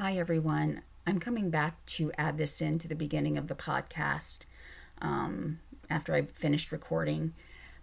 Hi, 0.00 0.14
everyone. 0.14 0.80
I'm 1.06 1.20
coming 1.20 1.50
back 1.50 1.84
to 1.84 2.10
add 2.16 2.38
this 2.38 2.62
in 2.62 2.78
to 2.78 2.88
the 2.88 2.94
beginning 2.94 3.36
of 3.36 3.48
the 3.48 3.54
podcast 3.54 4.46
um, 5.02 5.58
after 5.90 6.14
I 6.14 6.22
finished 6.22 6.72
recording. 6.72 7.34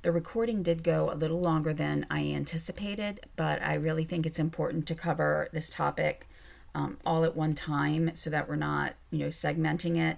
The 0.02 0.12
recording 0.12 0.64
did 0.64 0.82
go 0.82 1.12
a 1.12 1.14
little 1.14 1.40
longer 1.40 1.76
than 1.76 2.08
I 2.10 2.22
anticipated, 2.22 3.20
but 3.36 3.62
I 3.62 3.76
really 3.76 4.04
think 4.04 4.26
it's 4.26 4.40
important 4.40 4.88
to 4.88 4.96
cover 4.96 5.48
this 5.54 5.70
topic 5.70 6.28
um, 6.74 6.98
all 7.06 7.24
at 7.24 7.36
one 7.36 7.54
time 7.54 8.10
so 8.16 8.32
that 8.32 8.50
we're 8.50 8.56
not, 8.56 8.96
you 9.12 9.20
know, 9.20 9.28
segmenting 9.28 9.96
it. 9.96 10.18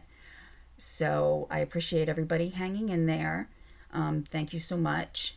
So 0.77 1.47
I 1.51 1.59
appreciate 1.59 2.07
everybody 2.07 2.47
hanging 2.47 2.87
in 2.87 3.07
there. 3.07 3.49
Um, 3.91 4.23
thank 4.23 4.53
you 4.53 4.59
so 4.61 4.77
much. 4.77 5.35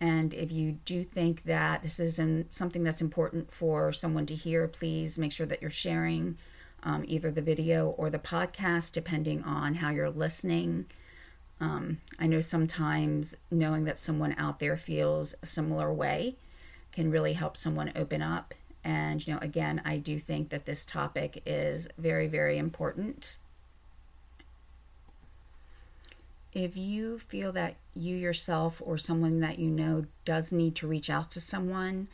And 0.00 0.32
if 0.32 0.50
you 0.50 0.72
do 0.84 1.04
think 1.04 1.42
that 1.44 1.82
this 1.82 2.00
is 2.00 2.20
something 2.50 2.82
that's 2.82 3.02
important 3.02 3.50
for 3.50 3.92
someone 3.92 4.24
to 4.26 4.34
hear, 4.34 4.66
please 4.66 5.18
make 5.18 5.32
sure 5.32 5.46
that 5.46 5.60
you're 5.60 5.70
sharing 5.70 6.38
um, 6.82 7.04
either 7.06 7.30
the 7.30 7.42
video 7.42 7.90
or 7.90 8.08
the 8.08 8.18
podcast, 8.18 8.92
depending 8.92 9.42
on 9.44 9.74
how 9.74 9.90
you're 9.90 10.08
listening. 10.08 10.86
Um, 11.60 11.98
I 12.18 12.26
know 12.26 12.40
sometimes 12.40 13.36
knowing 13.50 13.84
that 13.84 13.98
someone 13.98 14.34
out 14.38 14.58
there 14.58 14.78
feels 14.78 15.34
a 15.42 15.46
similar 15.46 15.92
way 15.92 16.36
can 16.92 17.10
really 17.10 17.34
help 17.34 17.56
someone 17.56 17.92
open 17.94 18.22
up. 18.22 18.54
And, 18.82 19.24
you 19.26 19.34
know, 19.34 19.40
again, 19.42 19.82
I 19.84 19.98
do 19.98 20.18
think 20.18 20.48
that 20.48 20.64
this 20.64 20.86
topic 20.86 21.42
is 21.44 21.86
very, 21.98 22.26
very 22.26 22.56
important 22.56 23.38
if 26.52 26.76
you 26.76 27.18
feel 27.18 27.52
that 27.52 27.76
you 27.94 28.16
yourself 28.16 28.82
or 28.84 28.98
someone 28.98 29.40
that 29.40 29.58
you 29.58 29.70
know 29.70 30.06
does 30.24 30.52
need 30.52 30.74
to 30.76 30.86
reach 30.86 31.08
out 31.08 31.30
to 31.32 31.40
someone, 31.40 32.08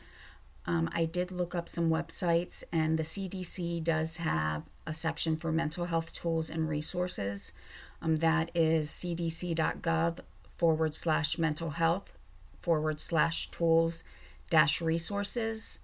um, 0.65 0.89
I 0.93 1.05
did 1.05 1.31
look 1.31 1.55
up 1.55 1.69
some 1.69 1.89
websites, 1.89 2.63
and 2.71 2.99
the 2.99 3.03
CDC 3.03 3.83
does 3.83 4.17
have 4.17 4.63
a 4.85 4.93
section 4.93 5.37
for 5.37 5.51
mental 5.51 5.85
health 5.85 6.13
tools 6.13 6.49
and 6.49 6.67
resources. 6.67 7.53
Um, 8.01 8.17
that 8.17 8.51
is 8.53 8.89
cdc.gov 8.89 10.19
forward 10.57 10.93
slash 10.93 11.37
mental 11.37 11.71
health 11.71 12.13
forward 12.59 12.99
slash 12.99 13.49
tools 13.49 14.03
dash 14.49 14.81
resources. 14.81 15.79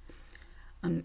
Um, 0.84 1.04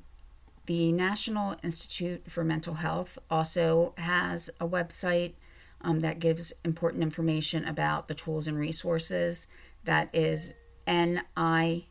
the 0.66 0.92
National 0.92 1.56
Institute 1.62 2.24
for 2.28 2.44
Mental 2.44 2.74
Health 2.74 3.18
also 3.30 3.94
has 3.96 4.50
a 4.60 4.68
website 4.68 5.32
um, 5.80 6.00
that 6.00 6.18
gives 6.18 6.52
important 6.64 7.02
information 7.02 7.64
about 7.64 8.06
the 8.06 8.14
tools 8.14 8.46
and 8.46 8.58
resources. 8.58 9.46
That 9.84 10.08
is 10.12 10.54
N 10.86 11.22
I 11.36 11.84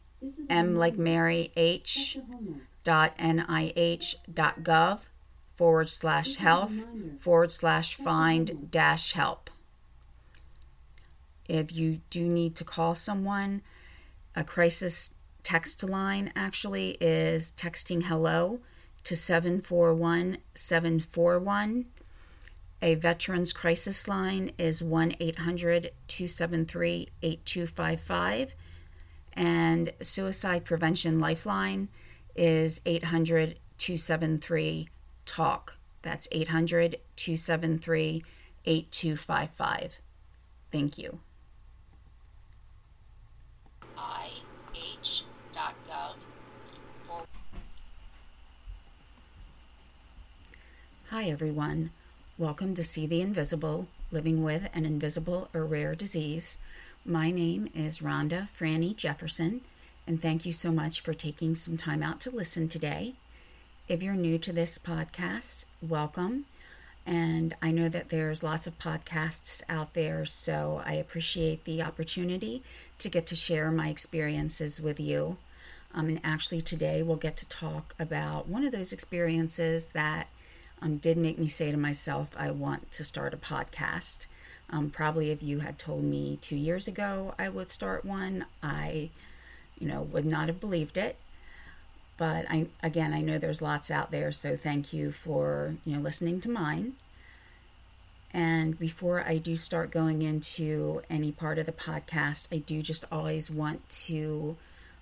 M 0.49 0.75
like 0.75 0.97
Mary 0.97 1.51
H 1.55 2.17
dot 2.83 3.17
NIH 3.17 4.15
dot 4.33 4.63
gov 4.63 4.99
forward 5.55 5.89
slash 5.89 6.35
health 6.35 6.85
forward 7.19 7.51
slash 7.51 7.95
find 7.95 8.69
dash 8.71 9.13
help. 9.13 9.49
If 11.47 11.71
you 11.73 12.01
do 12.09 12.27
need 12.27 12.55
to 12.55 12.63
call 12.63 12.93
someone, 12.95 13.61
a 14.35 14.43
crisis 14.43 15.11
text 15.43 15.81
line 15.81 16.31
actually 16.35 16.97
is 16.99 17.53
texting 17.55 18.03
hello 18.03 18.59
to 19.03 19.15
741 19.15 20.37
741 20.53 21.85
a 22.81 22.95
veterans 22.95 23.53
crisis 23.53 24.07
line 24.07 24.51
is 24.57 24.83
1 24.83 25.15
800 25.19 25.91
273 26.07 27.09
8255, 27.21 28.53
and 29.33 29.93
suicide 30.01 30.63
prevention 30.65 31.19
lifeline 31.19 31.89
is 32.35 32.81
800 32.85 33.57
273 33.77 34.89
TALK. 35.25 35.75
That's 36.01 36.27
800 36.31 36.97
273 37.15 38.23
8255. 38.65 39.99
Thank 40.71 40.97
you. 40.97 41.19
Hi, 51.09 51.29
everyone. 51.29 51.91
Welcome 52.39 52.75
to 52.75 52.83
See 52.83 53.07
the 53.07 53.19
Invisible 53.19 53.87
Living 54.11 54.43
with 54.43 54.69
an 54.71 54.85
Invisible 54.85 55.49
or 55.55 55.65
Rare 55.65 55.95
Disease. 55.95 56.59
My 57.03 57.31
name 57.31 57.67
is 57.73 57.99
Ronda 57.99 58.47
Franny 58.55 58.95
Jefferson, 58.95 59.61
and 60.05 60.21
thank 60.21 60.45
you 60.45 60.51
so 60.51 60.71
much 60.71 61.01
for 61.01 61.15
taking 61.15 61.55
some 61.55 61.77
time 61.77 62.03
out 62.03 62.21
to 62.21 62.29
listen 62.29 62.67
today. 62.67 63.15
If 63.87 64.03
you're 64.03 64.13
new 64.13 64.37
to 64.37 64.53
this 64.53 64.77
podcast, 64.77 65.65
welcome. 65.81 66.45
And 67.07 67.55
I 67.59 67.71
know 67.71 67.89
that 67.89 68.09
there's 68.09 68.43
lots 68.43 68.67
of 68.67 68.77
podcasts 68.77 69.63
out 69.67 69.95
there, 69.95 70.23
so 70.23 70.83
I 70.85 70.93
appreciate 70.93 71.65
the 71.65 71.81
opportunity 71.81 72.61
to 72.99 73.09
get 73.09 73.25
to 73.25 73.35
share 73.35 73.71
my 73.71 73.89
experiences 73.89 74.79
with 74.79 74.99
you. 74.99 75.37
Um, 75.91 76.07
and 76.09 76.19
actually, 76.23 76.61
today 76.61 77.01
we'll 77.01 77.15
get 77.15 77.35
to 77.37 77.49
talk 77.49 77.95
about 77.97 78.47
one 78.47 78.63
of 78.63 78.71
those 78.71 78.93
experiences 78.93 79.89
that 79.89 80.27
um, 80.81 80.97
did 80.97 81.17
make 81.17 81.37
me 81.39 81.47
say 81.47 81.71
to 81.71 81.77
myself, 81.77 82.29
I 82.37 82.51
want 82.51 82.91
to 82.93 83.03
start 83.03 83.33
a 83.33 83.37
podcast. 83.37 84.25
Um, 84.69 84.89
probably 84.89 85.31
if 85.31 85.41
you 85.41 85.59
had 85.59 85.79
told 85.79 86.03
me 86.03 86.37
two 86.41 86.55
years 86.55 86.87
ago 86.87 87.33
I 87.39 87.49
would 87.49 87.69
start 87.69 88.03
one, 88.03 88.45
I, 88.61 89.09
you 89.79 89.87
know, 89.87 90.01
would 90.01 90.25
not 90.25 90.47
have 90.47 90.59
believed 90.59 90.97
it. 90.97 91.15
But 92.17 92.45
I, 92.49 92.67
again, 92.81 93.13
I 93.13 93.21
know 93.21 93.37
there's 93.37 93.61
lots 93.61 93.91
out 93.91 94.09
there, 94.11 94.31
so 94.31 94.55
thank 94.55 94.91
you 94.91 95.11
for, 95.11 95.75
you 95.85 95.95
know, 95.95 96.01
listening 96.01 96.41
to 96.41 96.49
mine. 96.49 96.93
And 98.33 98.77
before 98.77 99.23
I 99.23 99.37
do 99.37 99.55
start 99.55 99.91
going 99.91 100.21
into 100.21 101.01
any 101.09 101.31
part 101.31 101.57
of 101.59 101.65
the 101.65 101.71
podcast, 101.71 102.47
I 102.51 102.57
do 102.57 102.81
just 102.81 103.05
always 103.11 103.49
want 103.49 103.87
to, 104.05 104.57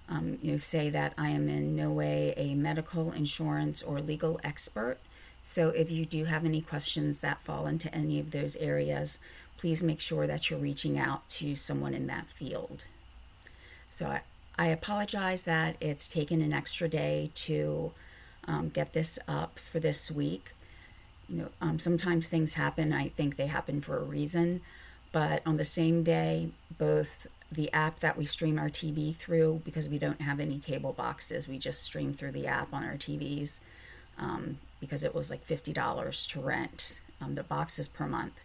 um, 0.08 0.38
you 0.42 0.52
know, 0.52 0.58
say 0.58 0.90
that 0.90 1.14
I 1.18 1.30
am 1.30 1.50
in 1.50 1.76
no 1.76 1.90
way 1.90 2.34
a 2.38 2.54
medical, 2.54 3.12
insurance, 3.12 3.82
or 3.82 4.00
legal 4.00 4.40
expert. 4.44 5.00
So 5.48 5.70
if 5.70 5.92
you 5.92 6.08
do 6.08 6.26
have 6.26 6.44
any 6.44 6.60
questions 6.60 7.20
that 7.20 7.40
fall 7.40 7.68
into 7.68 7.94
any 7.94 8.20
of 8.20 8.32
those 8.32 8.56
areas, 8.56 9.20
please 9.60 9.84
make 9.84 10.00
sure 10.00 10.26
that 10.26 10.50
you're 10.50 10.58
reaching 10.58 10.98
out 10.98 11.30
to 11.30 11.56
someone 11.56 11.94
in 11.94 12.08
that 12.08 12.32
field. 12.32 12.86
So 13.88 14.08
I, 14.08 14.22
I 14.58 14.68
apologize 14.70 15.44
that 15.44 15.76
it's 15.80 16.10
taken 16.10 16.42
an 16.42 16.52
extra 16.52 16.90
day 16.90 17.30
to 17.36 17.92
um, 18.48 18.70
get 18.70 18.94
this 18.94 19.20
up 19.28 19.60
for 19.60 19.80
this 19.80 20.10
week. 20.10 20.50
You 21.30 21.38
know, 21.38 21.50
um, 21.62 21.78
sometimes 21.78 22.28
things 22.28 22.56
happen. 22.56 22.92
I 22.92 23.10
think 23.10 23.36
they 23.36 23.46
happen 23.46 23.82
for 23.82 24.00
a 24.00 24.04
reason. 24.04 24.62
But 25.12 25.44
on 25.46 25.58
the 25.58 25.64
same 25.64 26.02
day, 26.02 26.50
both 26.76 27.28
the 27.52 27.72
app 27.72 28.00
that 28.00 28.18
we 28.18 28.26
stream 28.26 28.58
our 28.58 28.70
TV 28.70 29.16
through, 29.16 29.62
because 29.64 29.88
we 29.88 30.00
don't 30.00 30.22
have 30.22 30.40
any 30.40 30.58
cable 30.58 30.92
boxes, 30.92 31.48
we 31.48 31.60
just 31.60 31.84
stream 31.84 32.16
through 32.16 32.32
the 32.32 32.48
app 32.48 32.74
on 32.74 32.84
our 32.84 32.96
TVs. 32.96 33.60
Um, 34.18 34.60
because 34.80 35.04
it 35.04 35.16
was 35.16 35.30
like 35.30 35.46
$50 35.48 36.28
to 36.30 36.40
rent 36.40 37.00
um, 37.22 37.36
the 37.36 37.44
boxes 37.44 37.88
per 37.88 38.08
month. 38.08 38.40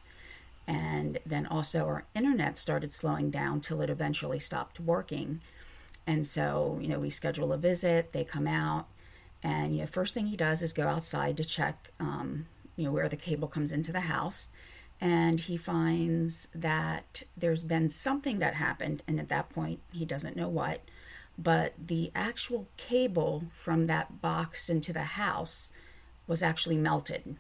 And 0.67 1.19
then 1.27 1.47
also 1.47 1.85
our 1.87 2.05
internet 2.15 2.57
started 2.57 2.93
slowing 2.93 3.31
down 3.31 3.61
till 3.61 3.81
it 3.81 3.91
eventually 3.91 4.39
stopped 4.39 4.81
working. 4.81 5.41
And 6.07 6.27
so, 6.27 6.79
you 6.81 6.89
know, 6.89 6.99
we 6.99 7.11
schedule 7.11 7.53
a 7.53 7.59
visit, 7.59 8.13
they 8.13 8.25
come 8.25 8.47
out, 8.47 8.87
and, 9.43 9.75
you 9.75 9.81
know, 9.81 9.87
first 9.87 10.15
thing 10.15 10.27
he 10.27 10.37
does 10.37 10.63
is 10.63 10.73
go 10.73 10.87
outside 10.87 11.37
to 11.39 11.45
check, 11.45 11.91
um, 11.99 12.47
you 12.77 12.85
know, 12.85 12.93
where 12.93 13.09
the 13.09 13.17
cable 13.17 13.49
comes 13.49 13.73
into 13.73 13.93
the 13.93 14.01
house. 14.01 14.51
And 15.01 15.41
he 15.41 15.57
finds 15.57 16.49
that 16.55 17.23
there's 17.37 17.63
been 17.63 17.89
something 17.89 18.39
that 18.39 18.55
happened, 18.55 19.03
and 19.09 19.19
at 19.19 19.31
that 19.31 19.49
point, 19.49 19.81
he 19.93 20.05
doesn't 20.05 20.37
know 20.37 20.49
what, 20.49 20.83
but 21.43 21.73
the 21.79 22.11
actual 22.15 22.69
cable 22.77 23.45
from 23.55 23.87
that 23.87 24.21
box 24.21 24.69
into 24.69 24.93
the 24.93 25.05
house 25.05 25.71
was 26.27 26.43
actually 26.43 26.77
melted. 26.77 27.37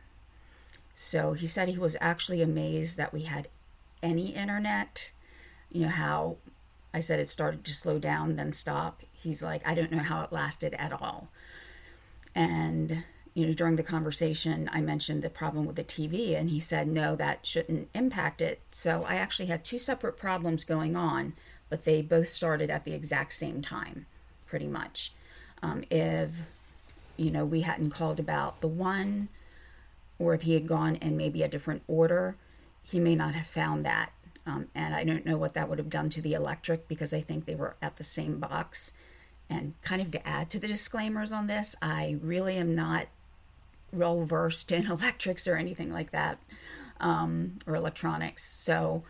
So 0.94 1.34
he 1.34 1.46
said 1.46 1.68
he 1.68 1.78
was 1.78 1.96
actually 2.00 2.40
amazed 2.40 2.96
that 2.96 3.12
we 3.12 3.22
had 3.22 3.48
any 4.02 4.34
internet. 4.34 5.12
You 5.70 5.82
know, 5.82 5.88
how 5.88 6.36
I 6.94 7.00
said 7.00 7.20
it 7.20 7.28
started 7.28 7.64
to 7.64 7.74
slow 7.74 7.98
down, 7.98 8.36
then 8.36 8.52
stop. 8.52 9.02
He's 9.12 9.42
like, 9.42 9.66
I 9.66 9.74
don't 9.74 9.92
know 9.92 9.98
how 9.98 10.22
it 10.22 10.32
lasted 10.32 10.74
at 10.74 10.92
all. 10.92 11.28
And, 12.34 13.04
you 13.34 13.46
know, 13.46 13.52
during 13.52 13.76
the 13.76 13.82
conversation, 13.82 14.70
I 14.72 14.80
mentioned 14.80 15.22
the 15.22 15.30
problem 15.30 15.66
with 15.66 15.76
the 15.76 15.84
TV, 15.84 16.38
and 16.38 16.48
he 16.48 16.60
said, 16.60 16.88
no, 16.88 17.16
that 17.16 17.46
shouldn't 17.46 17.90
impact 17.94 18.40
it. 18.40 18.60
So 18.70 19.04
I 19.06 19.16
actually 19.16 19.46
had 19.46 19.64
two 19.64 19.78
separate 19.78 20.16
problems 20.16 20.64
going 20.64 20.96
on, 20.96 21.34
but 21.70 21.84
they 21.84 22.02
both 22.02 22.28
started 22.28 22.68
at 22.68 22.84
the 22.84 22.92
exact 22.92 23.32
same 23.32 23.62
time, 23.62 24.06
pretty 24.46 24.66
much. 24.66 25.12
Um, 25.62 25.84
if 25.90 26.42
you 27.16 27.30
know, 27.30 27.44
we 27.44 27.60
hadn't 27.60 27.90
called 27.90 28.18
about 28.18 28.60
the 28.60 28.68
one, 28.68 29.28
or 30.18 30.32
if 30.34 30.42
he 30.42 30.54
had 30.54 30.66
gone 30.66 30.96
in 30.96 31.16
maybe 31.16 31.42
a 31.42 31.48
different 31.48 31.82
order, 31.86 32.34
he 32.82 32.98
may 32.98 33.14
not 33.14 33.34
have 33.34 33.46
found 33.46 33.84
that. 33.84 34.12
Um, 34.46 34.68
and 34.74 34.94
I 34.94 35.04
don't 35.04 35.26
know 35.26 35.36
what 35.36 35.52
that 35.52 35.68
would 35.68 35.78
have 35.78 35.90
done 35.90 36.08
to 36.10 36.22
the 36.22 36.32
electric 36.32 36.88
because 36.88 37.12
I 37.12 37.20
think 37.20 37.44
they 37.44 37.54
were 37.54 37.76
at 37.82 37.96
the 37.96 38.04
same 38.04 38.38
box. 38.38 38.94
And 39.50 39.74
kind 39.82 40.00
of 40.00 40.10
to 40.12 40.26
add 40.26 40.48
to 40.50 40.58
the 40.58 40.66
disclaimers 40.66 41.30
on 41.30 41.46
this, 41.46 41.76
I 41.82 42.16
really 42.22 42.56
am 42.56 42.74
not 42.74 43.06
well 43.92 44.24
versed 44.24 44.72
in 44.72 44.86
electrics 44.90 45.46
or 45.46 45.56
anything 45.56 45.92
like 45.92 46.12
that 46.12 46.38
um, 47.00 47.58
or 47.66 47.74
electronics. 47.74 48.44
So, 48.44 49.02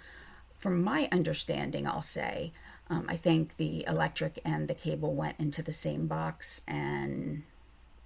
from 0.61 0.85
my 0.85 1.09
understanding, 1.11 1.87
I'll 1.87 2.03
say, 2.03 2.53
um, 2.91 3.07
I 3.09 3.17
think 3.17 3.57
the 3.57 3.85
electric 3.87 4.41
and 4.45 4.69
the 4.69 4.75
cable 4.75 5.15
went 5.15 5.41
into 5.41 5.63
the 5.63 5.73
same 5.73 6.07
box, 6.07 6.63
and 6.69 7.45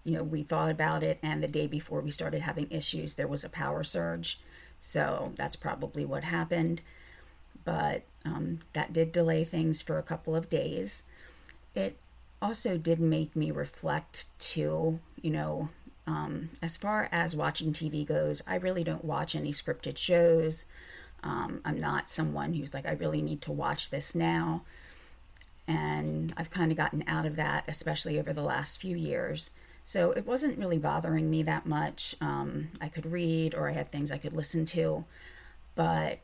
you 0.05 0.17
know, 0.17 0.23
we 0.23 0.43
thought 0.43 0.71
about 0.71 1.03
it. 1.03 1.19
And 1.23 1.43
the 1.43 1.49
day 1.49 1.67
before 1.67 2.01
we 2.01 2.11
started 2.11 2.43
having 2.43 2.71
issues, 2.71 3.15
there 3.15 3.27
was 3.27 3.43
a 3.43 3.49
power 3.49 3.83
surge. 3.83 4.39
So 4.81 5.33
that's 5.35 5.57
probably 5.57 6.05
what 6.05 6.25
happened. 6.25 6.83
But 7.65 8.03
um, 8.25 8.61
that 8.75 8.93
did 8.93 9.11
delay 9.13 9.45
things 9.45 9.83
for 9.83 9.99
a 9.99 10.03
couple 10.03 10.37
of 10.37 10.51
days. 10.51 11.05
It 11.75 11.97
also 12.41 12.77
did 12.77 13.01
make 13.01 13.35
me 13.35 13.51
reflect 13.51 14.29
too, 14.39 15.01
you 15.21 15.31
know, 15.31 15.71
um, 16.07 16.51
as 16.61 16.77
far 16.77 17.09
as 17.11 17.35
watching 17.35 17.73
TV 17.73 18.07
goes, 18.07 18.43
I 18.47 18.57
really 18.57 18.85
don't 18.85 19.05
watch 19.05 19.35
any 19.35 19.53
scripted 19.53 19.97
shows. 19.97 20.67
Um, 21.25 21.63
I'm 21.65 21.81
not 21.81 22.11
someone 22.11 22.53
who's 22.53 22.75
like, 22.75 22.87
I 22.87 22.93
really 22.93 23.23
need 23.23 23.41
to 23.43 23.53
watch 23.53 23.89
this 23.89 24.15
now. 24.15 24.63
And 25.67 26.35
I've 26.37 26.51
kind 26.51 26.71
of 26.71 26.77
gotten 26.77 27.03
out 27.07 27.25
of 27.25 27.37
that, 27.37 27.65
especially 27.67 28.19
over 28.19 28.35
the 28.35 28.43
last 28.43 28.81
few 28.81 28.95
years. 28.95 29.55
So 29.83 30.13
it 30.13 30.27
wasn't 30.27 30.59
really 30.59 30.79
bothering 30.79 31.31
me 31.31 31.43
that 31.43 31.65
much. 31.65 32.15
Um, 32.21 32.69
I 32.81 32.89
could 32.89 33.07
read 33.07 33.55
or 33.55 33.71
I 33.71 33.73
had 33.73 33.91
things 33.91 34.13
I 34.13 34.19
could 34.19 34.35
listen 34.35 34.67
to. 34.67 35.07
But, 35.75 36.19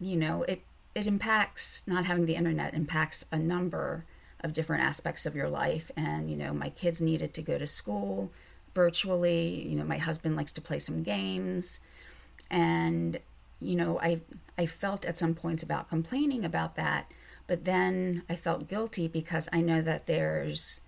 you 0.00 0.16
know, 0.16 0.42
it, 0.42 0.62
it 0.96 1.06
impacts, 1.06 1.86
not 1.86 2.04
having 2.04 2.26
the 2.26 2.34
internet 2.34 2.74
impacts 2.74 3.24
a 3.30 3.38
number 3.38 4.04
of 4.40 4.52
different 4.52 4.82
aspects 4.82 5.24
of 5.24 5.36
your 5.36 5.48
life. 5.48 5.92
And, 5.96 6.28
you 6.28 6.36
know, 6.36 6.52
my 6.52 6.70
kids 6.70 7.00
needed 7.00 7.32
to 7.34 7.42
go 7.42 7.58
to 7.58 7.66
school 7.66 8.32
virtually. 8.74 9.66
You 9.68 9.76
know, 9.76 9.84
my 9.84 9.98
husband 9.98 10.34
likes 10.34 10.52
to 10.54 10.60
play 10.60 10.80
some 10.80 11.04
games. 11.04 11.78
And, 12.50 13.20
you 13.60 13.76
know, 13.76 13.98
I 14.00 14.20
I 14.58 14.66
felt 14.66 15.04
at 15.04 15.18
some 15.18 15.34
points 15.34 15.62
about 15.62 15.88
complaining 15.88 16.44
about 16.44 16.76
that, 16.76 17.10
but 17.46 17.64
then 17.64 18.22
I 18.28 18.34
felt 18.34 18.68
guilty 18.68 19.08
because 19.08 19.48
I 19.52 19.60
know 19.60 19.82
that 19.82 20.06
there's 20.06 20.80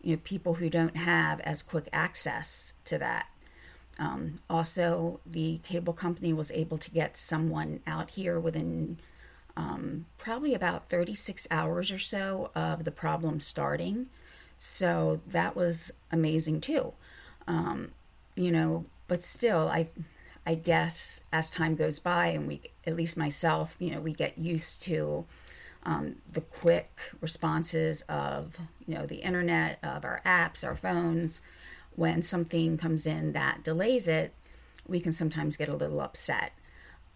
you 0.00 0.16
know 0.16 0.20
people 0.24 0.54
who 0.54 0.70
don't 0.70 0.96
have 0.96 1.40
as 1.40 1.62
quick 1.62 1.88
access 1.92 2.74
to 2.84 2.98
that. 2.98 3.26
Um, 3.98 4.40
also, 4.50 5.20
the 5.24 5.58
cable 5.62 5.94
company 5.94 6.32
was 6.32 6.50
able 6.52 6.78
to 6.78 6.90
get 6.90 7.16
someone 7.16 7.80
out 7.86 8.10
here 8.10 8.38
within 8.38 8.98
um, 9.56 10.04
probably 10.18 10.54
about 10.54 10.88
36 10.88 11.48
hours 11.50 11.90
or 11.90 11.98
so 11.98 12.50
of 12.54 12.84
the 12.84 12.90
problem 12.90 13.40
starting. 13.40 14.08
So 14.58 15.20
that 15.26 15.56
was 15.56 15.92
amazing 16.12 16.60
too. 16.60 16.92
Um, 17.48 17.92
you 18.34 18.50
know, 18.50 18.84
but 19.08 19.24
still, 19.24 19.68
I, 19.68 19.88
I 20.46 20.54
guess 20.54 21.24
as 21.32 21.50
time 21.50 21.74
goes 21.74 21.98
by, 21.98 22.28
and 22.28 22.46
we, 22.46 22.60
at 22.86 22.94
least 22.94 23.16
myself, 23.16 23.74
you 23.80 23.90
know, 23.90 24.00
we 24.00 24.12
get 24.12 24.38
used 24.38 24.80
to 24.82 25.26
um, 25.82 26.16
the 26.32 26.40
quick 26.40 26.98
responses 27.20 28.02
of, 28.02 28.58
you 28.86 28.94
know, 28.94 29.06
the 29.06 29.16
internet, 29.16 29.78
of 29.82 30.04
our 30.04 30.22
apps, 30.24 30.64
our 30.64 30.76
phones. 30.76 31.42
When 31.96 32.22
something 32.22 32.78
comes 32.78 33.06
in 33.06 33.32
that 33.32 33.64
delays 33.64 34.06
it, 34.06 34.34
we 34.86 35.00
can 35.00 35.12
sometimes 35.12 35.56
get 35.56 35.68
a 35.68 35.74
little 35.74 36.00
upset. 36.00 36.52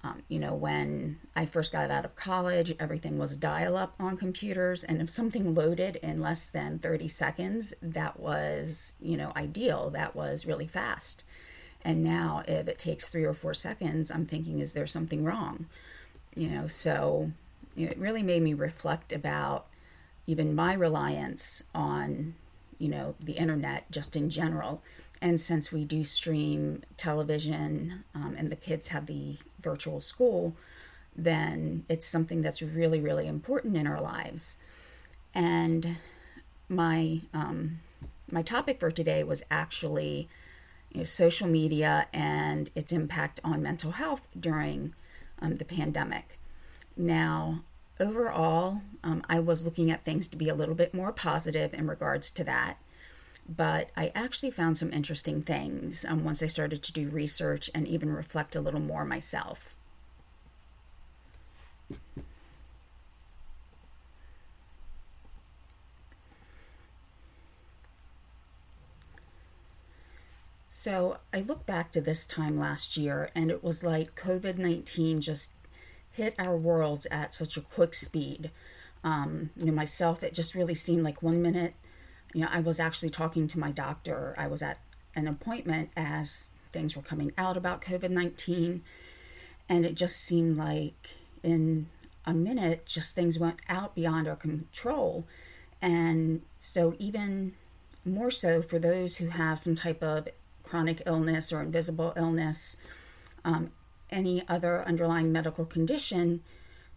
Um, 0.03 0.23
you 0.29 0.38
know, 0.38 0.55
when 0.55 1.19
I 1.37 1.44
first 1.44 1.73
got 1.73 1.91
out 1.91 2.06
of 2.06 2.17
college, 2.17 2.75
everything 2.81 3.19
was 3.19 3.37
dial 3.37 3.77
up 3.77 3.94
on 4.00 4.17
computers. 4.17 4.82
And 4.82 5.03
if 5.03 5.11
something 5.11 5.55
loaded 5.55 5.97
in 5.97 6.21
less 6.21 6.49
than 6.49 6.79
30 6.79 7.06
seconds, 7.06 7.75
that 7.82 8.19
was, 8.19 8.94
you 8.99 9.17
know, 9.17 9.32
ideal. 9.37 9.91
That 9.91 10.17
was 10.17 10.47
really 10.47 10.67
fast. 10.67 11.23
And 11.82 12.03
now, 12.03 12.43
if 12.47 12.69
it 12.69 12.79
takes 12.79 13.09
three 13.09 13.25
or 13.25 13.32
four 13.32 13.55
seconds, 13.55 14.11
I'm 14.11 14.27
thinking, 14.27 14.59
is 14.59 14.73
there 14.73 14.87
something 14.87 15.25
wrong? 15.25 15.67
You 16.35 16.49
know, 16.49 16.67
so 16.67 17.32
it 17.77 17.97
really 17.99 18.23
made 18.23 18.43
me 18.43 18.55
reflect 18.55 19.12
about 19.12 19.67
even 20.27 20.55
my 20.55 20.75
reliance 20.75 21.62
on, 21.75 22.35
you 22.79 22.88
know, 22.88 23.15
the 23.19 23.32
internet 23.32 23.91
just 23.91 24.15
in 24.15 24.31
general 24.31 24.82
and 25.23 25.41
since 25.41 25.71
we 25.71 25.85
do 25.85 26.03
stream 26.03 26.82
television 26.97 28.05
um, 28.15 28.35
and 28.38 28.50
the 28.50 28.56
kids 28.56 28.88
have 28.88 29.06
the 29.06 29.37
virtual 29.61 30.00
school, 30.00 30.56
then 31.15 31.85
it's 31.88 32.06
something 32.06 32.41
that's 32.41 32.62
really, 32.62 33.00
really 33.00 33.27
important 33.27 33.77
in 33.77 33.87
our 33.87 34.00
lives. 34.00 34.56
And 35.35 35.97
my 36.69 37.21
um, 37.35 37.81
my 38.31 38.43
topic 38.43 38.79
for 38.79 38.91
today 38.91 39.23
was 39.25 39.43
actually 39.50 40.29
you 40.90 40.98
know, 40.98 41.04
social 41.04 41.48
media 41.48 42.06
and 42.12 42.70
its 42.75 42.92
impact 42.92 43.40
on 43.44 43.62
mental 43.62 43.92
health 43.92 44.28
during 44.38 44.94
um, 45.40 45.56
the 45.56 45.64
pandemic. 45.64 46.38
Now, 46.96 47.60
overall, 47.98 48.82
um, 49.04 49.22
I 49.28 49.38
was 49.38 49.64
looking 49.64 49.90
at 49.90 50.04
things 50.04 50.28
to 50.28 50.37
be 50.37 50.48
a 50.48 50.54
little 50.54 50.75
bit 50.75 50.92
more 50.92 51.12
positive 51.12 51.72
in 51.72 51.87
regards 51.87 52.31
to 52.32 52.44
that 52.44 52.78
but 53.56 53.90
I 53.96 54.12
actually 54.14 54.52
found 54.52 54.78
some 54.78 54.92
interesting 54.92 55.42
things 55.42 56.04
um, 56.08 56.22
once 56.22 56.40
I 56.40 56.46
started 56.46 56.84
to 56.84 56.93
do 56.93 57.08
research 57.08 57.69
and 57.75 57.86
even 57.88 58.12
reflect 58.12 58.54
a 58.54 58.60
little 58.60 58.81
more 58.81 59.04
myself. 59.04 59.75
So 70.81 71.19
I 71.31 71.43
look 71.43 71.67
back 71.67 71.93
to 71.93 72.00
this 72.00 72.25
time 72.25 72.59
last 72.59 72.97
year, 72.97 73.29
and 73.35 73.50
it 73.50 73.62
was 73.62 73.82
like 73.82 74.15
COVID 74.15 74.56
19 74.56 75.21
just 75.21 75.50
hit 76.11 76.35
our 76.38 76.56
worlds 76.56 77.06
at 77.11 77.35
such 77.35 77.59
a 77.59 77.61
quick 77.61 77.93
speed. 77.93 78.50
Um, 79.05 79.50
you 79.59 79.67
know, 79.67 79.73
myself, 79.73 80.25
it 80.25 80.32
just 80.32 80.55
really 80.55 80.75
seemed 80.75 81.03
like 81.03 81.23
one 81.23 81.43
minute 81.43 81.75
you 82.32 82.41
know, 82.41 82.49
I 82.50 82.61
was 82.61 82.81
actually 82.81 83.11
talking 83.11 83.47
to 83.49 83.59
my 83.59 83.73
doctor. 83.73 84.35
I 84.38 84.47
was 84.47 84.62
at 84.62 84.79
an 85.15 85.29
appointment 85.29 85.91
as 85.99 86.50
things 86.73 86.97
were 86.97 87.03
coming 87.03 87.32
out 87.37 87.59
about 87.59 87.82
COVID 87.82 88.09
19, 88.09 88.82
and 89.69 89.85
it 89.85 89.97
just 89.97 90.17
seemed 90.17 90.56
like 90.56 91.11
in 91.43 91.88
a 92.25 92.32
minute, 92.32 92.87
just 92.87 93.15
things 93.15 93.38
went 93.38 93.61
out 93.69 93.94
beyond 93.94 94.27
our 94.27 94.37
control. 94.37 95.27
And 95.82 96.41
so, 96.59 96.94
even 96.99 97.53
more 98.03 98.31
so 98.31 98.62
for 98.62 98.79
those 98.79 99.19
who 99.19 99.29
have 99.29 99.59
some 99.59 99.75
type 99.75 100.03
of 100.03 100.27
chronic 100.70 101.02
illness 101.05 101.53
or 101.53 101.60
invisible 101.60 102.12
illness, 102.17 102.77
um, 103.44 103.72
any 104.08 104.46
other 104.48 104.86
underlying 104.86 105.32
medical 105.32 105.67
condition, 105.67 106.43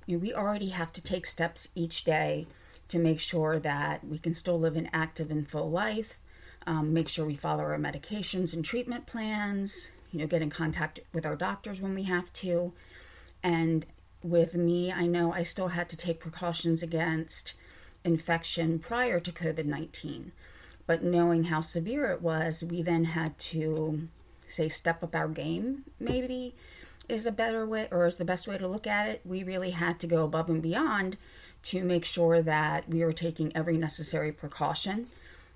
you 0.06 0.16
know, 0.16 0.22
we 0.22 0.34
already 0.34 0.70
have 0.70 0.92
to 0.92 1.02
take 1.02 1.26
steps 1.26 1.68
each 1.74 2.04
day 2.04 2.46
to 2.88 3.00
make 3.00 3.20
sure 3.20 3.58
that 3.60 4.04
we 4.06 4.20
can 4.20 4.36
still 4.36 4.60
live 4.60 4.76
an 4.76 4.90
active 4.94 5.32
and 5.32 5.50
full 5.50 5.72
life, 5.72 6.20
um, 6.68 6.94
make 6.94 7.10
sure 7.10 7.26
we 7.26 7.34
follow 7.36 7.64
our 7.64 7.80
medications 7.80 8.54
and 8.54 8.64
treatment 8.64 9.08
plans, 9.08 9.90
you 10.12 10.20
know, 10.20 10.28
get 10.28 10.44
in 10.44 10.52
contact 10.52 11.00
with 11.12 11.26
our 11.26 11.36
doctors 11.36 11.82
when 11.82 11.96
we 11.96 12.04
have 12.04 12.32
to. 12.34 12.74
And 13.42 13.88
with 14.22 14.54
me, 14.54 14.92
I 14.92 15.08
know 15.08 15.34
I 15.34 15.42
still 15.42 15.70
had 15.70 15.90
to 15.90 15.98
take 15.98 16.20
precautions 16.20 16.84
against 16.84 17.56
infection 18.04 18.78
prior 18.78 19.20
to 19.20 19.32
COVID 19.32 19.66
19. 19.66 20.32
But 20.86 21.04
knowing 21.04 21.46
how 21.46 21.62
severe 21.62 22.12
it 22.12 22.22
was, 22.22 22.64
we 22.64 22.82
then 22.82 23.06
had 23.06 23.38
to, 23.40 24.08
say, 24.48 24.68
step 24.68 25.04
up 25.04 25.16
our 25.16 25.30
game, 25.30 25.84
maybe 26.00 26.56
is 27.10 27.26
a 27.26 27.32
better 27.32 27.66
way 27.66 27.88
or 27.92 28.06
is 28.06 28.18
the 28.18 28.26
best 28.26 28.48
way 28.48 28.58
to 28.58 28.68
look 28.68 28.88
at 28.88 29.08
it. 29.08 29.22
We 29.26 29.44
really 29.44 29.72
had 29.72 30.00
to 30.02 30.08
go 30.08 30.24
above 30.24 30.50
and 30.50 30.62
beyond 30.62 31.18
to 31.64 31.84
make 31.84 32.06
sure 32.06 32.42
that 32.42 32.90
we 32.90 33.04
were 33.04 33.14
taking 33.14 33.56
every 33.56 33.78
necessary 33.78 34.32
precaution, 34.32 35.08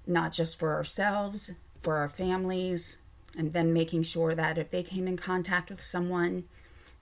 not 0.05 0.31
just 0.31 0.57
for 0.57 0.73
ourselves, 0.73 1.51
for 1.81 1.97
our 1.97 2.09
families, 2.09 2.97
and 3.37 3.51
then 3.53 3.73
making 3.73 4.03
sure 4.03 4.33
that 4.33 4.57
if 4.57 4.71
they 4.71 4.83
came 4.83 5.07
in 5.07 5.17
contact 5.17 5.69
with 5.69 5.81
someone 5.81 6.45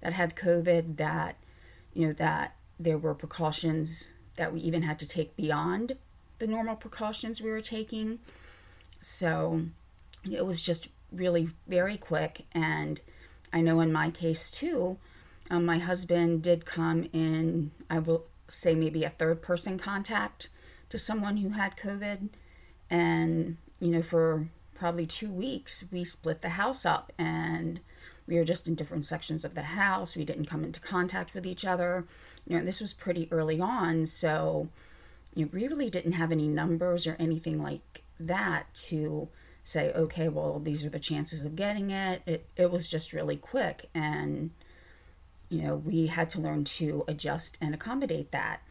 that 0.02 0.14
had 0.14 0.36
COVID, 0.36 0.98
that 0.98 1.38
you 1.94 2.08
know 2.08 2.14
that 2.14 2.56
there 2.80 2.98
were 2.98 3.14
precautions 3.14 4.12
that 4.36 4.52
we 4.52 4.60
even 4.60 4.82
had 4.82 5.00
to 5.00 5.08
take 5.08 5.36
beyond 5.36 5.96
the 6.40 6.48
normal 6.48 6.76
precautions 6.76 7.42
we 7.42 7.50
were 7.50 7.62
taking. 7.62 8.20
So 9.02 9.62
it 10.30 10.46
was 10.46 10.62
just 10.62 10.90
really 11.12 11.50
very 11.68 11.98
quick. 11.98 12.46
And 12.52 13.02
I 13.54 13.62
know 13.62 13.80
in 13.80 13.92
my 13.92 14.12
case 14.12 14.50
too, 14.50 14.98
um, 15.50 15.66
my 15.66 15.78
husband 15.78 16.42
did 16.42 16.66
come 16.66 17.08
in, 17.14 17.72
I 17.90 18.00
will 18.00 18.26
say 18.48 18.76
maybe 18.76 19.04
a 19.04 19.10
third 19.10 19.42
person 19.42 19.78
contact 19.78 20.50
to 20.90 20.98
someone 20.98 21.38
who 21.38 21.50
had 21.50 21.78
COVID. 21.78 22.30
And, 22.90 23.58
you 23.80 23.92
know, 23.92 24.02
for 24.02 24.48
probably 24.74 25.06
two 25.06 25.32
weeks, 25.32 25.86
we 25.92 26.04
split 26.04 26.42
the 26.42 26.50
house 26.50 26.86
up 26.86 27.12
and 27.18 27.80
we 28.28 28.38
were 28.38 28.44
just 28.44 28.68
in 28.68 28.76
different 28.76 29.06
sections 29.06 29.46
of 29.46 29.56
the 29.56 29.62
house. 29.62 30.16
We 30.16 30.26
didn't 30.26 30.46
come 30.46 30.64
into 30.64 30.80
contact 30.80 31.34
with 31.34 31.46
each 31.46 31.64
other. 31.66 32.06
You 32.48 32.58
know, 32.58 32.66
this 32.66 32.82
was 32.82 32.94
pretty 32.94 33.28
early 33.32 33.60
on. 33.60 34.06
So, 34.08 34.70
you 35.36 35.50
really 35.52 35.90
didn't 35.90 36.14
have 36.14 36.32
any 36.32 36.48
numbers 36.48 37.06
or 37.06 37.16
anything 37.20 37.62
like 37.62 38.04
that 38.20 38.74
to 38.74 39.28
say, 39.64 39.92
okay, 39.94 40.30
well, 40.30 40.60
these 40.60 40.86
are 40.86 40.90
the 40.90 41.00
chances 41.00 41.44
of 41.44 41.56
getting 41.56 41.90
it. 41.90 42.22
It, 42.26 42.46
it 42.56 42.72
was 42.72 42.90
just 42.90 43.14
really 43.14 43.36
quick. 43.36 43.90
And, 43.94 44.52
you 45.50 45.62
know, 45.62 45.76
we 45.76 46.08
had 46.08 46.30
to 46.32 46.42
learn 46.42 46.64
to 46.64 47.04
adjust 47.08 47.58
and 47.60 47.74
accommodate 47.74 48.32
that. 48.32 48.62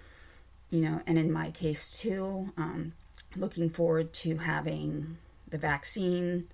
You 0.70 0.80
know, 0.80 1.02
and 1.06 1.18
in 1.18 1.30
my 1.30 1.50
case 1.50 1.90
too, 1.90 2.52
um, 2.56 2.94
looking 3.36 3.68
forward 3.68 4.12
to 4.14 4.38
having 4.38 5.18
the 5.50 5.58
vaccine. 5.58 6.48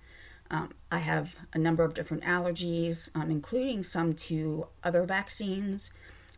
Um, 0.51 0.73
I 0.91 0.97
have 0.97 1.39
a 1.53 1.57
number 1.57 1.83
of 1.83 1.93
different 1.93 2.23
allergies, 2.23 3.09
um, 3.15 3.31
including 3.31 3.83
some 3.83 4.13
to 4.13 4.67
other 4.83 5.05
vaccines. 5.05 5.91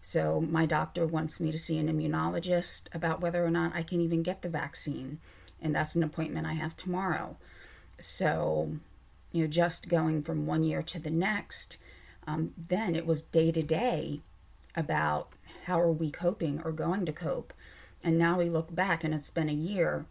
So, 0.06 0.42
my 0.42 0.66
doctor 0.66 1.08
wants 1.08 1.40
me 1.40 1.50
to 1.54 1.58
see 1.58 1.78
an 1.78 1.88
immunologist 1.88 2.94
about 2.94 3.22
whether 3.22 3.46
or 3.46 3.50
not 3.50 3.74
I 3.74 3.84
can 3.84 4.02
even 4.02 4.22
get 4.22 4.42
the 4.42 4.50
vaccine. 4.50 5.20
And 5.62 5.74
that's 5.74 5.96
an 5.96 6.04
appointment 6.04 6.46
I 6.46 6.54
have 6.54 6.76
tomorrow. 6.76 7.38
So, 8.00 8.74
you 9.32 9.44
know, 9.44 9.48
just 9.48 9.88
going 9.88 10.22
from 10.22 10.46
one 10.46 10.62
year 10.66 10.82
to 10.82 11.00
the 11.00 11.10
next, 11.10 11.78
um, 12.28 12.52
then 12.58 12.96
it 12.96 13.06
was 13.06 13.22
day 13.22 13.50
to 13.54 13.64
day 13.64 14.20
about 14.76 15.30
how 15.68 15.80
are 15.80 15.94
we 15.94 16.12
coping 16.12 16.62
or 16.66 16.74
going 16.74 17.06
to 17.06 17.14
cope. 17.14 17.54
And 18.04 18.18
now 18.18 18.38
we 18.40 18.50
look 18.50 18.76
back 18.76 19.06
and 19.06 19.14
it's 19.14 19.32
been 19.32 19.48
a 19.48 19.54
year. 19.54 20.06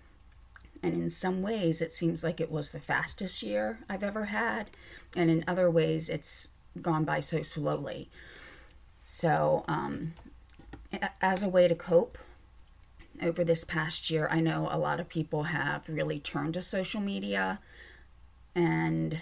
And 0.83 0.95
in 0.95 1.11
some 1.11 1.43
ways, 1.43 1.83
it 1.83 1.93
seems 1.93 2.25
like 2.25 2.41
it 2.41 2.51
was 2.51 2.71
the 2.71 2.81
fastest 2.81 3.43
year 3.43 3.81
I've 3.91 4.03
ever 4.03 4.25
had. 4.25 4.71
And 5.15 5.29
in 5.29 5.45
other 5.47 5.71
ways, 5.71 6.09
it's 6.09 6.53
gone 6.81 7.05
by 7.05 7.21
so 7.21 7.43
slowly. 7.43 8.09
So, 9.03 9.65
um, 9.69 10.15
as 11.21 11.43
a 11.43 11.49
way 11.49 11.69
to 11.69 11.75
cope 11.75 12.19
over 13.21 13.45
this 13.45 13.65
past 13.65 14.11
year, 14.11 14.29
I 14.31 14.41
know 14.41 14.69
a 14.71 14.79
lot 14.79 15.01
of 15.01 15.09
people 15.09 15.45
have 15.45 15.89
really 15.89 16.19
turned 16.19 16.55
to 16.55 16.63
social 16.63 17.01
media 17.01 17.61
and, 18.55 19.19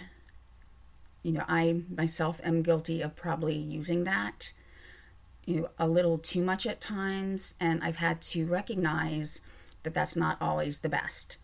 you 1.23 1.31
know, 1.31 1.45
I 1.47 1.81
myself 1.89 2.41
am 2.43 2.61
guilty 2.61 3.01
of 3.01 3.15
probably 3.15 3.57
using 3.57 4.03
that 4.03 4.53
you 5.45 5.61
know, 5.61 5.69
a 5.79 5.87
little 5.87 6.17
too 6.17 6.41
much 6.43 6.65
at 6.65 6.79
times. 6.81 7.55
And 7.59 7.83
I've 7.83 7.97
had 7.97 8.21
to 8.23 8.45
recognize 8.45 9.41
that 9.83 9.93
that's 9.93 10.15
not 10.15 10.37
always 10.41 10.79
the 10.79 10.89
best. 10.89 11.37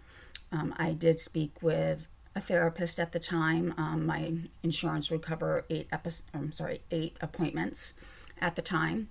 Um, 0.52 0.74
I 0.78 0.94
did 0.94 1.20
speak 1.20 1.62
with 1.62 2.08
a 2.36 2.40
therapist 2.40 3.00
at 3.00 3.12
the 3.12 3.20
time. 3.20 3.74
Um, 3.78 4.06
my 4.06 4.34
insurance 4.64 5.10
would 5.10 5.22
cover 5.22 5.66
eight 5.70 5.88
epi- 5.92 6.24
I'm 6.34 6.52
sorry, 6.52 6.82
eight 6.92 7.18
appointments 7.22 7.94
at 8.42 8.56
the 8.56 8.62
time. 8.62 9.10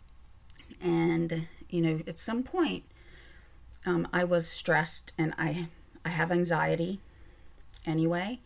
And, 0.80 1.48
you 1.68 1.80
know, 1.80 2.00
at 2.06 2.18
some 2.18 2.42
point, 2.42 2.84
um, 3.84 4.08
I 4.12 4.24
was 4.24 4.48
stressed 4.48 5.12
and 5.16 5.34
I, 5.38 5.68
I 6.04 6.10
have 6.10 6.30
anxiety 6.30 7.00
anyway 7.84 8.40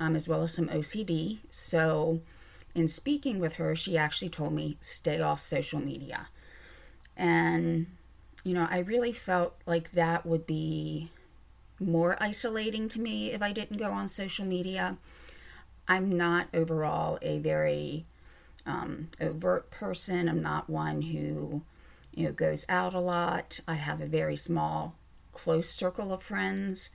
um, 0.00 0.16
as 0.16 0.28
well 0.28 0.42
as 0.42 0.54
some 0.54 0.68
OCD. 0.68 1.38
So, 1.50 2.20
in 2.74 2.88
speaking 2.88 3.38
with 3.38 3.54
her, 3.54 3.74
she 3.74 3.96
actually 3.96 4.28
told 4.28 4.52
me 4.52 4.76
stay 4.80 5.20
off 5.20 5.40
social 5.40 5.80
media. 5.80 6.28
And, 7.16 7.86
you 8.44 8.52
know, 8.52 8.68
I 8.70 8.78
really 8.78 9.12
felt 9.12 9.54
like 9.64 9.92
that 9.92 10.26
would 10.26 10.46
be 10.46 11.10
more 11.80 12.16
isolating 12.20 12.88
to 12.90 13.00
me 13.00 13.32
if 13.32 13.42
I 13.42 13.52
didn't 13.52 13.78
go 13.78 13.90
on 13.90 14.08
social 14.08 14.44
media. 14.44 14.98
I'm 15.88 16.16
not 16.16 16.48
overall 16.52 17.18
a 17.22 17.38
very 17.38 18.04
um, 18.66 19.08
overt 19.20 19.70
person. 19.70 20.28
I'm 20.28 20.42
not 20.42 20.68
one 20.68 21.02
who, 21.02 21.62
you 22.14 22.26
know, 22.26 22.32
goes 22.32 22.66
out 22.68 22.94
a 22.94 23.00
lot. 23.00 23.60
I 23.66 23.74
have 23.74 24.00
a 24.00 24.06
very 24.06 24.36
small, 24.36 24.96
close 25.32 25.68
circle 25.68 26.12
of 26.12 26.22
friends, 26.22 26.90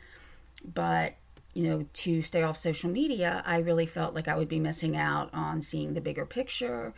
but 0.63 1.15
you 1.53 1.67
know, 1.67 1.85
to 1.91 2.21
stay 2.21 2.43
off 2.43 2.55
social 2.55 2.89
media, 2.89 3.43
I 3.45 3.57
really 3.57 3.85
felt 3.85 4.15
like 4.15 4.27
I 4.27 4.37
would 4.37 4.47
be 4.47 4.59
missing 4.59 4.95
out 4.95 5.29
on 5.33 5.61
seeing 5.61 5.93
the 5.93 6.01
bigger 6.01 6.25
picture, 6.25 6.93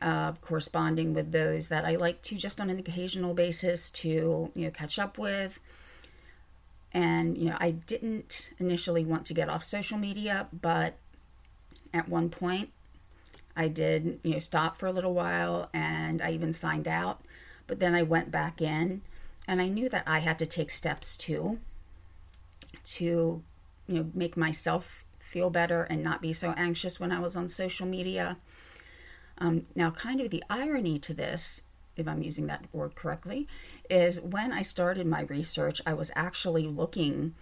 uh, 0.00 0.32
corresponding 0.42 1.12
with 1.12 1.32
those 1.32 1.68
that 1.68 1.84
I 1.84 1.96
like 1.96 2.22
to 2.22 2.36
just 2.36 2.60
on 2.60 2.70
an 2.70 2.78
occasional 2.78 3.34
basis 3.34 3.90
to, 3.92 4.52
you 4.54 4.64
know, 4.64 4.70
catch 4.70 4.98
up 4.98 5.18
with. 5.18 5.58
And, 6.92 7.36
you 7.36 7.50
know, 7.50 7.56
I 7.58 7.72
didn't 7.72 8.50
initially 8.58 9.04
want 9.04 9.26
to 9.26 9.34
get 9.34 9.48
off 9.48 9.64
social 9.64 9.98
media, 9.98 10.46
but 10.52 10.94
at 11.92 12.08
one 12.08 12.30
point 12.30 12.70
I 13.56 13.68
did, 13.68 14.20
you 14.22 14.32
know, 14.32 14.38
stop 14.38 14.76
for 14.76 14.86
a 14.86 14.92
little 14.92 15.14
while 15.14 15.70
and 15.72 16.20
I 16.20 16.32
even 16.32 16.52
signed 16.52 16.86
out. 16.86 17.22
But 17.66 17.80
then 17.80 17.94
I 17.94 18.02
went 18.02 18.30
back 18.30 18.60
in 18.60 19.02
and 19.48 19.60
I 19.60 19.68
knew 19.68 19.88
that 19.88 20.04
I 20.06 20.18
had 20.18 20.38
to 20.40 20.46
take 20.46 20.70
steps 20.70 21.16
too 21.16 21.58
to 22.84 23.42
you 23.88 23.94
know 23.94 24.10
make 24.14 24.36
myself 24.36 25.04
feel 25.18 25.50
better 25.50 25.82
and 25.82 26.02
not 26.02 26.22
be 26.22 26.32
so 26.32 26.54
anxious 26.56 27.00
when 27.00 27.10
I 27.10 27.18
was 27.18 27.36
on 27.36 27.48
social 27.48 27.86
media. 27.86 28.36
Um, 29.38 29.66
now, 29.74 29.90
kind 29.90 30.20
of 30.20 30.30
the 30.30 30.42
irony 30.48 30.98
to 31.00 31.12
this, 31.12 31.62
if 31.96 32.06
I'm 32.06 32.22
using 32.22 32.46
that 32.46 32.64
word 32.72 32.94
correctly, 32.94 33.48
is 33.90 34.20
when 34.20 34.52
I 34.52 34.62
started 34.62 35.06
my 35.06 35.22
research, 35.22 35.82
I 35.84 35.94
was 35.94 36.10
actually 36.14 36.66
looking 36.66 37.34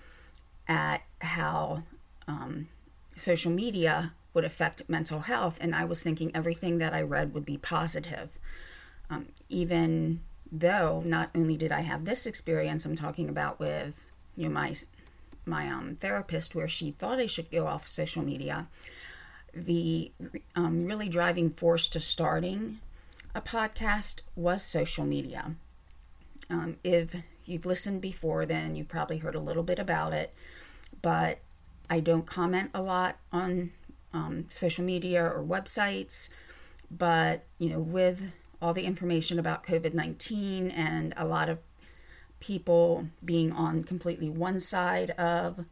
at 0.67 1.03
how 1.21 1.85
um, 2.27 2.69
social 3.17 3.53
media 3.53 4.13
would 4.35 4.45
affect 4.45 4.89
mental 4.89 5.21
health, 5.21 5.57
and 5.61 5.75
I 5.75 5.85
was 5.85 6.03
thinking 6.03 6.31
everything 6.35 6.79
that 6.79 6.93
I 6.93 7.01
read 7.01 7.33
would 7.33 7.47
be 7.47 7.57
positive. 7.57 8.31
Um, 9.09 9.27
even 9.49 10.21
though 10.51 11.03
not 11.05 11.31
only 11.35 11.57
did 11.57 11.73
I 11.73 11.81
have 11.81 12.05
this 12.05 12.27
experience 12.27 12.85
I'm 12.85 12.97
talking 12.97 13.29
about 13.29 13.59
with 13.59 14.05
you 14.37 14.45
know 14.45 14.55
my 14.55 14.75
my 15.47 15.69
um, 15.69 15.95
therapist 15.95 16.55
where 16.55 16.69
she 16.69 16.91
thought 16.91 17.19
I 17.19 17.27
should 17.27 17.51
go 17.51 17.67
off 17.67 17.87
social 17.87 18.23
media, 18.23 18.67
the 19.53 20.11
um, 20.55 20.87
really 20.87 21.09
driving 21.09 21.51
force 21.51 21.89
to 21.89 22.01
starting 22.01 22.81
a 23.35 23.41
podcast 23.41 24.23
was 24.37 24.63
social 24.63 25.05
media. 25.05 25.55
Um, 26.49 26.77
if 26.83 27.15
you've 27.45 27.67
listened 27.67 28.01
before, 28.01 28.47
then 28.47 28.75
you've 28.75 28.89
probably 28.89 29.19
heard 29.19 29.35
a 29.35 29.41
little 29.41 29.63
bit 29.63 29.79
about 29.79 30.13
it, 30.13 30.33
but 31.03 31.39
I 31.91 32.01
don't 32.01 32.27
comment 32.27 32.71
a 32.73 32.81
lot 32.81 33.17
on 33.33 33.73
um, 34.15 34.47
social 34.49 34.85
media 34.85 35.23
or 35.23 35.45
websites. 35.45 36.31
But, 36.91 37.45
you 37.59 37.69
know, 37.69 37.81
with 37.81 38.33
all 38.63 38.73
the 38.73 38.85
information 38.85 39.39
about 39.39 39.67
COVID 39.67 39.93
19 39.93 40.71
and 40.71 41.13
a 41.17 41.27
lot 41.27 41.51
of 41.51 41.59
people 42.41 43.09
being 43.25 43.53
on 43.53 43.85
completely 43.85 44.31
one 44.31 44.61
side 44.61 45.11
of 45.13 45.67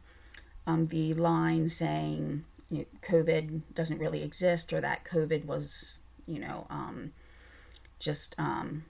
um, 0.67 0.85
the 0.85 1.13
line 1.13 1.69
saying 1.69 2.43
you 2.69 2.79
know, 2.79 2.85
COVID 3.01 3.61
doesn't 3.73 3.99
really 3.99 4.23
exist 4.23 4.73
or 4.73 4.81
that 4.81 5.05
COVID 5.05 5.45
was, 5.45 5.99
you 6.25 6.39
know, 6.39 6.67
um, 6.69 7.13
just 7.99 8.35
um, 8.37 8.85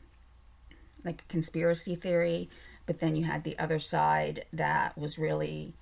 like 1.04 1.22
a 1.22 1.32
conspiracy 1.32 1.96
theory. 1.96 2.50
But 2.86 3.00
then 3.00 3.16
you 3.16 3.26
had 3.26 3.44
the 3.44 3.58
other 3.60 3.80
side 3.80 4.46
that 4.52 4.98
was 4.98 5.18
really, 5.18 5.74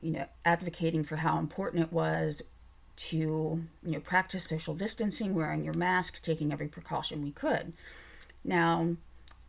you 0.00 0.10
know, 0.10 0.26
advocating 0.44 1.02
for 1.02 1.16
how 1.16 1.38
important 1.38 1.82
it 1.82 1.92
was 1.92 2.42
to, 3.08 3.16
you 3.16 3.92
know, 3.92 4.00
practice 4.00 4.44
social 4.44 4.74
distancing, 4.74 5.34
wearing 5.34 5.64
your 5.64 5.74
mask, 5.74 6.22
taking 6.22 6.52
every 6.52 6.68
precaution 6.68 7.22
we 7.22 7.32
could. 7.32 7.72
Now, 8.44 8.96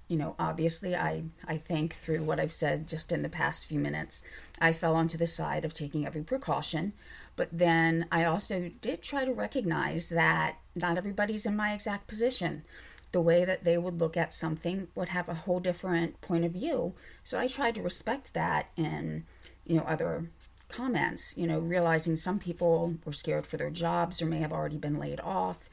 you 0.08 0.18
know, 0.18 0.36
obviously, 0.38 0.96
I, 0.96 1.26
I 1.48 1.58
think 1.58 1.94
through 1.94 2.24
what 2.24 2.40
I've 2.40 2.52
said 2.52 2.88
just 2.88 3.12
in 3.12 3.22
the 3.22 3.30
past 3.30 3.66
few 3.66 3.80
minutes, 3.80 4.24
I 4.60 4.74
fell 4.74 4.96
onto 4.96 5.18
the 5.18 5.28
side 5.28 5.66
of 5.66 5.74
taking 5.74 6.06
every 6.06 6.24
precaution. 6.24 6.94
But 7.36 7.50
then 7.52 8.06
I 8.12 8.26
also 8.26 8.72
did 8.82 9.02
try 9.02 9.26
to 9.26 9.34
recognize 9.34 10.10
that 10.10 10.58
not 10.76 10.98
everybody's 10.98 11.46
in 11.46 11.56
my 11.56 11.74
exact 11.74 12.08
position. 12.08 12.64
The 13.12 13.22
way 13.22 13.46
that 13.46 13.64
they 13.64 13.78
would 13.78 14.00
look 14.00 14.18
at 14.18 14.34
something 14.34 14.88
would 14.96 15.10
have 15.10 15.30
a 15.30 15.36
whole 15.36 15.60
different 15.60 16.22
point 16.22 16.46
of 16.46 16.52
view. 16.52 16.94
So 17.24 17.40
I 17.40 17.48
tried 17.48 17.76
to 17.76 17.82
respect 17.82 18.34
that 18.34 18.70
in, 18.76 19.26
you 19.66 19.78
know, 19.78 19.84
other 19.84 20.30
comments, 20.74 21.36
you 21.38 21.48
know, 21.48 21.60
realizing 21.60 22.16
some 22.16 22.40
people 22.40 22.96
were 23.06 23.14
scared 23.14 23.46
for 23.46 23.58
their 23.58 23.70
jobs 23.70 24.22
or 24.22 24.26
may 24.26 24.40
have 24.40 24.52
already 24.52 24.78
been 24.78 25.00
laid 25.00 25.20
off. 25.22 25.70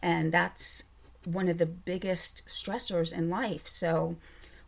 And 0.00 0.32
that's 0.32 0.84
one 1.24 1.48
of 1.48 1.58
the 1.58 1.66
biggest 1.66 2.46
stressors 2.46 3.12
in 3.12 3.28
life. 3.28 3.66
So 3.66 4.16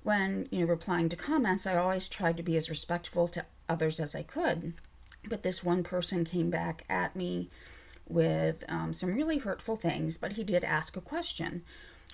when, 0.03 0.49
you 0.51 0.61
know, 0.61 0.67
replying 0.67 1.09
to 1.11 1.17
comments, 1.17 1.67
I 1.67 1.77
always 1.77 2.09
tried 2.09 2.37
to 2.37 2.43
be 2.43 2.57
as 2.57 2.69
respectful 2.69 3.29
to 3.29 3.45
others 3.69 4.01
as 4.01 4.15
I 4.15 4.23
could. 4.23 4.75
But 5.29 5.43
this 5.43 5.65
one 5.65 5.83
person 5.83 6.25
came 6.25 6.51
back 6.51 6.85
at 6.89 7.17
me 7.17 7.49
with 8.09 8.65
um, 8.69 8.93
some 8.93 9.15
really 9.15 9.39
hurtful 9.39 9.77
things, 9.77 10.17
but 10.17 10.33
he 10.33 10.45
did 10.45 10.65
ask 10.65 10.97
a 10.97 11.01
question. 11.01 11.63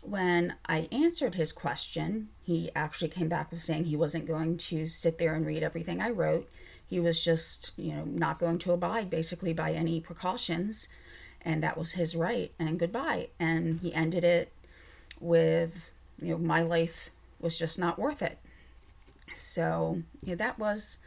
When 0.03 0.55
I 0.67 0.89
answered 0.91 1.37
his 1.37 1.53
question, 1.53 2.29
he 2.43 2.71
actually 2.75 3.11
came 3.11 3.29
back 3.29 3.51
with 3.51 3.63
saying 3.63 3.85
he 3.85 3.97
wasn't 3.97 4.27
going 4.27 4.57
to 4.57 4.87
sit 4.87 5.19
there 5.19 5.35
and 5.35 5.47
read 5.47 5.63
everything 5.63 6.01
I 6.01 6.11
wrote. 6.11 6.49
He 6.93 7.01
was 7.01 7.25
just, 7.25 7.73
you 7.77 7.93
know, 7.95 8.05
not 8.05 8.39
going 8.39 8.59
to 8.59 8.73
abide 8.73 9.09
basically 9.09 9.53
by 9.55 9.73
any 9.73 10.01
precautions 10.01 10.89
and 11.41 11.63
that 11.63 11.77
was 11.77 11.93
his 11.93 12.15
right 12.15 12.53
and 12.59 12.79
goodbye 12.79 13.29
and 13.39 13.81
he 13.81 13.93
ended 13.95 14.25
it 14.25 14.53
with 15.21 15.93
you 16.21 16.33
know 16.33 16.39
my 16.39 16.63
life 16.63 17.11
was 17.41 17.59
just 17.59 17.79
not 17.79 17.99
worth 17.99 18.23
it 18.23 18.39
so 19.35 20.03
you 20.23 20.31
know, 20.31 20.37
that 20.37 20.59
was 20.59 20.99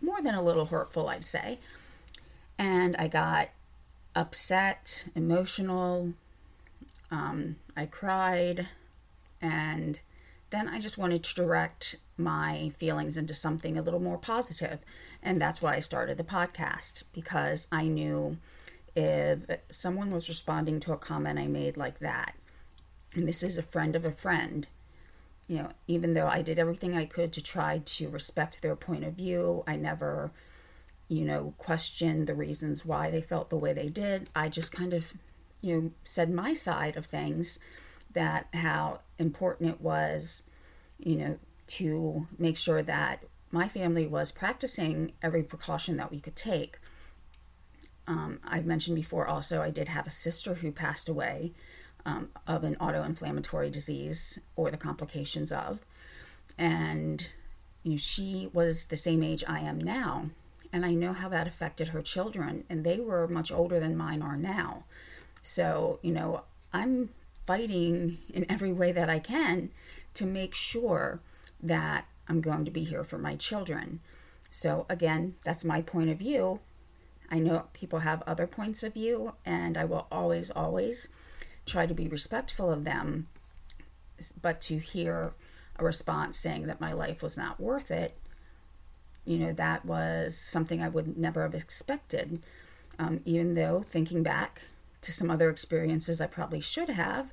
more 0.00 0.22
than 0.22 0.34
a 0.34 0.42
little 0.42 0.66
hurtful 0.66 1.08
i'd 1.08 1.26
say 1.26 1.58
And 2.58 2.96
I 2.96 3.08
got 3.08 3.48
upset, 4.14 5.06
emotional. 5.14 6.14
Um, 7.10 7.56
I 7.76 7.86
cried. 7.86 8.68
And 9.40 10.00
then 10.54 10.68
I 10.68 10.78
just 10.78 10.98
wanted 10.98 11.24
to 11.24 11.34
direct 11.34 11.96
my 12.16 12.70
feelings 12.76 13.16
into 13.16 13.34
something 13.34 13.76
a 13.76 13.82
little 13.82 14.00
more 14.00 14.18
positive. 14.18 14.80
And 15.22 15.40
that's 15.40 15.60
why 15.60 15.74
I 15.74 15.80
started 15.80 16.16
the 16.16 16.24
podcast 16.24 17.02
because 17.12 17.66
I 17.72 17.88
knew 17.88 18.38
if 18.94 19.40
someone 19.70 20.12
was 20.12 20.28
responding 20.28 20.78
to 20.80 20.92
a 20.92 20.98
comment 20.98 21.38
I 21.38 21.48
made 21.48 21.76
like 21.76 21.98
that, 21.98 22.34
and 23.14 23.26
this 23.26 23.42
is 23.42 23.58
a 23.58 23.62
friend 23.62 23.96
of 23.96 24.04
a 24.04 24.12
friend, 24.12 24.66
you 25.48 25.58
know, 25.58 25.70
even 25.88 26.14
though 26.14 26.28
I 26.28 26.42
did 26.42 26.58
everything 26.58 26.96
I 26.96 27.04
could 27.04 27.32
to 27.32 27.42
try 27.42 27.78
to 27.84 28.08
respect 28.08 28.62
their 28.62 28.76
point 28.76 29.04
of 29.04 29.14
view, 29.14 29.64
I 29.66 29.76
never, 29.76 30.30
you 31.08 31.24
know, 31.24 31.54
questioned 31.58 32.26
the 32.26 32.34
reasons 32.34 32.84
why 32.84 33.10
they 33.10 33.20
felt 33.20 33.50
the 33.50 33.56
way 33.56 33.72
they 33.72 33.88
did. 33.88 34.30
I 34.34 34.48
just 34.48 34.72
kind 34.72 34.94
of, 34.94 35.14
you 35.60 35.80
know, 35.80 35.90
said 36.04 36.30
my 36.30 36.54
side 36.54 36.96
of 36.96 37.06
things 37.06 37.58
that 38.14 38.48
how 38.52 39.00
important 39.18 39.70
it 39.70 39.80
was, 39.80 40.44
you 40.98 41.16
know, 41.16 41.38
to 41.66 42.26
make 42.38 42.56
sure 42.56 42.82
that 42.82 43.24
my 43.50 43.68
family 43.68 44.06
was 44.06 44.32
practicing 44.32 45.12
every 45.22 45.42
precaution 45.42 45.96
that 45.96 46.10
we 46.10 46.20
could 46.20 46.36
take. 46.36 46.78
Um, 48.06 48.40
I've 48.44 48.66
mentioned 48.66 48.96
before 48.96 49.26
also, 49.26 49.62
I 49.62 49.70
did 49.70 49.88
have 49.88 50.06
a 50.06 50.10
sister 50.10 50.54
who 50.56 50.72
passed 50.72 51.08
away 51.08 51.52
um, 52.04 52.28
of 52.46 52.64
an 52.64 52.76
autoinflammatory 52.76 53.70
disease 53.70 54.38
or 54.56 54.70
the 54.70 54.76
complications 54.76 55.52
of. 55.52 55.84
And 56.58 57.32
you 57.82 57.92
know, 57.92 57.96
she 57.96 58.50
was 58.52 58.86
the 58.86 58.96
same 58.96 59.22
age 59.22 59.44
I 59.46 59.60
am 59.60 59.78
now. 59.78 60.30
And 60.72 60.84
I 60.84 60.94
know 60.94 61.12
how 61.12 61.28
that 61.28 61.46
affected 61.46 61.88
her 61.88 62.02
children, 62.02 62.64
and 62.68 62.82
they 62.82 62.98
were 62.98 63.28
much 63.28 63.52
older 63.52 63.78
than 63.78 63.96
mine 63.96 64.22
are 64.22 64.36
now. 64.36 64.84
So, 65.40 66.00
you 66.02 66.10
know, 66.10 66.42
I'm 66.72 67.10
fighting 67.46 68.18
in 68.32 68.46
every 68.50 68.72
way 68.72 68.92
that 68.92 69.10
I 69.10 69.18
can 69.18 69.70
to 70.14 70.26
make 70.26 70.54
sure 70.54 71.20
that 71.62 72.06
I'm 72.28 72.40
going 72.40 72.64
to 72.64 72.70
be 72.70 72.84
here 72.84 73.04
for 73.04 73.18
my 73.18 73.36
children. 73.36 74.00
So, 74.50 74.86
again, 74.88 75.34
that's 75.44 75.64
my 75.64 75.82
point 75.82 76.10
of 76.10 76.18
view. 76.18 76.60
I 77.30 77.38
know 77.38 77.64
people 77.72 78.00
have 78.00 78.22
other 78.26 78.46
points 78.46 78.82
of 78.82 78.94
view, 78.94 79.34
and 79.44 79.76
I 79.76 79.84
will 79.84 80.06
always, 80.12 80.50
always 80.50 81.08
try 81.66 81.86
to 81.86 81.94
be 81.94 82.06
respectful 82.08 82.70
of 82.70 82.84
them. 82.84 83.26
But 84.40 84.60
to 84.62 84.78
hear 84.78 85.34
a 85.76 85.84
response 85.84 86.38
saying 86.38 86.66
that 86.66 86.80
my 86.80 86.92
life 86.92 87.22
was 87.22 87.36
not 87.36 87.58
worth 87.58 87.90
it, 87.90 88.16
you 89.24 89.38
know, 89.38 89.52
that 89.52 89.84
was 89.84 90.36
something 90.36 90.82
I 90.82 90.88
would 90.88 91.16
never 91.16 91.42
have 91.42 91.54
expected. 91.54 92.40
Um, 92.98 93.20
even 93.24 93.54
though 93.54 93.80
thinking 93.80 94.22
back 94.22 94.62
to 95.04 95.12
some 95.12 95.30
other 95.30 95.48
experiences 95.48 96.20
I 96.20 96.26
probably 96.26 96.60
should 96.60 96.90
have, 96.90 97.32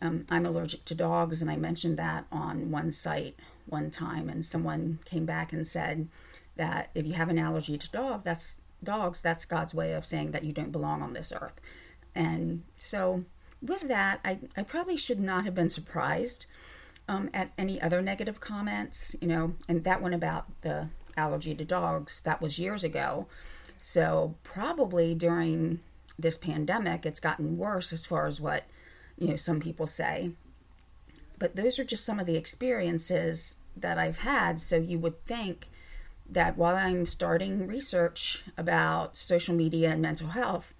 um, 0.00 0.26
I'm 0.30 0.46
allergic 0.46 0.84
to 0.86 0.94
dogs, 0.94 1.40
and 1.40 1.50
I 1.50 1.56
mentioned 1.56 1.98
that 1.98 2.26
on 2.30 2.70
one 2.70 2.92
site 2.92 3.36
one 3.66 3.90
time, 3.90 4.28
and 4.28 4.44
someone 4.44 4.98
came 5.04 5.24
back 5.24 5.52
and 5.52 5.66
said 5.66 6.08
that 6.56 6.90
if 6.94 7.06
you 7.06 7.14
have 7.14 7.30
an 7.30 7.38
allergy 7.38 7.78
to 7.78 7.90
dog, 7.90 8.22
that's 8.24 8.58
dogs, 8.82 9.20
that's 9.20 9.44
God's 9.44 9.74
way 9.74 9.92
of 9.92 10.04
saying 10.04 10.32
that 10.32 10.44
you 10.44 10.52
don't 10.52 10.72
belong 10.72 11.02
on 11.02 11.14
this 11.14 11.32
earth. 11.32 11.60
And 12.14 12.62
so 12.76 13.24
with 13.62 13.88
that, 13.88 14.20
I, 14.24 14.40
I 14.56 14.62
probably 14.62 14.96
should 14.96 15.20
not 15.20 15.44
have 15.44 15.54
been 15.54 15.70
surprised 15.70 16.46
um, 17.08 17.30
at 17.32 17.52
any 17.56 17.80
other 17.80 18.02
negative 18.02 18.40
comments, 18.40 19.16
you 19.20 19.28
know, 19.28 19.54
and 19.68 19.84
that 19.84 20.02
one 20.02 20.14
about 20.14 20.60
the 20.60 20.88
allergy 21.16 21.54
to 21.54 21.64
dogs, 21.64 22.20
that 22.22 22.42
was 22.42 22.58
years 22.58 22.84
ago. 22.84 23.26
So 23.80 24.34
probably 24.42 25.14
during 25.14 25.80
this 26.18 26.36
pandemic, 26.36 27.04
it's 27.04 27.20
gotten 27.20 27.56
worse 27.56 27.92
as 27.92 28.06
far 28.06 28.26
as 28.26 28.40
what, 28.40 28.64
you 29.18 29.28
know, 29.28 29.36
some 29.36 29.60
people 29.60 29.86
say. 29.86 30.32
But 31.38 31.56
those 31.56 31.78
are 31.78 31.84
just 31.84 32.04
some 32.04 32.20
of 32.20 32.26
the 32.26 32.36
experiences 32.36 33.56
that 33.76 33.98
I've 33.98 34.18
had. 34.18 34.60
So 34.60 34.76
you 34.76 34.98
would 34.98 35.24
think 35.24 35.68
that 36.28 36.56
while 36.56 36.76
I'm 36.76 37.06
starting 37.06 37.66
research 37.66 38.44
about 38.56 39.16
social 39.16 39.54
media 39.54 39.90
and 39.90 40.00
mental 40.00 40.28
health, 40.28 40.72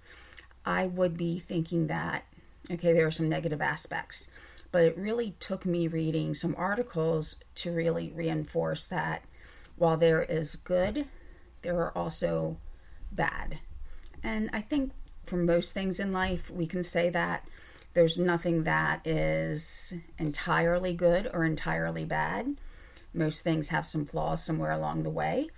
I 0.65 0.87
would 0.87 1.17
be 1.17 1.37
thinking 1.37 1.87
that 1.87 2.25
Okay, 2.71 2.93
there 2.93 3.05
are 3.05 3.11
some 3.11 3.29
negative 3.29 3.61
aspects, 3.61 4.27
but 4.71 4.81
it 4.81 4.97
really 4.97 5.35
took 5.39 5.65
me 5.65 5.87
reading 5.87 6.33
some 6.33 6.55
articles 6.57 7.37
to 7.55 7.71
really 7.71 8.11
reinforce 8.15 8.87
that 8.87 9.23
while 9.75 9.97
there 9.97 10.23
is 10.23 10.55
good, 10.55 11.05
there 11.61 11.77
are 11.77 11.95
also 11.95 12.57
bad. 13.11 13.59
And 14.23 14.49
I 14.51 14.61
think 14.61 14.93
for 15.25 15.37
most 15.37 15.73
things 15.73 15.99
in 15.99 16.11
life, 16.11 16.49
we 16.49 16.67
can 16.67 16.83
say 16.83 17.09
that 17.09 17.47
there's 17.93 18.19
nothing 18.19 18.63
that 18.63 19.05
is 19.07 19.93
entirely 20.17 20.93
good 20.93 21.29
or 21.33 21.45
entirely 21.45 22.05
bad. 22.05 22.57
Most 23.13 23.41
things 23.41 23.69
have 23.69 23.85
some 23.85 24.05
flaws 24.05 24.43
somewhere 24.43 24.71
along 24.71 25.03
the 25.03 25.09
way. 25.09 25.49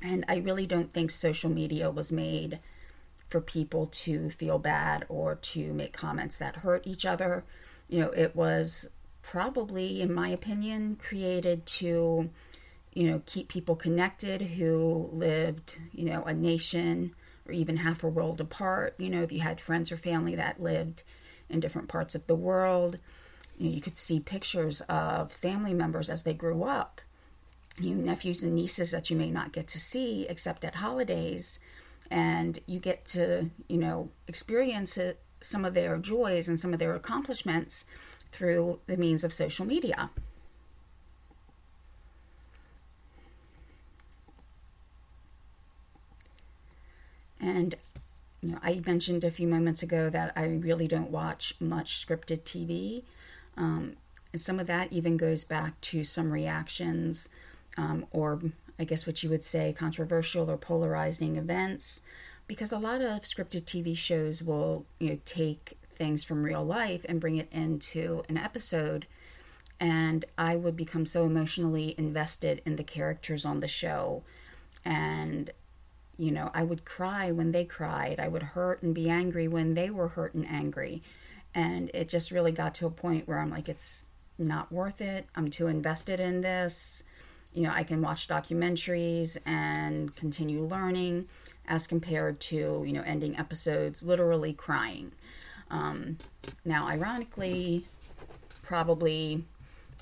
And 0.00 0.24
I 0.28 0.36
really 0.36 0.66
don't 0.66 0.92
think 0.92 1.10
social 1.10 1.50
media 1.50 1.90
was 1.90 2.10
made 2.10 2.60
for 3.28 3.42
people 3.42 3.86
to 3.86 4.30
feel 4.30 4.58
bad 4.58 5.04
or 5.08 5.34
to 5.34 5.74
make 5.74 5.92
comments 5.92 6.38
that 6.38 6.56
hurt 6.56 6.86
each 6.86 7.04
other. 7.04 7.44
You 7.88 8.00
know, 8.00 8.10
it 8.10 8.34
was 8.34 8.88
probably, 9.20 10.00
in 10.00 10.12
my 10.14 10.28
opinion, 10.28 10.96
created 10.96 11.66
to, 11.66 12.30
you 12.94 13.10
know, 13.10 13.22
keep 13.26 13.48
people 13.48 13.76
connected 13.76 14.40
who 14.40 15.10
lived, 15.12 15.78
you 15.92 16.06
know, 16.08 16.22
a 16.22 16.32
nation 16.32 17.14
or 17.48 17.52
even 17.52 17.78
half 17.78 18.04
a 18.04 18.08
world 18.08 18.40
apart. 18.40 18.94
You 18.98 19.10
know, 19.10 19.22
if 19.22 19.32
you 19.32 19.40
had 19.40 19.60
friends 19.60 19.90
or 19.90 19.96
family 19.96 20.34
that 20.34 20.60
lived 20.60 21.02
in 21.48 21.60
different 21.60 21.88
parts 21.88 22.14
of 22.14 22.26
the 22.26 22.34
world, 22.34 22.98
you, 23.56 23.68
know, 23.68 23.74
you 23.74 23.80
could 23.80 23.96
see 23.96 24.20
pictures 24.20 24.80
of 24.82 25.32
family 25.32 25.74
members 25.74 26.08
as 26.08 26.22
they 26.22 26.34
grew 26.34 26.64
up. 26.64 27.00
You 27.80 27.94
nephews 27.94 28.42
and 28.42 28.54
nieces 28.54 28.90
that 28.90 29.08
you 29.08 29.16
may 29.16 29.30
not 29.30 29.52
get 29.52 29.68
to 29.68 29.80
see 29.80 30.26
except 30.28 30.64
at 30.64 30.76
holidays 30.76 31.60
and 32.10 32.58
you 32.66 32.78
get 32.80 33.04
to 33.04 33.50
you 33.68 33.78
know 33.78 34.10
experience 34.26 34.98
it, 34.98 35.20
some 35.40 35.64
of 35.64 35.74
their 35.74 35.98
joys 35.98 36.48
and 36.48 36.58
some 36.58 36.72
of 36.72 36.78
their 36.78 36.94
accomplishments 36.94 37.84
through 38.32 38.80
the 38.86 38.96
means 38.96 39.24
of 39.24 39.32
social 39.32 39.64
media. 39.64 40.10
And 47.40 47.74
you 48.40 48.52
know, 48.52 48.58
I 48.62 48.80
mentioned 48.86 49.24
a 49.24 49.30
few 49.30 49.48
moments 49.48 49.82
ago 49.82 50.10
that 50.10 50.32
I 50.36 50.44
really 50.44 50.86
don't 50.86 51.10
watch 51.10 51.54
much 51.60 52.06
scripted 52.06 52.42
TV. 52.42 53.02
Um, 53.56 53.94
and 54.32 54.40
some 54.40 54.60
of 54.60 54.66
that 54.66 54.92
even 54.92 55.16
goes 55.16 55.42
back 55.44 55.80
to 55.82 56.04
some 56.04 56.30
reactions 56.30 57.28
um, 57.76 58.06
or 58.10 58.40
I 58.78 58.84
guess 58.84 59.06
what 59.06 59.22
you 59.22 59.30
would 59.30 59.44
say, 59.44 59.72
controversial 59.72 60.50
or 60.50 60.56
polarizing 60.56 61.36
events, 61.36 62.02
because 62.46 62.72
a 62.72 62.78
lot 62.78 63.00
of 63.00 63.22
scripted 63.22 63.62
TV 63.64 63.96
shows 63.96 64.42
will, 64.42 64.84
you 64.98 65.10
know, 65.10 65.18
take 65.24 65.76
things 65.90 66.22
from 66.22 66.44
real 66.44 66.64
life 66.64 67.04
and 67.08 67.20
bring 67.20 67.36
it 67.36 67.48
into 67.50 68.22
an 68.28 68.36
episode. 68.36 69.06
And 69.80 70.24
I 70.36 70.54
would 70.56 70.76
become 70.76 71.06
so 71.06 71.24
emotionally 71.24 71.94
invested 71.98 72.62
in 72.64 72.76
the 72.76 72.84
characters 72.84 73.44
on 73.44 73.60
the 73.60 73.68
show. 73.68 74.22
And, 74.84 75.50
you 76.18 76.30
know, 76.30 76.50
I 76.52 76.64
would 76.64 76.84
cry 76.84 77.30
when 77.32 77.52
they 77.52 77.64
cried. 77.64 78.20
I 78.20 78.28
would 78.28 78.42
hurt 78.42 78.82
and 78.82 78.94
be 78.94 79.08
angry 79.08 79.48
when 79.48 79.74
they 79.74 79.88
were 79.88 80.08
hurt 80.08 80.34
and 80.34 80.46
angry. 80.46 81.02
And 81.54 81.90
it 81.94 82.08
just 82.08 82.30
really 82.30 82.52
got 82.52 82.74
to 82.76 82.86
a 82.86 82.90
point 82.90 83.26
where 83.26 83.38
I'm 83.38 83.50
like, 83.50 83.68
it's 83.68 84.04
not 84.36 84.70
worth 84.70 85.00
it. 85.00 85.26
I'm 85.34 85.48
too 85.48 85.66
invested 85.66 86.20
in 86.20 86.42
this 86.42 87.02
you 87.52 87.62
know, 87.62 87.72
I 87.72 87.82
can 87.82 88.02
watch 88.02 88.28
documentaries 88.28 89.36
and 89.46 90.14
continue 90.14 90.62
learning 90.62 91.28
as 91.66 91.86
compared 91.86 92.40
to, 92.40 92.84
you 92.86 92.92
know, 92.92 93.02
ending 93.02 93.36
episodes 93.38 94.02
literally 94.02 94.52
crying. 94.52 95.12
Um, 95.70 96.18
now, 96.64 96.86
ironically, 96.88 97.86
probably, 98.62 99.44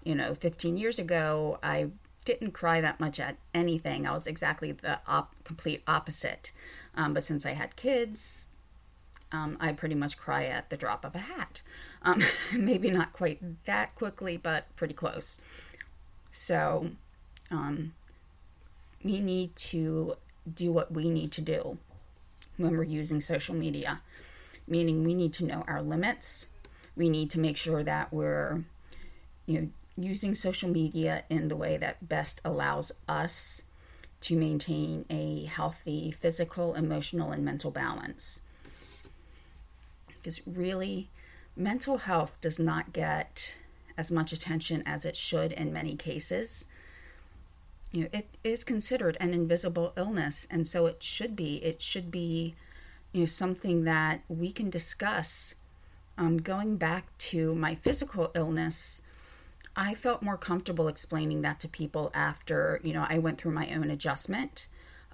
you 0.04 0.14
know, 0.14 0.34
15 0.34 0.76
years 0.76 0.98
ago, 0.98 1.58
I 1.62 1.90
didn't 2.26 2.50
cry 2.50 2.82
that 2.82 3.00
much 3.00 3.18
at 3.18 3.36
anything. 3.54 4.06
I 4.06 4.12
was 4.12 4.26
exactly 4.26 4.72
the 4.72 4.98
op- 5.06 5.34
complete 5.44 5.82
opposite. 5.86 6.52
Um, 6.94 7.14
but 7.14 7.22
since 7.22 7.46
I 7.46 7.52
had 7.52 7.76
kids, 7.76 8.48
um, 9.32 9.56
I 9.60 9.72
pretty 9.72 9.94
much 9.94 10.18
cry 10.18 10.44
at 10.44 10.68
the 10.68 10.76
drop 10.76 11.04
of 11.04 11.14
a 11.14 11.20
hat. 11.20 11.62
Um, 12.02 12.22
maybe 12.52 12.90
not 12.90 13.12
quite 13.12 13.64
that 13.64 13.94
quickly, 13.94 14.36
but 14.36 14.74
pretty 14.76 14.92
close. 14.92 15.38
So, 16.30 16.90
um, 17.50 17.94
we 19.02 19.20
need 19.20 19.56
to 19.56 20.16
do 20.52 20.72
what 20.72 20.92
we 20.92 21.08
need 21.08 21.32
to 21.32 21.40
do 21.40 21.78
when 22.56 22.76
we're 22.76 22.82
using 22.82 23.20
social 23.20 23.54
media, 23.54 24.00
meaning 24.66 25.04
we 25.04 25.14
need 25.14 25.32
to 25.34 25.44
know 25.44 25.64
our 25.66 25.80
limits. 25.80 26.48
We 26.96 27.08
need 27.08 27.30
to 27.30 27.38
make 27.38 27.56
sure 27.56 27.84
that 27.84 28.12
we're, 28.12 28.64
you 29.46 29.60
know, 29.60 29.68
using 29.96 30.34
social 30.34 30.68
media 30.68 31.24
in 31.30 31.48
the 31.48 31.56
way 31.56 31.76
that 31.76 32.08
best 32.08 32.40
allows 32.44 32.92
us 33.08 33.64
to 34.20 34.36
maintain 34.36 35.04
a 35.10 35.44
healthy 35.44 36.10
physical, 36.10 36.74
emotional, 36.74 37.30
and 37.32 37.44
mental 37.44 37.70
balance. 37.70 38.42
Because 40.08 40.40
really, 40.46 41.10
mental 41.56 41.98
health 41.98 42.38
does 42.40 42.58
not 42.58 42.92
get 42.92 43.56
as 43.96 44.10
much 44.10 44.32
attention 44.32 44.82
as 44.84 45.04
it 45.04 45.16
should 45.16 45.52
in 45.52 45.72
many 45.72 45.96
cases. 45.96 46.66
You 47.92 48.02
know, 48.02 48.08
it 48.12 48.28
is 48.44 48.64
considered 48.64 49.16
an 49.20 49.32
invisible 49.32 49.92
illness, 49.96 50.46
and 50.50 50.66
so 50.66 50.86
it 50.86 51.02
should 51.02 51.36
be. 51.36 51.56
It 51.64 51.80
should 51.80 52.10
be, 52.10 52.54
you 53.12 53.20
know, 53.20 53.26
something 53.26 53.84
that 53.84 54.22
we 54.28 54.52
can 54.52 54.68
discuss. 54.68 55.54
Um, 56.18 56.38
going 56.38 56.76
back 56.76 57.16
to 57.18 57.54
my 57.54 57.74
physical 57.74 58.30
illness, 58.34 59.02
I 59.76 59.94
felt 59.94 60.22
more 60.22 60.38
comfortable 60.38 60.88
explaining 60.88 61.42
that 61.42 61.60
to 61.60 61.68
people 61.68 62.10
after, 62.14 62.80
you 62.82 62.94
know, 62.94 63.06
I 63.08 63.18
went 63.18 63.38
through 63.38 63.52
my 63.52 63.68
own 63.74 63.90
adjustment 63.90 64.68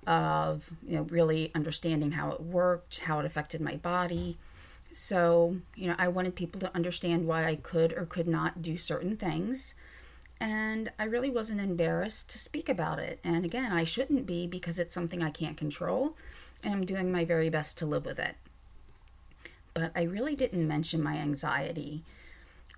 of, 0.07 0.71
you 0.87 0.97
know, 0.97 1.03
really 1.03 1.51
understanding 1.55 2.13
how 2.13 2.31
it 2.31 2.41
worked, 2.41 3.01
how 3.01 3.19
it 3.19 3.27
affected 3.27 3.61
my 3.61 3.77
body. 3.77 4.39
So, 4.93 5.57
you 5.75 5.89
know, 5.89 5.97
I 5.99 6.09
wanted 6.09 6.37
people 6.37 6.61
to 6.61 6.75
understand 6.77 7.27
why 7.27 7.47
I 7.47 7.57
could 7.57 7.93
or 7.93 8.07
could 8.07 8.29
not 8.29 8.63
do 8.63 8.77
certain 8.77 9.17
things. 9.17 9.75
And 10.41 10.93
I 10.99 11.05
really 11.05 11.31
wasn't 11.31 11.61
embarrassed 11.61 12.31
to 12.31 12.39
speak 12.39 12.69
about 12.69 12.99
it. 12.99 13.19
And 13.25 13.45
again, 13.45 13.73
I 13.73 13.85
shouldn't 13.85 14.27
be 14.27 14.47
because 14.47 14.79
it's 14.79 14.95
something 14.95 15.23
I 15.23 15.31
can't 15.31 15.57
control. 15.57 16.17
And 16.63 16.75
I'm 16.75 16.85
doing 16.85 17.11
my 17.11 17.25
very 17.25 17.49
best 17.49 17.79
to 17.79 17.87
live 17.87 18.05
with 18.05 18.19
it. 18.19 18.37
But 19.75 19.91
I 19.97 20.03
really 20.03 20.37
didn't 20.37 20.69
mention 20.69 21.03
my 21.03 21.17
anxiety 21.17 22.05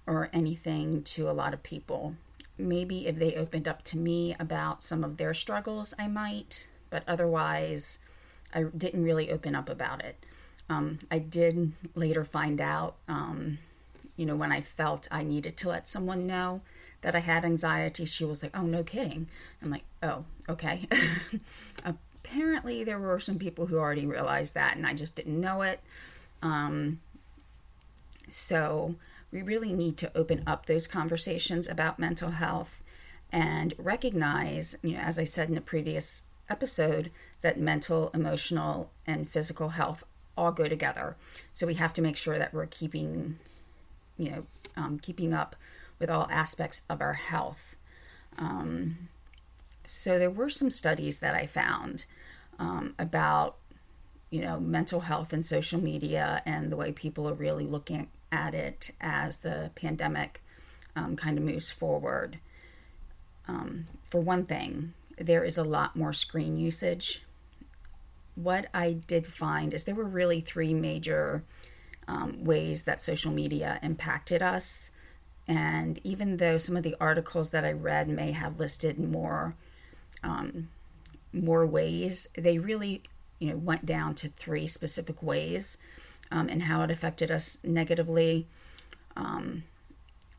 or 0.06 0.30
anything 0.32 1.02
to 1.02 1.28
a 1.28 1.32
lot 1.32 1.54
of 1.54 1.62
people. 1.62 2.14
Maybe 2.56 3.06
if 3.06 3.18
they 3.18 3.34
opened 3.34 3.66
up 3.66 3.82
to 3.84 3.98
me 3.98 4.36
about 4.38 4.82
some 4.82 5.02
of 5.02 5.16
their 5.16 5.34
struggles, 5.34 5.94
I 5.98 6.08
might, 6.08 6.68
but 6.90 7.02
otherwise, 7.08 7.98
I 8.54 8.64
didn't 8.76 9.02
really 9.02 9.30
open 9.30 9.54
up 9.54 9.68
about 9.68 10.04
it. 10.04 10.24
Um, 10.68 11.00
I 11.10 11.18
did 11.18 11.72
later 11.94 12.24
find 12.24 12.60
out, 12.60 12.94
um, 13.08 13.58
you 14.16 14.24
know, 14.24 14.36
when 14.36 14.52
I 14.52 14.60
felt 14.60 15.08
I 15.10 15.22
needed 15.24 15.56
to 15.58 15.68
let 15.68 15.88
someone 15.88 16.26
know 16.26 16.60
that 17.02 17.14
I 17.14 17.18
had 17.18 17.44
anxiety, 17.44 18.04
she 18.04 18.24
was 18.24 18.42
like, 18.42 18.56
oh, 18.56 18.62
no 18.62 18.82
kidding. 18.82 19.28
I'm 19.62 19.70
like, 19.70 19.84
oh, 20.02 20.24
okay. 20.48 20.88
Apparently, 21.84 22.84
there 22.84 22.98
were 22.98 23.20
some 23.20 23.38
people 23.38 23.66
who 23.66 23.78
already 23.78 24.06
realized 24.06 24.54
that, 24.54 24.76
and 24.76 24.86
I 24.86 24.94
just 24.94 25.16
didn't 25.16 25.38
know 25.38 25.62
it. 25.62 25.80
Um, 26.40 27.00
so, 28.30 28.94
we 29.34 29.42
really 29.42 29.72
need 29.72 29.96
to 29.96 30.16
open 30.16 30.44
up 30.46 30.66
those 30.66 30.86
conversations 30.86 31.68
about 31.68 31.98
mental 31.98 32.30
health 32.30 32.80
and 33.32 33.74
recognize, 33.76 34.76
you 34.80 34.92
know, 34.92 35.00
as 35.00 35.18
I 35.18 35.24
said 35.24 35.50
in 35.50 35.56
a 35.56 35.60
previous 35.60 36.22
episode, 36.48 37.10
that 37.40 37.58
mental, 37.58 38.12
emotional, 38.14 38.92
and 39.08 39.28
physical 39.28 39.70
health 39.70 40.04
all 40.36 40.52
go 40.52 40.68
together. 40.68 41.16
So 41.52 41.66
we 41.66 41.74
have 41.74 41.92
to 41.94 42.02
make 42.02 42.16
sure 42.16 42.38
that 42.38 42.54
we're 42.54 42.66
keeping, 42.66 43.40
you 44.16 44.30
know, 44.30 44.46
um, 44.76 45.00
keeping 45.00 45.34
up 45.34 45.56
with 45.98 46.10
all 46.10 46.28
aspects 46.30 46.82
of 46.88 47.00
our 47.00 47.14
health. 47.14 47.74
Um, 48.38 49.08
so 49.84 50.16
there 50.16 50.30
were 50.30 50.48
some 50.48 50.70
studies 50.70 51.18
that 51.18 51.34
I 51.34 51.46
found 51.46 52.06
um, 52.60 52.94
about, 53.00 53.56
you 54.30 54.42
know, 54.42 54.60
mental 54.60 55.00
health 55.00 55.32
and 55.32 55.44
social 55.44 55.80
media 55.80 56.40
and 56.46 56.70
the 56.70 56.76
way 56.76 56.92
people 56.92 57.28
are 57.28 57.34
really 57.34 57.66
looking 57.66 58.08
at 58.34 58.54
it 58.54 58.90
as 59.00 59.38
the 59.38 59.70
pandemic 59.76 60.42
um, 60.96 61.16
kind 61.16 61.38
of 61.38 61.44
moves 61.44 61.70
forward. 61.70 62.38
Um, 63.46 63.86
for 64.04 64.20
one 64.20 64.44
thing, 64.44 64.92
there 65.16 65.44
is 65.44 65.56
a 65.56 65.64
lot 65.64 65.94
more 65.94 66.12
screen 66.12 66.56
usage. 66.56 67.22
What 68.34 68.66
I 68.74 68.92
did 68.92 69.26
find 69.26 69.72
is 69.72 69.84
there 69.84 69.94
were 69.94 70.04
really 70.04 70.40
three 70.40 70.74
major 70.74 71.44
um, 72.08 72.44
ways 72.44 72.82
that 72.82 73.00
social 73.00 73.30
media 73.30 73.78
impacted 73.82 74.42
us. 74.42 74.90
And 75.46 76.00
even 76.02 76.38
though 76.38 76.58
some 76.58 76.76
of 76.76 76.82
the 76.82 76.96
articles 77.00 77.50
that 77.50 77.64
I 77.64 77.72
read 77.72 78.08
may 78.08 78.32
have 78.32 78.58
listed 78.58 78.98
more 78.98 79.54
um, 80.22 80.68
more 81.32 81.66
ways, 81.66 82.28
they 82.36 82.58
really 82.58 83.02
you 83.38 83.50
know 83.50 83.56
went 83.56 83.84
down 83.84 84.14
to 84.16 84.28
three 84.28 84.66
specific 84.66 85.22
ways 85.22 85.76
um, 86.34 86.48
and 86.48 86.64
how 86.64 86.82
it 86.82 86.90
affected 86.90 87.30
us 87.30 87.60
negatively. 87.62 88.48
Um, 89.16 89.62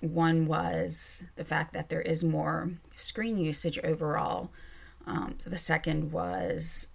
one 0.02 0.46
was 0.46 1.24
the 1.38 1.46
fact 1.46 1.74
that 1.74 1.88
there 1.88 2.02
is 2.02 2.22
more 2.22 2.72
screen 2.96 3.38
usage 3.38 3.80
overall. 3.80 4.52
Um, 5.08 5.36
so 5.38 5.50
the 5.50 5.58
second 5.58 6.12
was, 6.12 6.90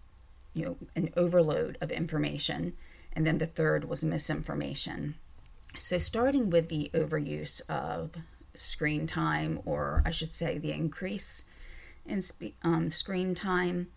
you 0.53 0.65
know, 0.65 0.77
an 0.95 1.11
overload 1.17 1.79
of 1.81 1.91
information, 1.91 2.75
and 3.15 3.27
then 3.27 3.39
the 3.39 3.47
third 3.47 3.89
was 3.89 4.05
misinformation. 4.05 5.15
So 5.79 5.99
starting 5.99 6.51
with 6.51 6.69
the 6.69 6.91
overuse 6.93 7.63
of 7.71 8.11
screen 8.55 9.07
time, 9.07 9.61
or 9.65 10.03
I 10.05 10.11
should 10.11 10.29
say, 10.29 10.59
the 10.59 10.73
increase 10.73 11.45
in 12.05 12.21
spe- 12.21 12.55
um, 12.63 12.91
screen 12.91 13.35
time. 13.35 13.89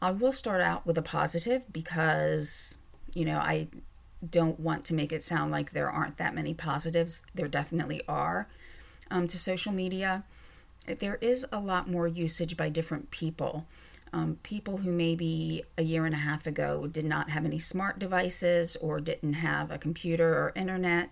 I 0.00 0.10
will 0.10 0.32
start 0.32 0.60
out 0.60 0.86
with 0.86 0.98
a 0.98 1.02
positive 1.02 1.64
because 1.72 2.76
you 3.14 3.24
know, 3.24 3.38
I 3.38 3.68
don't 4.28 4.60
want 4.60 4.84
to 4.86 4.94
make 4.94 5.12
it 5.12 5.22
sound 5.22 5.50
like 5.50 5.72
there 5.72 5.90
aren't 5.90 6.18
that 6.18 6.34
many 6.34 6.54
positives. 6.54 7.22
There 7.34 7.48
definitely 7.48 8.02
are 8.06 8.48
um, 9.10 9.26
to 9.28 9.38
social 9.38 9.72
media. 9.72 10.24
There 10.86 11.18
is 11.20 11.46
a 11.52 11.60
lot 11.60 11.88
more 11.88 12.06
usage 12.06 12.56
by 12.56 12.68
different 12.68 13.10
people. 13.10 13.66
Um, 14.12 14.38
people 14.42 14.78
who 14.78 14.92
maybe 14.92 15.64
a 15.78 15.82
year 15.82 16.04
and 16.04 16.14
a 16.14 16.18
half 16.18 16.46
ago 16.46 16.86
did 16.86 17.04
not 17.04 17.30
have 17.30 17.44
any 17.44 17.58
smart 17.58 17.98
devices 17.98 18.76
or 18.76 19.00
didn't 19.00 19.34
have 19.34 19.70
a 19.70 19.78
computer 19.78 20.34
or 20.34 20.52
internet, 20.54 21.10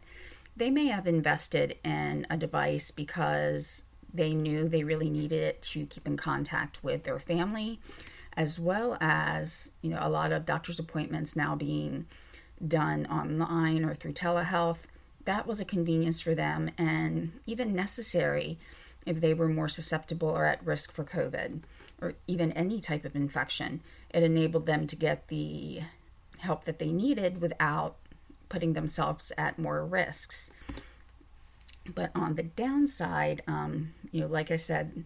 they 0.57 0.71
may 0.71 0.87
have 0.87 1.07
invested 1.07 1.79
in 1.83 2.27
a 2.29 2.37
device 2.37 2.91
because 2.91 3.85
they 4.13 4.35
knew 4.35 4.69
they 4.69 4.85
really 4.85 5.09
needed 5.09 5.43
it 5.43 5.63
to 5.63 5.87
keep 5.87 6.07
in 6.07 6.17
contact 6.17 6.83
with 6.83 7.05
their 7.05 7.19
family 7.19 7.79
as 8.37 8.59
well 8.59 8.97
as 9.01 9.73
you 9.83 9.91
know 9.91 9.99
a 10.01 10.09
lot 10.09 10.33
of 10.33 10.47
doctor's 10.47 10.79
appointments 10.79 11.37
now 11.37 11.55
being 11.55 12.07
done 12.67 13.07
online 13.07 13.85
or 13.85 13.95
through 13.95 14.13
telehealth. 14.13 14.85
That 15.25 15.47
was 15.47 15.61
a 15.61 15.65
convenience 15.65 16.21
for 16.21 16.35
them 16.35 16.71
and 16.79 17.33
even 17.47 17.75
necessary 17.75 18.59
if 19.07 19.21
they 19.21 19.35
were 19.35 19.49
more 19.49 19.69
susceptible 19.69 20.29
or 20.29 20.45
at 20.45 20.65
risk 20.65 20.93
for 20.93 21.05
covid 21.05 21.61
or 22.01 22.15
even 22.27 22.53
any 22.53 22.81
type 22.81 23.05
of 23.05 23.17
infection. 23.17 23.81
It 24.13 24.23
enabled 24.23 24.67
them 24.67 24.87
to 24.87 24.97
get 24.97 25.29
the 25.29 25.83
help 26.39 26.65
that 26.65 26.79
they 26.79 26.93
needed 26.93 27.41
without 27.41 27.97
putting 28.49 28.73
themselves 28.73 29.33
at 29.37 29.59
more 29.59 29.85
risks. 29.85 30.51
But 31.95 32.11
on 32.15 32.35
the 32.35 32.43
downside 32.43 33.43
um, 33.47 33.93
you 34.13 34.23
know 34.23 34.27
like 34.27 34.51
i 34.51 34.57
said 34.57 35.05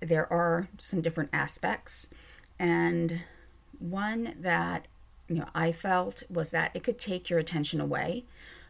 there 0.00 0.30
are 0.32 0.68
some 0.78 1.00
different 1.00 1.30
aspects. 1.32 2.10
And 2.58 3.22
one 3.78 4.34
that 4.40 4.86
you 5.28 5.36
know 5.36 5.48
I 5.54 5.72
felt 5.72 6.22
was 6.28 6.50
that 6.50 6.70
it 6.74 6.82
could 6.82 6.98
take 6.98 7.30
your 7.30 7.38
attention 7.38 7.80
away 7.80 8.24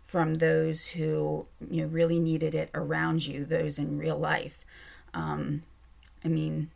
from 0.05 0.37
those 0.37 0.89
who 0.89 1.47
you 1.71 1.83
know 1.83 1.89
really 1.89 2.19
needed 2.19 2.55
it 2.55 2.71
around 2.75 3.27
you, 3.27 3.45
those 3.45 3.79
in 3.79 3.99
real 3.99 4.19
life. 4.19 4.65
Um, 5.15 5.63
I 6.25 6.29
mean, 6.29 6.71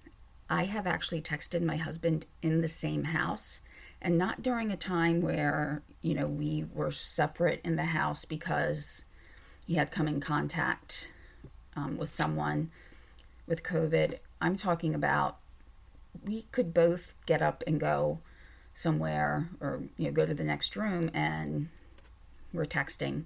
I 0.48 0.64
have 0.64 0.86
actually 0.86 1.22
texted 1.22 1.62
my 1.62 1.76
husband 1.76 2.26
in 2.42 2.60
the 2.60 2.68
same 2.68 3.04
house, 3.04 3.60
and 4.00 4.18
not 4.18 4.42
during 4.42 4.70
a 4.70 4.76
time 4.76 5.20
where 5.20 5.82
you 6.00 6.14
know 6.14 6.26
we 6.26 6.66
were 6.74 6.90
separate 6.90 7.60
in 7.64 7.76
the 7.76 7.86
house 7.86 8.24
because 8.24 9.04
he 9.66 9.74
had 9.74 9.90
come 9.90 10.08
in 10.08 10.20
contact 10.20 11.12
um, 11.76 11.96
with 11.96 12.10
someone 12.10 12.70
with 13.46 13.62
COVID. 13.62 14.18
I'm 14.40 14.56
talking 14.56 14.94
about 14.94 15.38
we 16.24 16.42
could 16.52 16.74
both 16.74 17.14
get 17.26 17.42
up 17.42 17.62
and 17.66 17.80
go 17.80 18.20
somewhere 18.74 19.48
or 19.60 19.82
you 19.96 20.06
know 20.06 20.12
go 20.12 20.26
to 20.26 20.34
the 20.34 20.44
next 20.44 20.76
room 20.76 21.10
and 21.12 21.68
we're 22.52 22.64
texting. 22.64 23.24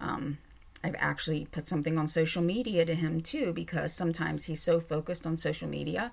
Um, 0.00 0.38
I've 0.84 0.96
actually 0.98 1.46
put 1.50 1.68
something 1.68 1.96
on 1.96 2.08
social 2.08 2.42
media 2.42 2.84
to 2.84 2.94
him 2.94 3.20
too 3.20 3.52
because 3.52 3.94
sometimes 3.94 4.46
he's 4.46 4.62
so 4.62 4.80
focused 4.80 5.26
on 5.26 5.36
social 5.36 5.68
media 5.68 6.12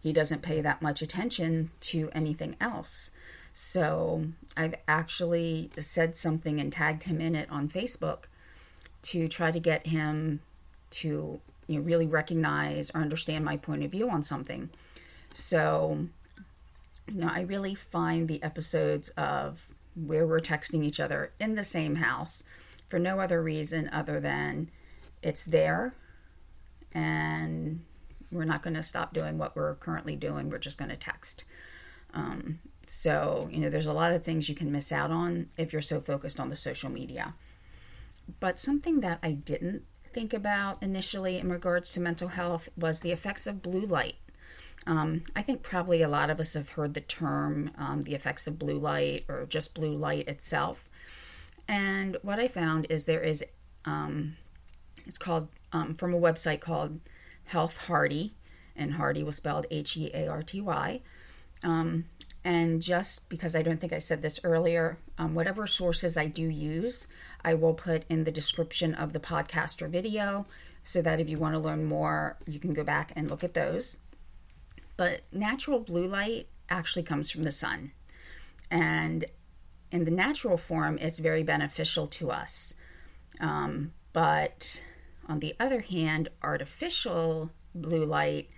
he 0.00 0.12
doesn't 0.12 0.42
pay 0.42 0.60
that 0.62 0.80
much 0.80 1.02
attention 1.02 1.70
to 1.80 2.10
anything 2.12 2.56
else. 2.60 3.10
So 3.52 4.26
I've 4.56 4.74
actually 4.88 5.70
said 5.78 6.16
something 6.16 6.58
and 6.58 6.72
tagged 6.72 7.04
him 7.04 7.20
in 7.20 7.34
it 7.34 7.50
on 7.50 7.68
Facebook 7.68 8.24
to 9.02 9.28
try 9.28 9.50
to 9.50 9.60
get 9.60 9.86
him 9.88 10.40
to 10.90 11.40
you 11.70 11.78
know, 11.78 11.84
really 11.84 12.06
recognize 12.06 12.90
or 12.92 13.00
understand 13.00 13.44
my 13.44 13.56
point 13.56 13.84
of 13.84 13.92
view 13.92 14.10
on 14.10 14.24
something. 14.24 14.70
So, 15.34 16.06
you 17.06 17.20
know, 17.20 17.30
I 17.32 17.42
really 17.42 17.76
find 17.76 18.26
the 18.26 18.42
episodes 18.42 19.10
of 19.10 19.68
where 19.94 20.26
we're 20.26 20.40
texting 20.40 20.84
each 20.84 20.98
other 20.98 21.32
in 21.38 21.54
the 21.54 21.62
same 21.62 21.96
house 21.96 22.42
for 22.88 22.98
no 22.98 23.20
other 23.20 23.40
reason 23.40 23.88
other 23.92 24.18
than 24.18 24.68
it's 25.22 25.44
there 25.44 25.94
and 26.92 27.84
we're 28.32 28.44
not 28.44 28.62
going 28.62 28.74
to 28.74 28.82
stop 28.82 29.14
doing 29.14 29.38
what 29.38 29.54
we're 29.54 29.76
currently 29.76 30.16
doing. 30.16 30.50
We're 30.50 30.58
just 30.58 30.78
going 30.78 30.90
to 30.90 30.96
text. 30.96 31.44
Um, 32.12 32.58
so, 32.84 33.48
you 33.52 33.60
know, 33.60 33.70
there's 33.70 33.86
a 33.86 33.92
lot 33.92 34.10
of 34.10 34.24
things 34.24 34.48
you 34.48 34.56
can 34.56 34.72
miss 34.72 34.90
out 34.90 35.12
on 35.12 35.50
if 35.56 35.72
you're 35.72 35.82
so 35.82 36.00
focused 36.00 36.40
on 36.40 36.48
the 36.48 36.56
social 36.56 36.90
media. 36.90 37.34
But 38.40 38.58
something 38.58 39.00
that 39.00 39.20
I 39.22 39.32
didn't 39.32 39.84
think 40.12 40.32
about 40.32 40.82
initially 40.82 41.38
in 41.38 41.50
regards 41.50 41.92
to 41.92 42.00
mental 42.00 42.28
health 42.28 42.68
was 42.76 43.00
the 43.00 43.12
effects 43.12 43.46
of 43.46 43.62
blue 43.62 43.86
light. 43.86 44.16
Um, 44.86 45.22
I 45.36 45.42
think 45.42 45.62
probably 45.62 46.02
a 46.02 46.08
lot 46.08 46.30
of 46.30 46.40
us 46.40 46.54
have 46.54 46.70
heard 46.70 46.94
the 46.94 47.00
term 47.00 47.70
um, 47.76 48.02
the 48.02 48.14
effects 48.14 48.46
of 48.46 48.58
blue 48.58 48.78
light 48.78 49.24
or 49.28 49.44
just 49.46 49.74
blue 49.74 49.94
light 49.94 50.26
itself. 50.26 50.88
And 51.68 52.16
what 52.22 52.40
I 52.40 52.48
found 52.48 52.86
is 52.88 53.04
there 53.04 53.20
is, 53.20 53.44
um, 53.84 54.36
it's 55.06 55.18
called 55.18 55.48
um, 55.72 55.94
from 55.94 56.14
a 56.14 56.20
website 56.20 56.60
called 56.60 57.00
Health 57.44 57.86
Hearty, 57.86 58.34
and 58.74 58.94
Hearty 58.94 59.22
was 59.22 59.36
spelled 59.36 59.66
H 59.70 59.96
E 59.96 60.10
A 60.14 60.26
R 60.26 60.42
T 60.42 60.60
Y. 60.60 61.00
Um, 61.62 62.06
and 62.42 62.80
just 62.80 63.28
because 63.28 63.54
I 63.54 63.62
don't 63.62 63.78
think 63.80 63.92
I 63.92 63.98
said 63.98 64.22
this 64.22 64.40
earlier, 64.42 64.98
um, 65.18 65.34
whatever 65.34 65.66
sources 65.66 66.16
I 66.16 66.26
do 66.26 66.48
use, 66.48 67.06
I 67.44 67.54
will 67.54 67.74
put 67.74 68.04
in 68.08 68.24
the 68.24 68.32
description 68.32 68.94
of 68.94 69.12
the 69.12 69.20
podcast 69.20 69.82
or 69.82 69.88
video 69.88 70.46
so 70.82 71.02
that 71.02 71.20
if 71.20 71.28
you 71.28 71.38
want 71.38 71.54
to 71.54 71.58
learn 71.58 71.84
more, 71.84 72.38
you 72.46 72.58
can 72.58 72.74
go 72.74 72.84
back 72.84 73.12
and 73.14 73.30
look 73.30 73.44
at 73.44 73.54
those. 73.54 73.98
But 74.96 75.22
natural 75.32 75.80
blue 75.80 76.06
light 76.06 76.48
actually 76.68 77.02
comes 77.02 77.30
from 77.30 77.42
the 77.42 77.52
sun. 77.52 77.92
And 78.70 79.24
in 79.90 80.04
the 80.04 80.10
natural 80.10 80.56
form, 80.56 80.98
it's 80.98 81.18
very 81.18 81.42
beneficial 81.42 82.06
to 82.06 82.30
us. 82.30 82.74
Um, 83.40 83.92
but 84.12 84.82
on 85.28 85.40
the 85.40 85.54
other 85.58 85.80
hand, 85.80 86.28
artificial 86.42 87.50
blue 87.74 88.04
light 88.04 88.50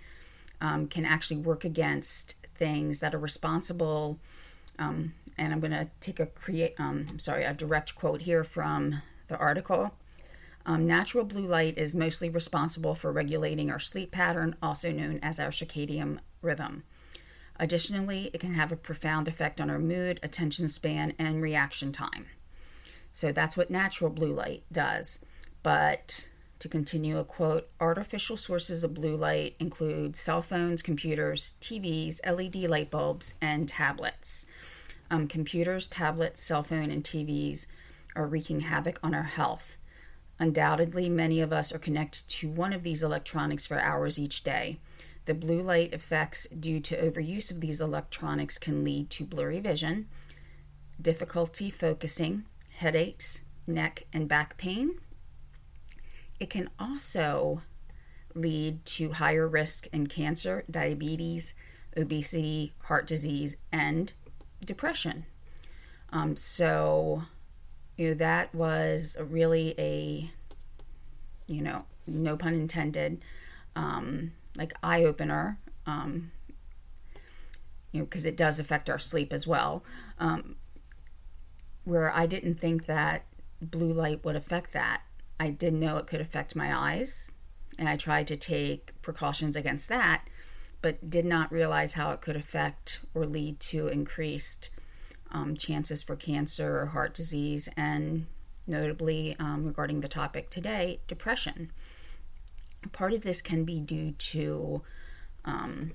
um, 0.61 0.87
can 0.87 1.05
actually 1.05 1.37
work 1.37 1.63
against 1.65 2.37
things 2.55 2.99
that 2.99 3.13
are 3.13 3.19
responsible. 3.19 4.19
Um, 4.79 5.13
and 5.37 5.53
I'm 5.53 5.59
going 5.59 5.71
to 5.71 5.89
take 5.99 6.19
a 6.19 6.25
create, 6.25 6.73
um, 6.79 7.19
sorry, 7.19 7.43
a 7.43 7.53
direct 7.53 7.95
quote 7.95 8.21
here 8.21 8.43
from 8.43 9.01
the 9.27 9.37
article. 9.37 9.93
Um, 10.65 10.87
natural 10.87 11.25
blue 11.25 11.45
light 11.45 11.77
is 11.77 11.93
mostly 11.93 12.29
responsible 12.29 12.95
for 12.95 13.11
regulating 13.11 13.69
our 13.69 13.79
sleep 13.79 14.11
pattern, 14.11 14.55
also 14.61 14.91
known 14.91 15.19
as 15.21 15.39
our 15.39 15.49
circadian 15.49 16.19
rhythm. 16.41 16.83
Additionally, 17.59 18.31
it 18.33 18.39
can 18.39 18.53
have 18.53 18.71
a 18.71 18.77
profound 18.77 19.27
effect 19.27 19.59
on 19.61 19.69
our 19.69 19.79
mood, 19.79 20.19
attention 20.23 20.67
span, 20.69 21.13
and 21.19 21.41
reaction 21.41 21.91
time. 21.91 22.27
So 23.11 23.31
that's 23.31 23.55
what 23.55 23.69
natural 23.69 24.09
blue 24.09 24.33
light 24.33 24.63
does. 24.71 25.19
But 25.61 26.27
to 26.59 26.69
continue 26.69 27.19
a 27.19 27.23
quote, 27.23 27.69
artificial 27.79 28.37
sources 28.37 28.83
of 28.83 28.93
blue 28.93 29.15
light 29.15 29.55
include 29.59 30.15
cell 30.15 30.41
phones, 30.41 30.81
computers, 30.81 31.53
TVs, 31.61 32.19
LED 32.25 32.69
light 32.69 32.89
bulbs, 32.89 33.33
and 33.41 33.67
tablets. 33.67 34.45
Um, 35.13 35.27
computers, 35.27 35.87
tablets, 35.87 36.41
cell 36.41 36.63
phone, 36.63 36.89
and 36.89 37.03
TVs 37.03 37.67
are 38.15 38.25
wreaking 38.25 38.61
havoc 38.61 38.97
on 39.03 39.13
our 39.13 39.21
health. 39.21 39.77
Undoubtedly, 40.39 41.07
many 41.07 41.39
of 41.39 41.53
us 41.53 41.71
are 41.71 41.77
connected 41.77 42.27
to 42.27 42.49
one 42.49 42.73
of 42.73 42.81
these 42.81 43.03
electronics 43.03 43.63
for 43.63 43.79
hours 43.79 44.17
each 44.17 44.43
day. 44.43 44.79
The 45.25 45.35
blue 45.35 45.61
light 45.61 45.93
effects 45.93 46.47
due 46.47 46.79
to 46.79 46.99
overuse 46.99 47.51
of 47.51 47.61
these 47.61 47.79
electronics 47.79 48.57
can 48.57 48.83
lead 48.83 49.11
to 49.11 49.23
blurry 49.23 49.59
vision, 49.59 50.07
difficulty 50.99 51.69
focusing, 51.69 52.45
headaches, 52.77 53.43
neck 53.67 54.07
and 54.13 54.27
back 54.27 54.57
pain. 54.57 54.95
It 56.39 56.49
can 56.49 56.71
also 56.79 57.61
lead 58.33 58.83
to 58.85 59.11
higher 59.11 59.47
risk 59.47 59.85
in 59.93 60.07
cancer, 60.07 60.63
diabetes, 60.71 61.53
obesity, 61.95 62.73
heart 62.85 63.05
disease, 63.05 63.57
and 63.71 64.11
depression. 64.65 65.25
Um, 66.11 66.35
so, 66.37 67.23
you 67.97 68.09
know, 68.09 68.13
that 68.15 68.53
was 68.53 69.17
really 69.19 69.73
a, 69.77 70.31
you 71.47 71.61
know, 71.61 71.85
no 72.05 72.37
pun 72.37 72.53
intended, 72.53 73.21
um, 73.75 74.33
like 74.57 74.73
eye 74.83 75.03
opener, 75.03 75.59
um, 75.85 76.31
you 77.91 77.99
know, 77.99 78.05
because 78.05 78.25
it 78.25 78.37
does 78.37 78.59
affect 78.59 78.89
our 78.89 78.99
sleep 78.99 79.33
as 79.33 79.47
well. 79.47 79.83
Um, 80.19 80.55
where 81.83 82.15
I 82.15 82.25
didn't 82.25 82.55
think 82.55 82.85
that 82.85 83.25
blue 83.61 83.91
light 83.91 84.23
would 84.23 84.35
affect 84.35 84.73
that. 84.73 85.01
I 85.39 85.49
didn't 85.49 85.79
know 85.79 85.97
it 85.97 86.07
could 86.07 86.21
affect 86.21 86.55
my 86.55 86.75
eyes, 86.75 87.31
and 87.77 87.89
I 87.89 87.97
tried 87.97 88.27
to 88.27 88.37
take 88.37 88.99
precautions 89.01 89.55
against 89.55 89.89
that, 89.89 90.27
but 90.83 91.09
did 91.09 91.25
not 91.25 91.51
realize 91.51 91.93
how 91.93 92.11
it 92.11 92.21
could 92.21 92.35
affect 92.35 92.99
or 93.15 93.25
lead 93.25 93.59
to 93.59 93.87
increased 93.87 94.69
um, 95.31 95.55
chances 95.55 96.03
for 96.03 96.15
cancer 96.15 96.81
or 96.81 96.85
heart 96.87 97.15
disease, 97.15 97.67
and 97.75 98.27
notably 98.67 99.35
um, 99.39 99.65
regarding 99.65 100.01
the 100.01 100.07
topic 100.07 100.51
today, 100.51 100.99
depression 101.07 101.71
part 102.91 103.13
of 103.13 103.21
this 103.21 103.41
can 103.41 103.63
be 103.63 103.79
due 103.79 104.11
to, 104.11 104.81
um, 105.45 105.91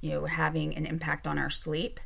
you 0.00 0.10
know, 0.10 0.24
having 0.24 0.74
an 0.76 0.86
impact 0.86 1.26
on 1.26 1.38
our 1.38 1.50
sleep. 1.50 2.00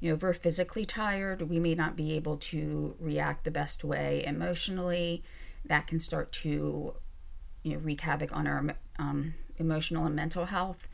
You 0.00 0.10
know, 0.10 0.14
if 0.16 0.22
we're 0.22 0.34
physically 0.34 0.84
tired, 0.84 1.42
we 1.48 1.58
may 1.58 1.74
not 1.74 1.96
be 1.96 2.12
able 2.12 2.36
to 2.36 2.94
react 2.98 3.44
the 3.44 3.50
best 3.50 3.84
way 3.84 4.22
emotionally. 4.24 5.22
That 5.64 5.86
can 5.86 5.98
start 5.98 6.30
to, 6.32 6.94
you 7.62 7.72
know, 7.72 7.78
wreak 7.78 8.02
havoc 8.02 8.34
on 8.36 8.46
our 8.46 8.76
um, 8.98 9.34
emotional 9.56 10.04
and 10.04 10.14
mental 10.14 10.46
health. 10.46 10.88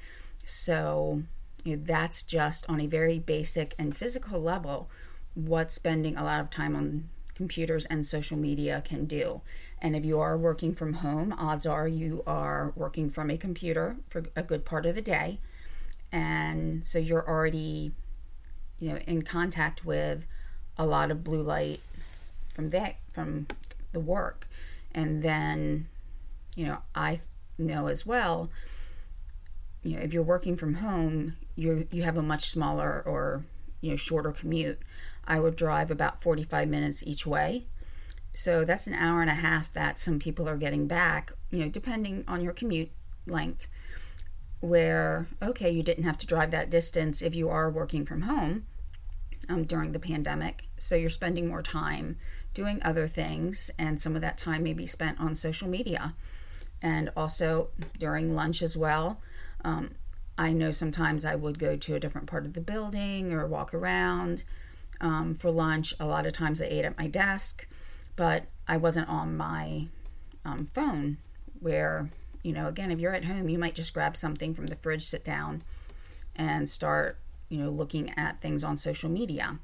So, 0.45 1.23
you 1.65 1.77
know, 1.77 1.83
that's 1.85 2.25
just 2.25 2.69
on 2.69 2.81
a 2.81 2.87
very 2.87 3.19
basic 3.19 3.75
and 3.79 3.97
physical 3.97 4.41
level 4.41 4.91
what 5.35 5.71
spending 5.71 6.17
a 6.17 6.25
lot 6.25 6.41
of 6.41 6.51
time 6.51 6.75
on 6.75 7.09
computers 7.35 7.87
and 7.87 8.05
social 8.05 8.37
media 8.37 8.83
can 8.85 9.07
do. 9.07 9.41
And 9.81 9.97
if 9.97 10.05
you 10.05 10.21
are 10.21 10.37
working 10.37 10.75
from 10.75 10.95
home, 10.95 11.33
odds 11.39 11.67
are 11.67 11.89
you 11.89 12.23
are 12.27 12.73
working 12.77 13.09
from 13.09 13.31
a 13.31 13.39
computer 13.39 13.97
for 14.09 14.25
a 14.37 14.43
good 14.43 14.65
part 14.65 14.85
of 14.85 14.95
the 14.95 15.03
day. 15.03 15.41
And 16.13 16.87
so 16.87 16.99
you're 16.99 17.27
already, 17.27 17.93
you 18.79 18.91
know, 18.91 18.99
in 19.07 19.23
contact 19.23 19.85
with 19.85 20.27
a 20.77 20.85
lot 20.85 21.11
of 21.11 21.25
blue 21.25 21.43
light 21.43 21.81
from 22.53 22.71
that 22.71 22.97
from 23.13 23.47
the 23.93 24.01
work. 24.01 24.49
And 24.93 25.23
then, 25.23 25.89
you 26.57 26.67
know, 26.67 26.79
I 26.95 27.21
know 27.57 27.87
as 27.87 28.05
well, 28.05 28.51
you 29.83 29.97
know, 29.97 30.03
if 30.03 30.13
you're 30.13 30.23
working 30.23 30.57
from 30.57 30.75
home, 30.75 31.37
you 31.57 31.87
you 31.91 32.03
have 32.03 32.17
a 32.17 32.23
much 32.23 32.51
smaller 32.51 33.03
or, 33.07 33.45
you 33.81 33.91
know, 33.91 33.97
shorter 33.97 34.33
commute. 34.33 34.79
I 35.25 35.39
would 35.39 35.57
drive 35.57 35.91
about 35.91 36.23
45 36.23 36.69
minutes 36.69 37.05
each 37.07 37.27
way 37.27 37.67
so 38.35 38.65
that's 38.65 38.87
an 38.87 38.95
hour 38.95 39.21
and 39.21 39.31
a 39.31 39.35
half 39.35 39.73
that 39.73 39.99
some 39.99 40.19
people 40.19 40.49
are 40.49 40.57
getting 40.57 40.87
back, 40.87 41.33
you 41.51 41.61
know, 41.61 41.69
depending 41.69 42.25
on 42.29 42.41
your 42.41 42.53
commute 42.53 42.91
length. 43.27 43.69
Where, 44.61 45.27
okay, 45.43 45.71
you 45.71 45.83
didn't 45.83 46.05
have 46.05 46.19
to 46.19 46.27
drive 46.27 46.51
that 46.51 46.71
distance 46.71 47.23
if 47.23 47.35
you 47.35 47.49
are 47.49 47.71
working 47.71 48.05
from 48.05 48.23
home 48.23 48.67
um, 49.49 49.65
during 49.65 49.93
the 49.93 49.99
pandemic. 49.99 50.69
So 50.79 50.97
you're 50.97 51.09
spending 51.11 51.49
more 51.49 51.63
time 51.63 52.19
doing 52.53 52.81
other 52.83 53.09
things, 53.09 53.71
and 53.79 53.99
some 53.99 54.15
of 54.15 54.23
that 54.23 54.37
time 54.37 54.63
may 54.63 54.75
be 54.75 54.87
spent 54.87 55.19
on 55.19 55.35
social 55.35 55.69
media. 55.69 56.15
And 56.83 57.11
also 57.17 57.69
during 57.99 58.35
lunch 58.35 58.63
as 58.63 58.77
well. 58.77 59.21
Um, 59.65 59.93
I 60.39 60.53
know 60.53 60.71
sometimes 60.71 61.25
I 61.25 61.35
would 61.35 61.59
go 61.59 61.77
to 61.77 61.95
a 61.95 62.01
different 62.01 62.27
part 62.27 62.47
of 62.47 62.55
the 62.55 62.61
building 62.61 63.33
or 63.33 63.47
walk 63.47 63.75
around 63.75 64.45
um, 65.01 65.35
for 65.35 65.51
lunch. 65.51 65.95
A 66.01 66.07
lot 66.07 66.27
of 66.27 66.33
times 66.33 66.63
I 66.63 66.67
ate 66.67 66.85
at 66.85 66.99
my 66.99 67.07
desk 67.07 67.67
but 68.21 68.45
I 68.69 68.77
wasn't 68.77 69.09
on 69.09 69.35
my 69.35 69.87
um, 70.45 70.67
phone 70.67 71.17
where, 71.59 72.11
you 72.43 72.53
know, 72.53 72.69
again, 72.69 72.91
if 72.91 72.99
you're 72.99 73.15
at 73.15 73.25
home, 73.25 73.49
you 73.49 73.59
might 73.59 73.75
just 73.75 73.95
grab 73.95 74.15
something 74.15 74.53
from 74.53 74.67
the 74.67 74.77
fridge, 74.77 75.07
sit 75.07 75.25
down, 75.25 75.63
and 76.37 76.69
start, 76.69 77.17
you 77.49 77.57
know, 77.57 77.71
looking 77.71 78.13
at 78.19 78.43
things 78.43 78.63
on 78.63 78.77
social 78.77 79.09
media. 79.09 79.59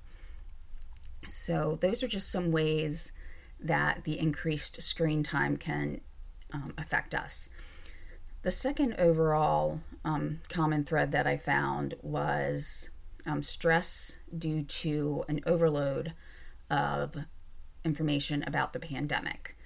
So, 1.28 1.76
those 1.82 2.02
are 2.02 2.08
just 2.08 2.30
some 2.30 2.50
ways 2.50 3.12
that 3.60 4.04
the 4.04 4.18
increased 4.18 4.82
screen 4.82 5.22
time 5.22 5.58
can 5.58 6.00
um, 6.50 6.72
affect 6.78 7.14
us. 7.14 7.50
The 8.46 8.52
second 8.52 8.94
overall 8.96 9.80
um, 10.04 10.38
common 10.48 10.84
thread 10.84 11.10
that 11.10 11.26
I 11.26 11.36
found 11.36 11.94
was 12.00 12.90
um, 13.26 13.42
stress 13.42 14.18
due 14.38 14.62
to 14.62 15.24
an 15.26 15.40
overload 15.44 16.12
of 16.70 17.16
information 17.84 18.44
about 18.46 18.72
the 18.72 18.78
pandemic. 18.78 19.56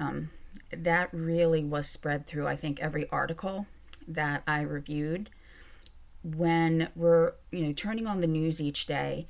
Um, 0.00 0.30
that 0.72 1.10
really 1.12 1.62
was 1.62 1.88
spread 1.88 2.26
through, 2.26 2.48
I 2.48 2.56
think, 2.56 2.80
every 2.80 3.08
article 3.10 3.68
that 4.08 4.42
I 4.48 4.62
reviewed. 4.62 5.30
When 6.24 6.88
we're, 6.96 7.34
you 7.52 7.68
know, 7.68 7.72
turning 7.72 8.08
on 8.08 8.18
the 8.18 8.26
news 8.26 8.60
each 8.60 8.84
day, 8.86 9.28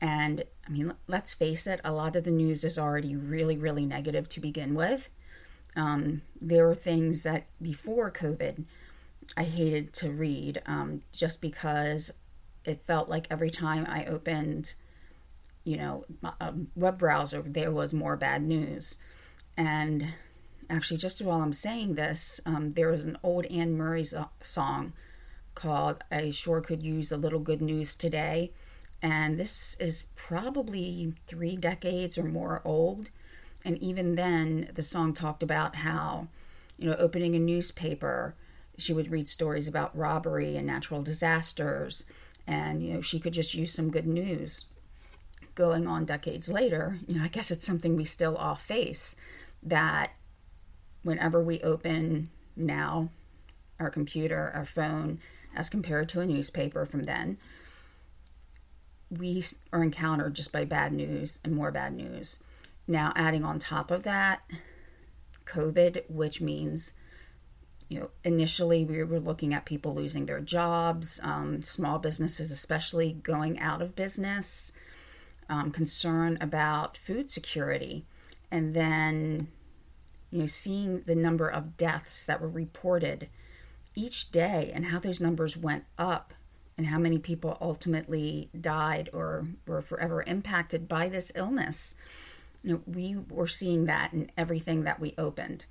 and 0.00 0.44
I 0.64 0.70
mean, 0.70 0.94
let's 1.08 1.34
face 1.34 1.66
it, 1.66 1.80
a 1.82 1.92
lot 1.92 2.14
of 2.14 2.22
the 2.22 2.30
news 2.30 2.62
is 2.62 2.78
already 2.78 3.16
really, 3.16 3.56
really 3.56 3.84
negative 3.84 4.28
to 4.28 4.38
begin 4.38 4.76
with. 4.76 5.10
Um, 5.76 6.22
there 6.40 6.66
were 6.66 6.74
things 6.74 7.22
that 7.22 7.46
before 7.60 8.10
COVID, 8.10 8.64
I 9.36 9.44
hated 9.44 9.92
to 9.94 10.10
read 10.10 10.62
um, 10.66 11.02
just 11.12 11.40
because 11.40 12.12
it 12.64 12.84
felt 12.86 13.08
like 13.08 13.26
every 13.30 13.50
time 13.50 13.86
I 13.88 14.04
opened, 14.04 14.74
you 15.64 15.76
know, 15.76 16.04
a 16.40 16.54
web 16.76 16.98
browser, 16.98 17.42
there 17.42 17.72
was 17.72 17.92
more 17.92 18.16
bad 18.16 18.42
news. 18.42 18.98
And 19.56 20.08
actually, 20.70 20.98
just 20.98 21.22
while 21.22 21.40
I'm 21.40 21.52
saying 21.52 21.94
this, 21.94 22.40
um, 22.46 22.72
there 22.72 22.90
was 22.90 23.04
an 23.04 23.18
old 23.22 23.46
Anne 23.46 23.76
Murray 23.76 24.04
song 24.40 24.92
called 25.54 26.02
I 26.10 26.30
Sure 26.30 26.60
Could 26.60 26.82
Use 26.82 27.12
a 27.12 27.16
Little 27.16 27.40
Good 27.40 27.62
News 27.62 27.94
Today. 27.94 28.52
And 29.02 29.38
this 29.38 29.76
is 29.78 30.04
probably 30.16 31.14
three 31.26 31.56
decades 31.56 32.16
or 32.16 32.24
more 32.24 32.62
old. 32.64 33.10
And 33.64 33.78
even 33.78 34.14
then, 34.14 34.70
the 34.74 34.82
song 34.82 35.14
talked 35.14 35.42
about 35.42 35.76
how, 35.76 36.28
you 36.78 36.90
know, 36.90 36.96
opening 36.96 37.34
a 37.34 37.38
newspaper, 37.38 38.34
she 38.76 38.92
would 38.92 39.10
read 39.10 39.28
stories 39.28 39.68
about 39.68 39.96
robbery 39.96 40.56
and 40.56 40.66
natural 40.66 41.02
disasters. 41.02 42.04
And, 42.46 42.82
you 42.82 42.92
know, 42.92 43.00
she 43.00 43.18
could 43.18 43.32
just 43.32 43.54
use 43.54 43.72
some 43.72 43.90
good 43.90 44.06
news. 44.06 44.66
Going 45.54 45.86
on 45.86 46.04
decades 46.04 46.48
later, 46.50 46.98
you 47.06 47.14
know, 47.14 47.24
I 47.24 47.28
guess 47.28 47.50
it's 47.50 47.64
something 47.64 47.96
we 47.96 48.04
still 48.04 48.36
all 48.36 48.56
face 48.56 49.16
that 49.62 50.12
whenever 51.02 51.42
we 51.42 51.60
open 51.60 52.30
now 52.56 53.10
our 53.78 53.90
computer, 53.90 54.50
our 54.54 54.64
phone, 54.64 55.20
as 55.54 55.70
compared 55.70 56.08
to 56.10 56.20
a 56.20 56.26
newspaper 56.26 56.84
from 56.84 57.04
then, 57.04 57.38
we 59.10 59.42
are 59.72 59.82
encountered 59.82 60.34
just 60.34 60.52
by 60.52 60.64
bad 60.64 60.92
news 60.92 61.38
and 61.44 61.54
more 61.54 61.70
bad 61.70 61.94
news. 61.94 62.40
Now, 62.86 63.12
adding 63.16 63.44
on 63.44 63.58
top 63.58 63.90
of 63.90 64.02
that, 64.02 64.42
COVID, 65.46 66.08
which 66.08 66.40
means, 66.40 66.92
you 67.88 68.00
know, 68.00 68.10
initially 68.22 68.84
we 68.84 69.02
were 69.02 69.20
looking 69.20 69.54
at 69.54 69.64
people 69.64 69.94
losing 69.94 70.26
their 70.26 70.40
jobs, 70.40 71.20
um, 71.22 71.62
small 71.62 71.98
businesses 71.98 72.50
especially 72.50 73.12
going 73.12 73.58
out 73.58 73.80
of 73.80 73.94
business, 73.94 74.72
um, 75.48 75.70
concern 75.70 76.38
about 76.40 76.96
food 76.96 77.30
security, 77.30 78.04
and 78.50 78.74
then, 78.74 79.48
you 80.30 80.40
know, 80.40 80.46
seeing 80.46 81.02
the 81.02 81.14
number 81.14 81.48
of 81.48 81.76
deaths 81.76 82.24
that 82.24 82.40
were 82.40 82.48
reported 82.48 83.28
each 83.94 84.30
day 84.30 84.70
and 84.74 84.86
how 84.86 84.98
those 84.98 85.20
numbers 85.20 85.56
went 85.56 85.84
up 85.98 86.34
and 86.76 86.88
how 86.88 86.98
many 86.98 87.18
people 87.18 87.56
ultimately 87.60 88.48
died 88.58 89.08
or 89.12 89.46
were 89.66 89.80
forever 89.80 90.22
impacted 90.26 90.88
by 90.88 91.08
this 91.08 91.30
illness. 91.34 91.94
You 92.64 92.72
know, 92.72 92.82
we 92.86 93.16
were 93.30 93.46
seeing 93.46 93.84
that 93.84 94.12
in 94.12 94.30
everything 94.36 94.82
that 94.84 94.98
we 94.98 95.14
opened. 95.16 95.66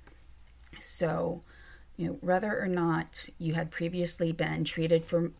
So, 0.80 1.42
you 1.96 2.06
know, 2.06 2.18
whether 2.20 2.58
or 2.58 2.68
not 2.68 3.28
you 3.38 3.54
had 3.54 3.70
previously 3.70 4.32
been 4.32 4.64
treated 4.64 5.04
for 5.04 5.32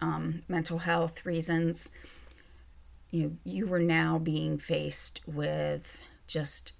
um, 0.00 0.42
mental 0.48 0.78
health 0.78 1.24
reasons, 1.24 1.90
you 3.10 3.22
know, 3.22 3.36
you 3.44 3.66
were 3.66 3.80
now 3.80 4.18
being 4.18 4.58
faced 4.58 5.20
with 5.26 6.02
just, 6.26 6.74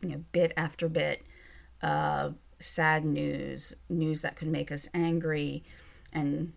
you 0.00 0.08
know, 0.08 0.24
bit 0.32 0.52
after 0.56 0.88
bit 0.88 1.22
of 1.82 2.36
sad 2.58 3.04
news, 3.04 3.74
news 3.88 4.22
that 4.22 4.36
could 4.36 4.48
make 4.48 4.72
us 4.72 4.88
angry, 4.94 5.64
and 6.12 6.52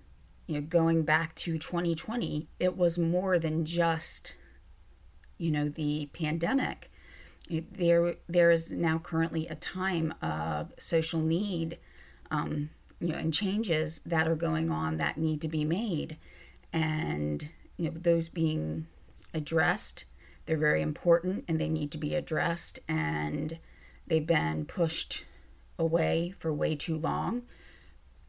you 0.48 0.56
know, 0.56 0.62
going 0.62 1.04
back 1.04 1.34
to 1.36 1.58
2020, 1.58 2.48
it 2.60 2.76
was 2.76 3.00
more 3.00 3.40
than 3.40 3.66
just, 3.66 4.36
you 5.38 5.50
know, 5.52 5.70
the 5.70 6.10
pandemic. 6.14 6.91
There, 7.52 8.16
there 8.30 8.52
is 8.52 8.72
now 8.72 8.98
currently 8.98 9.48
a 9.48 9.56
time 9.56 10.14
of 10.22 10.72
social 10.80 11.20
need, 11.20 11.78
um, 12.30 12.70
you 13.00 13.10
know, 13.10 13.18
and 13.18 13.34
changes 13.34 14.00
that 14.06 14.28
are 14.28 14.36
going 14.36 14.72
on 14.72 14.98
that 14.98 15.18
need 15.18 15.42
to 15.42 15.48
be 15.50 15.66
made, 15.66 16.18
and 16.72 17.50
you 17.78 17.90
know, 17.90 17.98
those 17.98 18.30
being 18.30 18.88
addressed. 19.34 20.06
They're 20.46 20.58
very 20.58 20.82
important, 20.82 21.46
and 21.48 21.60
they 21.60 21.70
need 21.70 21.92
to 21.92 21.98
be 21.98 22.16
addressed, 22.16 22.80
and 22.88 23.60
they've 24.08 24.26
been 24.26 24.66
pushed 24.66 25.26
away 25.78 26.34
for 26.38 26.54
way 26.54 26.76
too 26.76 26.98
long. 26.98 27.44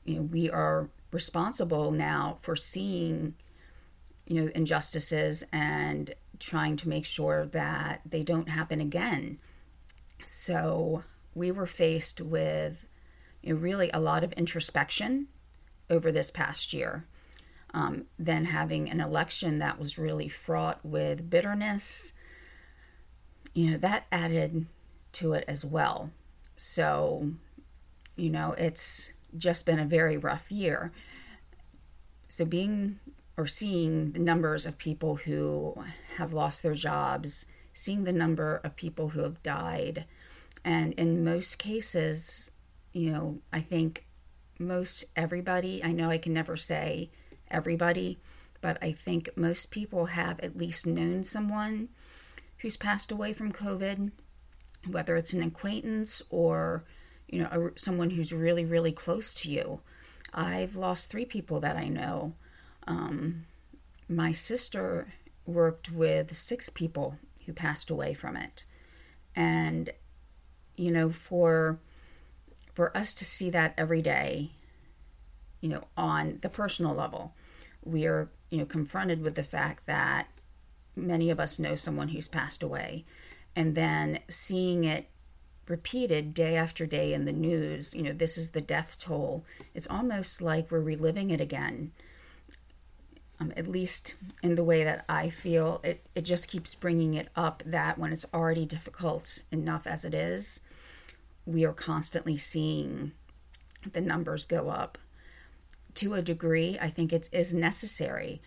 You 0.05 0.17
know, 0.17 0.23
we 0.23 0.51
are 0.51 0.89
responsible 1.13 1.91
now 1.93 2.37
for 2.41 2.57
seeing, 2.57 3.35
you 4.27 4.41
know, 4.41 4.51
injustices 4.55 5.45
and 5.53 6.13
trying 6.43 6.77
to 6.77 6.89
make 6.89 7.05
sure 7.05 7.47
that 7.47 8.03
they 8.05 8.23
don't 8.23 8.49
happen 8.49 8.81
again. 8.81 9.39
So 10.25 11.05
we 11.35 11.51
were 11.51 11.67
faced 11.67 12.21
with 12.21 12.87
you 13.43 13.55
know, 13.55 13.61
really 13.61 13.91
a 13.93 14.01
lot 14.01 14.25
of 14.25 14.33
introspection 14.33 15.29
over 15.91 16.13
this 16.13 16.31
past 16.31 16.73
year. 16.73 17.07
Um, 17.75 18.05
then 18.19 18.47
having 18.47 18.91
an 18.91 19.01
election 19.01 19.59
that 19.59 19.79
was 19.79 19.97
really 19.97 20.29
fraught 20.29 20.85
with 20.85 21.31
bitterness, 21.31 22.13
you 23.55 23.71
know, 23.71 23.77
that 23.79 24.05
added 24.13 24.67
to 25.13 25.33
it 25.33 25.45
as 25.49 25.65
well. 25.65 26.11
So, 26.55 27.33
you 28.15 28.29
know, 28.29 28.53
it's 28.53 29.13
just 29.37 29.65
been 29.65 29.79
a 29.79 29.87
very 29.87 30.19
rough 30.19 30.53
year. 30.53 30.93
So, 32.29 32.45
being 32.45 32.99
or 33.37 33.47
seeing 33.47 34.13
the 34.13 34.19
numbers 34.19 34.67
of 34.67 34.79
people 34.79 35.17
who 35.17 35.75
have 36.17 36.33
lost 36.33 36.63
their 36.63 36.75
jobs, 36.75 37.47
seeing 37.73 38.05
the 38.05 38.13
number 38.13 38.57
of 38.65 38.77
people 38.77 39.11
who 39.11 39.23
have 39.23 39.43
died, 39.43 40.05
and 40.65 40.93
in 40.95 41.25
most 41.25 41.59
cases, 41.59 42.51
you 42.93 43.11
know, 43.11 43.41
I 43.53 43.61
think 43.61 44.07
most 44.59 45.05
everybody, 45.17 45.83
I 45.83 45.93
know 45.93 46.11
I 46.11 46.19
can 46.19 46.33
never 46.33 46.57
say 46.57 47.11
everybody, 47.51 48.19
but 48.61 48.79
I 48.81 48.93
think 48.93 49.31
most 49.35 49.71
people 49.71 50.07
have 50.07 50.39
at 50.41 50.57
least 50.57 50.87
known 50.87 51.25
someone 51.25 51.89
who's 52.59 52.77
passed 52.77 53.11
away 53.11 53.33
from 53.33 53.53
COVID 53.53 54.13
whether 54.87 55.17
it's 55.17 55.33
an 55.33 55.43
acquaintance 55.43 56.23
or 56.31 56.85
you 57.29 57.41
know 57.41 57.49
a, 57.75 57.79
someone 57.79 58.11
who's 58.11 58.33
really 58.33 58.65
really 58.65 58.93
close 58.93 59.35
to 59.35 59.51
you. 59.51 59.81
I've 60.35 60.77
lost 60.77 61.11
three 61.11 61.27
people 61.27 61.61
that 61.61 61.77
i 61.77 61.89
know 61.89 62.35
um, 62.87 63.45
my 64.09 64.33
sister 64.33 65.13
worked 65.47 65.91
with 65.91 66.37
six 66.37 66.69
people 66.69 67.19
who 67.47 67.53
passed 67.53 67.91
away 67.91 68.15
from 68.15 68.37
it 68.37 68.65
and 69.35 69.91
you 70.77 70.91
know 70.91 71.11
for 71.11 71.79
for 72.75 72.97
us 72.97 73.15
to 73.15 73.25
see 73.25 73.51
that 73.51 73.75
every 73.77 74.01
day 74.01 74.51
you 75.61 75.69
know 75.69 75.85
on 75.97 76.39
the 76.43 76.49
personal 76.49 76.95
level 76.95 77.35
we 77.85 78.07
are 78.07 78.31
you 78.51 78.59
know 78.59 78.65
confronted 78.65 79.23
with 79.23 79.35
the 79.35 79.43
fact 79.43 79.87
that 79.87 80.29
many 80.95 81.31
of 81.31 81.41
us 81.41 81.59
know 81.59 81.75
someone 81.75 82.09
who's 82.09 82.29
passed 82.29 82.63
away 82.63 83.05
and 83.57 83.75
then 83.75 84.21
seeing 84.29 84.85
it 84.85 85.09
repeated 85.69 86.35
day 86.35 86.57
after 86.57 86.87
day 86.87 87.13
in 87.13 87.25
the 87.25 87.33
news, 87.33 87.95
you 87.95 88.03
know, 88.03 88.13
this 88.13 88.37
is 88.37 88.51
the 88.51 88.61
death 88.61 88.99
toll. 88.99 89.45
It's 89.75 89.89
almost 89.89 90.43
like 90.43 90.71
we're 90.71 90.81
reliving 90.81 91.31
it 91.31 91.41
again. 91.41 91.93
Um, 93.43 93.53
at 93.57 93.67
least 93.67 94.17
in 94.43 94.55
the 94.55 94.65
way 94.65 94.85
that 94.85 95.05
I 95.09 95.29
feel, 95.29 95.81
it, 95.83 96.07
it 96.15 96.23
just 96.23 96.49
keeps 96.49 96.75
bringing 96.75 97.15
it 97.15 97.29
up 97.35 97.63
that 97.67 97.99
when 97.99 98.13
it's 98.13 98.27
already 98.33 98.65
difficult 98.67 99.43
enough 99.51 99.87
as 99.87 100.05
it 100.05 100.15
is, 100.15 100.61
we 101.45 101.65
are 101.65 101.73
constantly 101.73 102.37
seeing 102.37 103.13
the 103.93 104.01
numbers 104.01 104.45
go 104.45 104.69
up. 104.71 104.97
To 105.95 106.15
a 106.15 106.23
degree, 106.23 106.79
I 106.81 106.89
think 106.89 107.13
it 107.13 107.29
is 107.33 107.53
necessary 107.53 108.41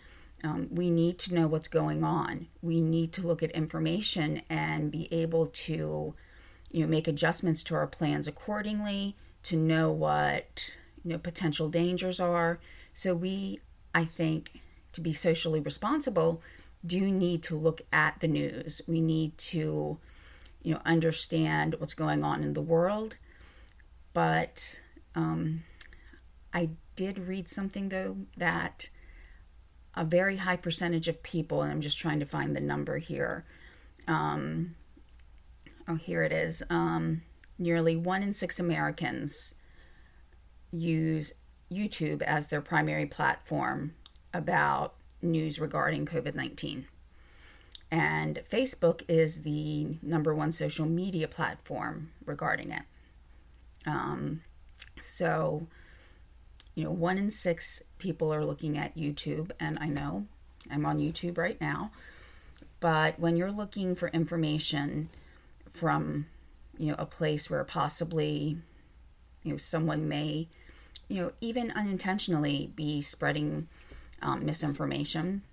um, 0.45 0.67
we 0.69 0.89
need 0.89 1.17
to 1.19 1.33
know 1.33 1.47
what's 1.47 1.67
going 1.67 2.03
on. 2.03 2.47
We 2.61 2.81
need 2.81 3.13
to 3.13 3.25
look 3.25 3.41
at 3.41 3.51
information 3.51 4.41
and 4.49 4.91
be 4.91 5.11
able 5.11 5.47
to, 5.47 6.13
you 6.71 6.81
know, 6.81 6.87
make 6.87 7.07
adjustments 7.07 7.63
to 7.63 7.75
our 7.75 7.87
plans 7.87 8.27
accordingly 8.27 9.15
to 9.43 9.57
know 9.57 9.91
what 9.91 10.77
you 11.03 11.11
know 11.11 11.17
potential 11.17 11.69
dangers 11.69 12.19
are. 12.19 12.59
So 12.93 13.15
we, 13.15 13.59
I 13.93 14.05
think, 14.05 14.61
to 14.95 15.01
be 15.01 15.13
socially 15.13 15.59
responsible, 15.59 16.41
do 16.85 17.01
need 17.11 17.43
to 17.43 17.55
look 17.55 17.81
at 17.91 18.19
the 18.19 18.27
news. 18.27 18.81
We 18.87 19.01
need 19.01 19.37
to, 19.37 19.99
you 20.61 20.73
know, 20.73 20.81
understand 20.85 21.75
what's 21.79 21.93
going 21.93 22.23
on 22.23 22.43
in 22.43 22.53
the 22.53 22.61
world. 22.61 23.17
But 24.13 24.79
um, 25.13 25.63
I 26.53 26.69
did 26.95 27.19
read 27.19 27.49
something 27.49 27.89
though 27.89 28.17
that 28.37 28.89
a 29.95 30.03
very 30.03 30.37
high 30.37 30.57
percentage 30.57 31.07
of 31.07 31.23
people, 31.23 31.61
and 31.61 31.71
I'm 31.71 31.81
just 31.81 31.97
trying 31.97 32.19
to 32.19 32.25
find 32.25 32.55
the 32.55 32.61
number 32.61 32.97
here. 32.97 33.45
Um, 34.07 34.75
oh, 35.87 35.95
here 35.95 36.23
it 36.23 36.31
is. 36.31 36.63
Um, 36.69 37.21
nearly 37.57 37.95
one 37.95 38.21
in 38.21 38.33
six 38.33 38.59
Americans 38.59 39.55
use 40.71 41.33
YouTube 41.71 42.21
as 42.21 42.49
their 42.49 42.61
primary 42.61 43.05
platform 43.05 43.93
about 44.35 44.93
news 45.21 45.59
regarding 45.59 46.05
COVID 46.05 46.35
19. 46.35 46.85
And 47.91 48.41
Facebook 48.49 49.03
is 49.07 49.43
the 49.43 49.97
number 50.01 50.33
one 50.33 50.51
social 50.51 50.85
media 50.85 51.27
platform 51.27 52.11
regarding 52.25 52.71
it. 52.71 52.81
Um, 53.85 54.41
so, 54.99 55.67
you 56.73 56.83
know, 56.83 56.91
one 56.91 57.17
in 57.17 57.31
six 57.31 57.83
people 57.99 58.33
are 58.33 58.43
looking 58.43 58.77
at 58.77 58.97
YouTube, 58.97 59.51
and 59.59 59.77
I 59.79 59.87
know 59.87 60.25
I'm 60.69 60.85
on 60.85 60.99
YouTube 60.99 61.37
right 61.37 61.59
now. 61.61 61.91
But 62.79 63.19
when 63.19 63.37
you're 63.37 63.51
looking 63.51 63.95
for 63.95 64.09
information 64.09 65.09
from, 65.69 66.25
you 66.77 66.89
know, 66.89 66.95
a 66.97 67.05
place 67.05 67.49
where 67.49 67.63
possibly, 67.63 68.57
you 69.43 69.51
know, 69.51 69.57
someone 69.57 70.09
may, 70.09 70.47
you 71.07 71.21
know, 71.21 71.31
even 71.39 71.71
unintentionally 71.71 72.71
be 72.75 72.99
spreading 73.01 73.67
um, 74.21 74.45
misinformation, 74.45 75.43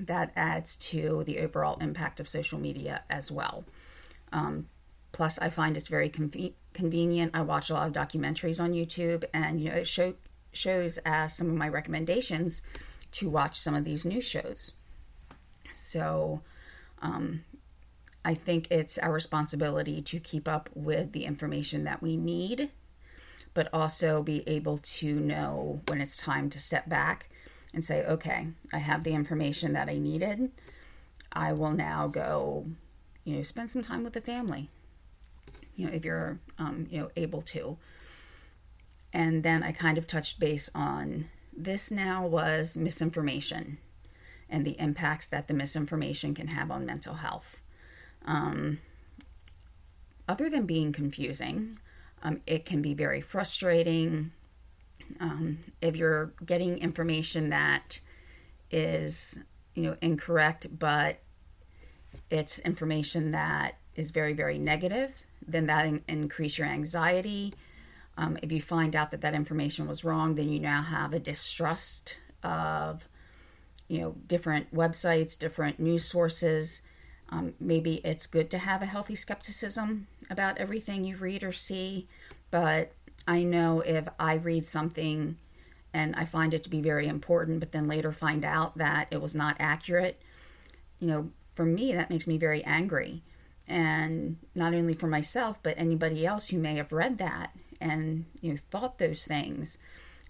that 0.00 0.32
adds 0.36 0.76
to 0.76 1.24
the 1.24 1.38
overall 1.40 1.78
impact 1.80 2.20
of 2.20 2.28
social 2.28 2.58
media 2.58 3.02
as 3.10 3.30
well. 3.30 3.64
Um, 4.32 4.68
plus, 5.12 5.38
I 5.38 5.50
find 5.50 5.76
it's 5.76 5.88
very 5.88 6.10
conve- 6.10 6.54
convenient. 6.72 7.32
I 7.34 7.42
watch 7.42 7.70
a 7.70 7.74
lot 7.74 7.86
of 7.86 7.92
documentaries 7.92 8.62
on 8.62 8.72
YouTube, 8.72 9.24
and 9.32 9.60
you 9.60 9.70
know, 9.70 9.76
it 9.76 9.86
show, 9.86 10.14
shows 10.52 10.98
as 11.04 11.36
some 11.36 11.48
of 11.48 11.56
my 11.56 11.68
recommendations 11.68 12.62
to 13.12 13.28
watch 13.28 13.58
some 13.58 13.74
of 13.74 13.84
these 13.84 14.06
news 14.06 14.24
shows. 14.24 14.72
So, 15.72 16.42
um, 17.00 17.44
I 18.24 18.34
think 18.34 18.68
it's 18.70 18.98
our 18.98 19.12
responsibility 19.12 20.00
to 20.02 20.20
keep 20.20 20.46
up 20.46 20.70
with 20.74 21.12
the 21.12 21.24
information 21.24 21.84
that 21.84 22.00
we 22.00 22.16
need, 22.16 22.70
but 23.52 23.68
also 23.72 24.22
be 24.22 24.48
able 24.48 24.78
to 24.78 25.14
know 25.14 25.82
when 25.88 26.00
it's 26.00 26.16
time 26.16 26.48
to 26.50 26.60
step 26.60 26.88
back 26.88 27.28
and 27.74 27.84
say, 27.84 28.04
okay, 28.04 28.48
I 28.72 28.78
have 28.78 29.04
the 29.04 29.14
information 29.14 29.72
that 29.72 29.88
I 29.88 29.98
needed. 29.98 30.50
I 31.32 31.52
will 31.52 31.72
now 31.72 32.08
go, 32.08 32.66
you 33.24 33.36
know, 33.36 33.42
spend 33.42 33.70
some 33.70 33.82
time 33.82 34.04
with 34.04 34.12
the 34.12 34.20
family, 34.20 34.68
you 35.74 35.86
know, 35.86 35.92
if 35.92 36.04
you're, 36.04 36.38
um, 36.58 36.86
you 36.90 37.00
know, 37.00 37.10
able 37.16 37.42
to. 37.42 37.78
And 39.12 39.42
then 39.42 39.62
I 39.62 39.72
kind 39.72 39.98
of 39.98 40.06
touched 40.06 40.38
base 40.38 40.70
on 40.74 41.28
this 41.54 41.90
now 41.90 42.26
was 42.26 42.76
misinformation 42.76 43.78
and 44.48 44.64
the 44.64 44.78
impacts 44.78 45.28
that 45.28 45.48
the 45.48 45.54
misinformation 45.54 46.34
can 46.34 46.48
have 46.48 46.70
on 46.70 46.84
mental 46.84 47.14
health. 47.14 47.62
Um, 48.24 48.78
other 50.28 50.48
than 50.48 50.66
being 50.66 50.92
confusing, 50.92 51.78
um, 52.22 52.40
it 52.46 52.64
can 52.64 52.82
be 52.82 52.94
very 52.94 53.20
frustrating. 53.20 54.32
Um, 55.20 55.58
if 55.80 55.96
you're 55.96 56.32
getting 56.44 56.78
information 56.78 57.50
that 57.50 58.00
is, 58.70 59.38
you 59.74 59.84
know, 59.84 59.96
incorrect, 60.00 60.66
but 60.78 61.20
it's 62.30 62.58
information 62.60 63.30
that 63.32 63.78
is 63.94 64.10
very, 64.10 64.32
very 64.32 64.58
negative, 64.58 65.24
then 65.46 65.66
that 65.66 65.86
in- 65.86 66.04
increase 66.08 66.58
your 66.58 66.66
anxiety. 66.66 67.54
Um, 68.16 68.38
if 68.42 68.52
you 68.52 68.60
find 68.60 68.94
out 68.94 69.10
that 69.10 69.20
that 69.22 69.34
information 69.34 69.86
was 69.86 70.04
wrong, 70.04 70.34
then 70.34 70.48
you 70.48 70.60
now 70.60 70.82
have 70.82 71.12
a 71.12 71.18
distrust 71.18 72.18
of 72.42 73.06
you 73.92 73.98
know 73.98 74.16
different 74.26 74.74
websites 74.74 75.38
different 75.38 75.78
news 75.78 76.04
sources 76.04 76.80
um, 77.28 77.52
maybe 77.60 78.00
it's 78.04 78.26
good 78.26 78.50
to 78.50 78.58
have 78.58 78.80
a 78.80 78.86
healthy 78.86 79.14
skepticism 79.14 80.06
about 80.30 80.56
everything 80.56 81.04
you 81.04 81.16
read 81.16 81.44
or 81.44 81.52
see 81.52 82.08
but 82.50 82.92
i 83.26 83.42
know 83.42 83.80
if 83.80 84.08
i 84.18 84.34
read 84.34 84.64
something 84.64 85.36
and 85.92 86.14
i 86.16 86.24
find 86.24 86.54
it 86.54 86.62
to 86.62 86.70
be 86.70 86.80
very 86.80 87.06
important 87.06 87.60
but 87.60 87.72
then 87.72 87.88
later 87.88 88.12
find 88.12 88.44
out 88.44 88.76
that 88.76 89.06
it 89.10 89.20
was 89.20 89.34
not 89.34 89.56
accurate 89.58 90.20
you 90.98 91.08
know 91.08 91.30
for 91.52 91.64
me 91.64 91.92
that 91.92 92.10
makes 92.10 92.26
me 92.26 92.38
very 92.38 92.64
angry 92.64 93.22
and 93.68 94.36
not 94.54 94.74
only 94.74 94.94
for 94.94 95.06
myself 95.06 95.58
but 95.62 95.74
anybody 95.76 96.26
else 96.26 96.48
who 96.48 96.58
may 96.58 96.76
have 96.76 96.92
read 96.92 97.18
that 97.18 97.54
and 97.80 98.24
you 98.40 98.50
know 98.50 98.58
thought 98.70 98.98
those 98.98 99.24
things 99.24 99.78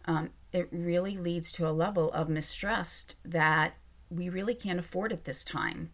um, 0.05 0.31
it 0.53 0.69
really 0.71 1.17
leads 1.17 1.53
to 1.53 1.69
a 1.69 1.71
level 1.71 2.13
of 2.13 2.29
mistrust 2.29 3.17
that 3.25 3.75
we 4.11 4.29
really 4.29 4.55
can't 4.55 4.79
afford 4.79 5.13
at 5.13 5.25
this 5.25 5.45
time. 5.45 5.91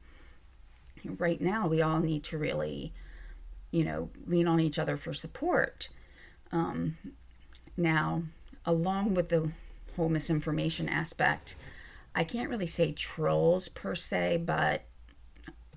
Right 1.05 1.41
now, 1.41 1.69
we 1.69 1.81
all 1.81 2.01
need 2.01 2.25
to 2.25 2.39
really, 2.39 2.93
you 3.71 3.85
know, 3.85 4.11
lean 4.27 4.49
on 4.49 4.61
each 4.61 4.79
other 4.79 4.97
for 4.97 5.13
support. 5.13 5.89
Um, 6.53 6.97
now, 7.77 8.23
along 8.65 9.15
with 9.15 9.29
the 9.29 9.51
whole 9.97 10.09
misinformation 10.09 10.89
aspect, 10.89 11.55
I 12.15 12.25
can't 12.25 12.51
really 12.51 12.67
say 12.67 12.93
trolls 12.93 13.69
per 13.69 13.95
se, 13.95 14.39
but 14.45 14.83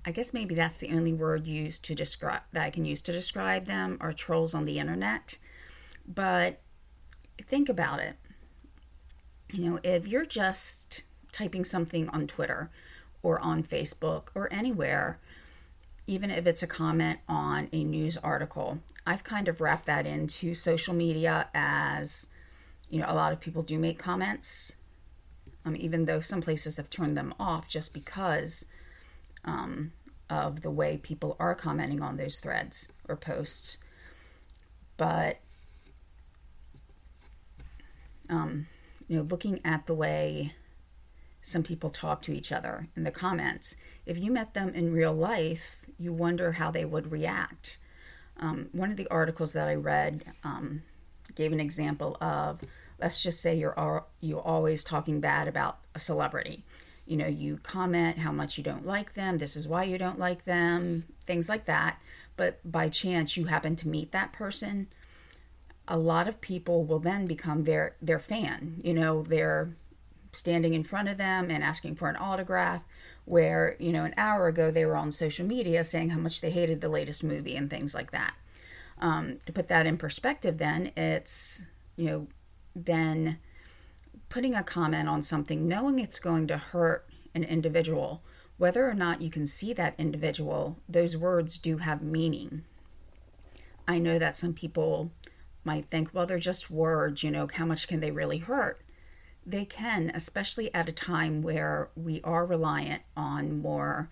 I 0.04 0.10
guess 0.10 0.34
maybe 0.34 0.54
that's 0.54 0.78
the 0.78 0.92
only 0.92 1.12
word 1.12 1.46
used 1.46 1.84
to 1.84 1.94
describe 1.94 2.42
that 2.52 2.64
I 2.64 2.70
can 2.70 2.84
use 2.84 3.00
to 3.02 3.12
describe 3.12 3.66
them 3.66 3.98
are 4.00 4.12
trolls 4.12 4.54
on 4.54 4.64
the 4.64 4.78
internet. 4.78 5.38
But 6.06 6.60
think 7.40 7.68
about 7.68 8.00
it. 8.00 8.16
You 9.52 9.70
know, 9.70 9.80
if 9.84 10.08
you're 10.08 10.26
just 10.26 11.04
typing 11.30 11.64
something 11.64 12.08
on 12.08 12.26
Twitter 12.26 12.70
or 13.22 13.38
on 13.38 13.62
Facebook 13.62 14.28
or 14.34 14.52
anywhere, 14.52 15.20
even 16.06 16.30
if 16.30 16.46
it's 16.46 16.62
a 16.62 16.66
comment 16.66 17.20
on 17.28 17.68
a 17.72 17.84
news 17.84 18.16
article, 18.18 18.80
I've 19.06 19.24
kind 19.24 19.48
of 19.48 19.60
wrapped 19.60 19.86
that 19.86 20.06
into 20.06 20.54
social 20.54 20.94
media 20.94 21.48
as, 21.54 22.28
you 22.90 23.00
know, 23.00 23.06
a 23.08 23.14
lot 23.14 23.32
of 23.32 23.40
people 23.40 23.62
do 23.62 23.78
make 23.78 23.98
comments, 23.98 24.76
um, 25.64 25.76
even 25.76 26.06
though 26.06 26.20
some 26.20 26.40
places 26.40 26.76
have 26.76 26.90
turned 26.90 27.16
them 27.16 27.34
off 27.38 27.68
just 27.68 27.92
because 27.92 28.66
um, 29.44 29.92
of 30.28 30.62
the 30.62 30.70
way 30.70 30.96
people 30.96 31.36
are 31.38 31.54
commenting 31.54 32.02
on 32.02 32.16
those 32.16 32.38
threads 32.38 32.88
or 33.08 33.16
posts. 33.16 33.78
But 34.96 35.38
um, 38.28 38.66
you 39.08 39.16
know, 39.16 39.22
looking 39.22 39.60
at 39.64 39.86
the 39.86 39.94
way 39.94 40.54
some 41.42 41.62
people 41.62 41.90
talk 41.90 42.22
to 42.22 42.32
each 42.32 42.52
other 42.52 42.88
in 42.96 43.04
the 43.04 43.10
comments, 43.10 43.76
if 44.06 44.18
you 44.18 44.30
met 44.30 44.54
them 44.54 44.70
in 44.70 44.92
real 44.92 45.12
life, 45.12 45.81
you 46.02 46.12
wonder 46.12 46.52
how 46.52 46.70
they 46.70 46.84
would 46.84 47.12
react. 47.12 47.78
Um, 48.38 48.68
one 48.72 48.90
of 48.90 48.96
the 48.96 49.08
articles 49.08 49.52
that 49.52 49.68
I 49.68 49.74
read 49.74 50.24
um, 50.42 50.82
gave 51.34 51.52
an 51.52 51.60
example 51.60 52.16
of, 52.20 52.62
let's 53.00 53.22
just 53.22 53.40
say 53.40 53.54
you're 53.54 54.04
you 54.20 54.40
always 54.40 54.82
talking 54.82 55.20
bad 55.20 55.48
about 55.48 55.78
a 55.94 55.98
celebrity. 55.98 56.64
You 57.06 57.16
know, 57.16 57.26
you 57.26 57.58
comment 57.62 58.18
how 58.18 58.32
much 58.32 58.58
you 58.58 58.64
don't 58.64 58.86
like 58.86 59.14
them. 59.14 59.38
This 59.38 59.56
is 59.56 59.68
why 59.68 59.84
you 59.84 59.98
don't 59.98 60.18
like 60.18 60.44
them. 60.44 61.04
Things 61.24 61.48
like 61.48 61.66
that. 61.66 62.00
But 62.36 62.58
by 62.70 62.88
chance, 62.88 63.36
you 63.36 63.46
happen 63.46 63.76
to 63.76 63.88
meet 63.88 64.12
that 64.12 64.32
person 64.32 64.88
a 65.88 65.98
lot 65.98 66.28
of 66.28 66.40
people 66.40 66.84
will 66.84 66.98
then 66.98 67.26
become 67.26 67.64
their 67.64 67.96
their 68.00 68.18
fan. 68.18 68.80
You 68.82 68.94
know, 68.94 69.22
they're 69.22 69.74
standing 70.32 70.74
in 70.74 70.84
front 70.84 71.08
of 71.08 71.18
them 71.18 71.50
and 71.50 71.62
asking 71.62 71.96
for 71.96 72.08
an 72.08 72.16
autograph. 72.16 72.82
Where 73.24 73.76
you 73.78 73.92
know, 73.92 74.04
an 74.04 74.14
hour 74.16 74.48
ago 74.48 74.70
they 74.70 74.84
were 74.84 74.96
on 74.96 75.10
social 75.10 75.46
media 75.46 75.84
saying 75.84 76.10
how 76.10 76.18
much 76.18 76.40
they 76.40 76.50
hated 76.50 76.80
the 76.80 76.88
latest 76.88 77.22
movie 77.22 77.56
and 77.56 77.70
things 77.70 77.94
like 77.94 78.10
that. 78.10 78.34
Um, 78.98 79.38
to 79.46 79.52
put 79.52 79.68
that 79.68 79.86
in 79.86 79.96
perspective, 79.96 80.58
then 80.58 80.92
it's 80.96 81.62
you 81.96 82.06
know, 82.06 82.26
then 82.74 83.38
putting 84.28 84.54
a 84.54 84.62
comment 84.62 85.08
on 85.08 85.22
something, 85.22 85.68
knowing 85.68 85.98
it's 85.98 86.18
going 86.18 86.46
to 86.46 86.56
hurt 86.56 87.06
an 87.34 87.44
individual, 87.44 88.22
whether 88.56 88.88
or 88.88 88.94
not 88.94 89.20
you 89.20 89.30
can 89.30 89.46
see 89.46 89.72
that 89.72 89.94
individual, 89.98 90.78
those 90.88 91.16
words 91.16 91.58
do 91.58 91.78
have 91.78 92.02
meaning. 92.02 92.64
I 93.86 93.98
know 93.98 94.18
that 94.18 94.36
some 94.36 94.54
people 94.54 95.10
might 95.64 95.84
think, 95.84 96.10
well, 96.12 96.26
they're 96.26 96.38
just 96.38 96.70
words, 96.70 97.22
you 97.22 97.30
know, 97.30 97.48
how 97.52 97.66
much 97.66 97.88
can 97.88 98.00
they 98.00 98.10
really 98.10 98.38
hurt? 98.38 98.80
They 99.44 99.64
can, 99.64 100.10
especially 100.14 100.72
at 100.72 100.88
a 100.88 100.92
time 100.92 101.42
where 101.42 101.90
we 101.96 102.20
are 102.22 102.46
reliant 102.46 103.02
on 103.16 103.60
more 103.60 104.08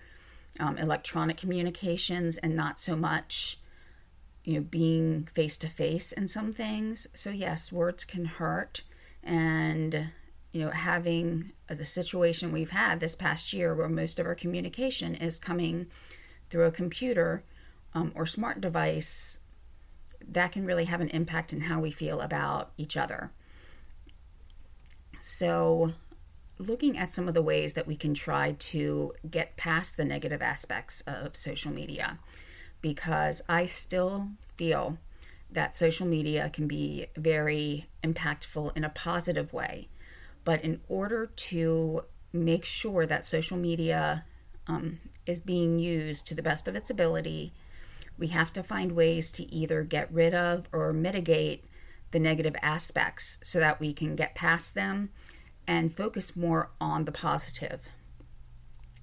um, 0.59 0.77
electronic 0.77 1.37
communications 1.37 2.39
and 2.39 2.57
not 2.57 2.81
so 2.81 2.97
much, 2.97 3.59
you 4.45 4.55
know, 4.55 4.61
being 4.61 5.25
face 5.27 5.57
to 5.59 5.69
face 5.69 6.11
in 6.11 6.27
some 6.27 6.53
things. 6.53 7.07
So, 7.15 7.31
yes, 7.31 7.71
words 7.71 8.05
can 8.05 8.25
hurt. 8.25 8.83
And, 9.23 10.09
you 10.53 10.65
know, 10.65 10.71
having 10.71 11.53
the 11.69 11.85
situation 11.85 12.51
we've 12.51 12.71
had 12.71 12.99
this 12.99 13.15
past 13.15 13.53
year 13.53 13.75
where 13.75 13.89
most 13.89 14.19
of 14.19 14.27
our 14.27 14.35
communication 14.35 15.15
is 15.15 15.39
coming 15.39 15.87
through 16.49 16.67
a 16.67 16.73
computer 16.73 17.45
um, 17.95 18.13
or 18.15 18.27
smart 18.27 18.61
device 18.61 19.39
that 20.27 20.53
can 20.53 20.67
really 20.67 20.85
have 20.85 21.01
an 21.01 21.09
impact 21.11 21.53
in 21.53 21.63
how 21.63 21.81
we 21.81 21.91
feel 21.91 22.21
about 22.21 22.73
each 22.77 22.97
other. 22.97 23.33
So, 25.21 25.93
looking 26.59 26.99
at 26.99 27.11
some 27.11 27.29
of 27.29 27.35
the 27.35 27.43
ways 27.43 27.75
that 27.75 27.87
we 27.87 27.97
can 27.97 28.15
try 28.15 28.53
to 28.59 29.13
get 29.31 29.57
past 29.57 29.97
the 29.97 30.05
negative 30.05 30.43
aspects 30.43 31.03
of 31.07 31.37
social 31.37 31.73
media, 31.73 32.19
because 32.81 33.43
I 33.49 33.67
still 33.67 34.31
feel 34.57 34.99
that 35.51 35.75
social 35.75 36.07
media 36.07 36.51
can 36.51 36.67
be 36.67 37.07
very 37.17 37.87
impactful 38.03 38.77
in 38.77 38.85
a 38.85 38.91
positive 38.91 39.53
way. 39.53 39.89
But 40.45 40.65
in 40.65 40.81
order 40.89 41.27
to 41.27 42.05
make 42.33 42.65
sure 42.65 43.05
that 43.07 43.25
social 43.25 43.57
media 43.57 44.25
um, 44.67 45.01
is 45.27 45.41
being 45.41 45.79
used 45.79 46.27
to 46.29 46.35
the 46.35 46.43
best 46.43 46.69
of 46.69 46.77
its 46.77 46.91
ability 46.91 47.53
we 48.21 48.29
have 48.29 48.53
to 48.53 48.63
find 48.63 48.93
ways 48.93 49.33
to 49.33 49.53
either 49.53 49.83
get 49.83 50.13
rid 50.13 50.35
of 50.35 50.69
or 50.73 50.93
mitigate 50.93 51.65
the 52.11 52.19
negative 52.19 52.57
aspects 52.63 53.39
so 53.43 53.61
that 53.61 53.81
we 53.81 53.93
can 53.93 54.17
get 54.17 54.35
past 54.35 54.75
them 54.75 55.11
and 55.67 55.95
focus 55.95 56.35
more 56.35 56.71
on 56.81 57.05
the 57.05 57.13
positive. 57.13 57.89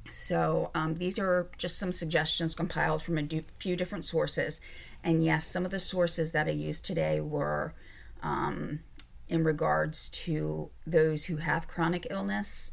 So, 0.09 0.71
um, 0.73 0.95
these 0.95 1.19
are 1.19 1.49
just 1.57 1.77
some 1.77 1.91
suggestions 1.91 2.55
compiled 2.55 3.03
from 3.03 3.17
a 3.17 3.21
do- 3.21 3.43
few 3.59 3.75
different 3.75 4.05
sources. 4.05 4.61
And 5.03 5.23
yes, 5.23 5.45
some 5.45 5.65
of 5.65 5.71
the 5.71 5.79
sources 5.79 6.31
that 6.31 6.47
I 6.47 6.51
used 6.51 6.85
today 6.85 7.19
were 7.19 7.73
um, 8.23 8.79
in 9.27 9.43
regards 9.43 10.09
to 10.09 10.69
those 10.85 11.25
who 11.25 11.37
have 11.37 11.67
chronic 11.67 12.07
illness. 12.09 12.71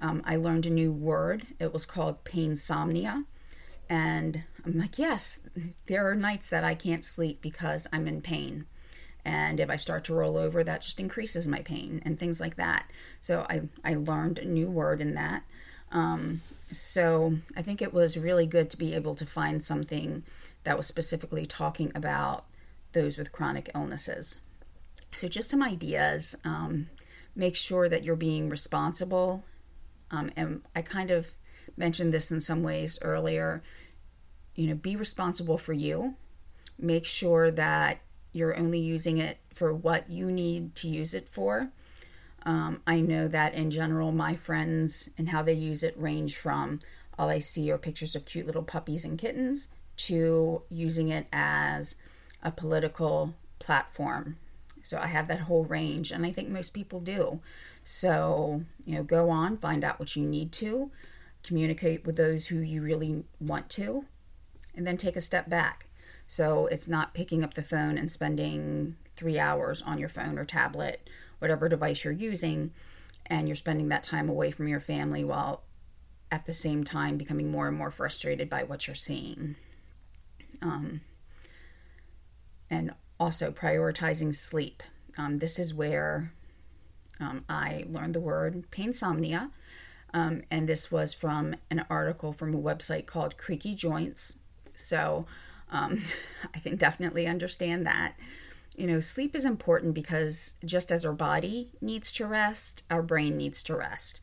Um, 0.00 0.22
I 0.24 0.36
learned 0.36 0.66
a 0.66 0.70
new 0.70 0.92
word. 0.92 1.46
It 1.58 1.72
was 1.72 1.86
called 1.86 2.24
painsomnia. 2.24 3.24
And 3.88 4.44
I'm 4.64 4.78
like, 4.78 4.98
yes, 4.98 5.40
there 5.86 6.08
are 6.08 6.14
nights 6.14 6.48
that 6.50 6.64
I 6.64 6.74
can't 6.74 7.04
sleep 7.04 7.40
because 7.40 7.86
I'm 7.92 8.06
in 8.06 8.20
pain. 8.20 8.66
And 9.26 9.58
if 9.58 9.68
I 9.68 9.74
start 9.74 10.04
to 10.04 10.14
roll 10.14 10.36
over, 10.36 10.62
that 10.62 10.82
just 10.82 11.00
increases 11.00 11.48
my 11.48 11.60
pain 11.60 12.00
and 12.04 12.16
things 12.16 12.40
like 12.40 12.54
that. 12.54 12.88
So 13.20 13.44
I, 13.50 13.62
I 13.84 13.94
learned 13.94 14.38
a 14.38 14.44
new 14.44 14.70
word 14.70 15.00
in 15.00 15.14
that. 15.14 15.42
Um, 15.90 16.42
so 16.70 17.38
I 17.56 17.62
think 17.62 17.82
it 17.82 17.92
was 17.92 18.16
really 18.16 18.46
good 18.46 18.70
to 18.70 18.76
be 18.76 18.94
able 18.94 19.16
to 19.16 19.26
find 19.26 19.64
something 19.64 20.22
that 20.62 20.76
was 20.76 20.86
specifically 20.86 21.44
talking 21.44 21.90
about 21.92 22.44
those 22.92 23.18
with 23.18 23.32
chronic 23.32 23.68
illnesses. 23.74 24.40
So, 25.12 25.26
just 25.26 25.50
some 25.50 25.62
ideas. 25.62 26.36
Um, 26.44 26.88
make 27.34 27.56
sure 27.56 27.88
that 27.88 28.04
you're 28.04 28.16
being 28.16 28.48
responsible. 28.48 29.44
Um, 30.10 30.30
and 30.36 30.62
I 30.74 30.82
kind 30.82 31.10
of 31.10 31.32
mentioned 31.76 32.14
this 32.14 32.30
in 32.30 32.40
some 32.40 32.62
ways 32.62 32.96
earlier. 33.02 33.62
You 34.54 34.68
know, 34.68 34.74
be 34.74 34.94
responsible 34.94 35.58
for 35.58 35.72
you. 35.72 36.14
Make 36.78 37.04
sure 37.04 37.50
that 37.50 38.00
you're 38.36 38.58
only 38.58 38.78
using 38.78 39.18
it 39.18 39.38
for 39.54 39.72
what 39.72 40.10
you 40.10 40.30
need 40.30 40.74
to 40.76 40.88
use 40.88 41.14
it 41.14 41.28
for. 41.28 41.70
Um, 42.44 42.82
I 42.86 43.00
know 43.00 43.26
that 43.26 43.54
in 43.54 43.70
general, 43.70 44.12
my 44.12 44.36
friends 44.36 45.08
and 45.18 45.30
how 45.30 45.42
they 45.42 45.54
use 45.54 45.82
it 45.82 45.98
range 45.98 46.36
from 46.36 46.80
all 47.18 47.28
I 47.28 47.38
see 47.38 47.70
are 47.72 47.78
pictures 47.78 48.14
of 48.14 48.26
cute 48.26 48.46
little 48.46 48.62
puppies 48.62 49.04
and 49.04 49.18
kittens 49.18 49.68
to 49.96 50.62
using 50.68 51.08
it 51.08 51.26
as 51.32 51.96
a 52.42 52.50
political 52.50 53.34
platform. 53.58 54.36
So 54.82 54.98
I 54.98 55.08
have 55.08 55.26
that 55.28 55.40
whole 55.40 55.64
range, 55.64 56.12
and 56.12 56.24
I 56.24 56.30
think 56.30 56.48
most 56.48 56.72
people 56.72 57.00
do. 57.00 57.40
So, 57.82 58.62
you 58.84 58.94
know, 58.94 59.02
go 59.02 59.30
on, 59.30 59.56
find 59.56 59.82
out 59.82 59.98
what 59.98 60.14
you 60.14 60.24
need 60.24 60.52
to, 60.52 60.92
communicate 61.42 62.04
with 62.04 62.16
those 62.16 62.48
who 62.48 62.58
you 62.58 62.82
really 62.82 63.24
want 63.40 63.70
to, 63.70 64.04
and 64.74 64.86
then 64.86 64.96
take 64.96 65.16
a 65.16 65.20
step 65.20 65.48
back. 65.48 65.85
So 66.26 66.66
it's 66.66 66.88
not 66.88 67.14
picking 67.14 67.44
up 67.44 67.54
the 67.54 67.62
phone 67.62 67.96
and 67.96 68.10
spending 68.10 68.96
three 69.16 69.38
hours 69.38 69.82
on 69.82 69.98
your 69.98 70.08
phone 70.08 70.38
or 70.38 70.44
tablet 70.44 71.08
whatever 71.38 71.68
device 71.68 72.04
you're 72.04 72.12
using, 72.12 72.72
and 73.26 73.48
you're 73.48 73.54
spending 73.54 73.88
that 73.88 74.02
time 74.02 74.28
away 74.28 74.50
from 74.50 74.68
your 74.68 74.80
family 74.80 75.24
while 75.24 75.62
at 76.30 76.46
the 76.46 76.52
same 76.52 76.84
time 76.84 77.16
becoming 77.16 77.50
more 77.50 77.68
and 77.68 77.76
more 77.76 77.90
frustrated 77.90 78.48
by 78.48 78.62
what 78.62 78.86
you're 78.86 78.94
seeing. 78.94 79.56
Um, 80.62 81.00
and 82.70 82.94
also 83.20 83.50
prioritizing 83.50 84.34
sleep. 84.34 84.82
Um, 85.18 85.38
this 85.38 85.58
is 85.58 85.72
where 85.72 86.32
um, 87.20 87.44
I 87.48 87.84
learned 87.88 88.14
the 88.14 88.20
word 88.20 88.70
painsomnia. 88.70 89.50
Um, 90.12 90.42
and 90.50 90.68
this 90.68 90.90
was 90.90 91.14
from 91.14 91.56
an 91.70 91.84
article 91.90 92.32
from 92.32 92.54
a 92.54 92.58
website 92.58 93.06
called 93.06 93.36
Creaky 93.36 93.74
Joints. 93.74 94.38
So 94.74 95.26
um, 95.70 96.02
I 96.54 96.58
can 96.58 96.76
definitely 96.76 97.26
understand 97.26 97.86
that 97.86 98.16
you 98.76 98.86
know, 98.86 99.00
sleep 99.00 99.34
is 99.34 99.44
important 99.44 99.94
because 99.94 100.54
just 100.64 100.92
as 100.92 101.04
our 101.04 101.14
body 101.14 101.70
needs 101.80 102.12
to 102.12 102.26
rest, 102.26 102.82
our 102.90 103.02
brain 103.02 103.36
needs 103.36 103.62
to 103.64 103.74
rest. 103.74 104.20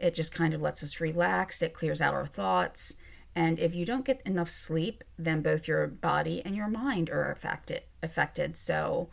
It 0.00 0.14
just 0.14 0.32
kind 0.32 0.54
of 0.54 0.62
lets 0.62 0.84
us 0.84 1.00
relax, 1.00 1.60
it 1.60 1.74
clears 1.74 2.00
out 2.00 2.14
our 2.14 2.26
thoughts. 2.26 2.96
And 3.34 3.58
if 3.58 3.74
you 3.74 3.84
don't 3.84 4.04
get 4.04 4.22
enough 4.24 4.48
sleep, 4.48 5.04
then 5.18 5.42
both 5.42 5.68
your 5.68 5.86
body 5.86 6.42
and 6.44 6.54
your 6.56 6.68
mind 6.68 7.10
are 7.10 7.30
affected 7.30 7.82
affected. 8.02 8.56
So, 8.56 9.10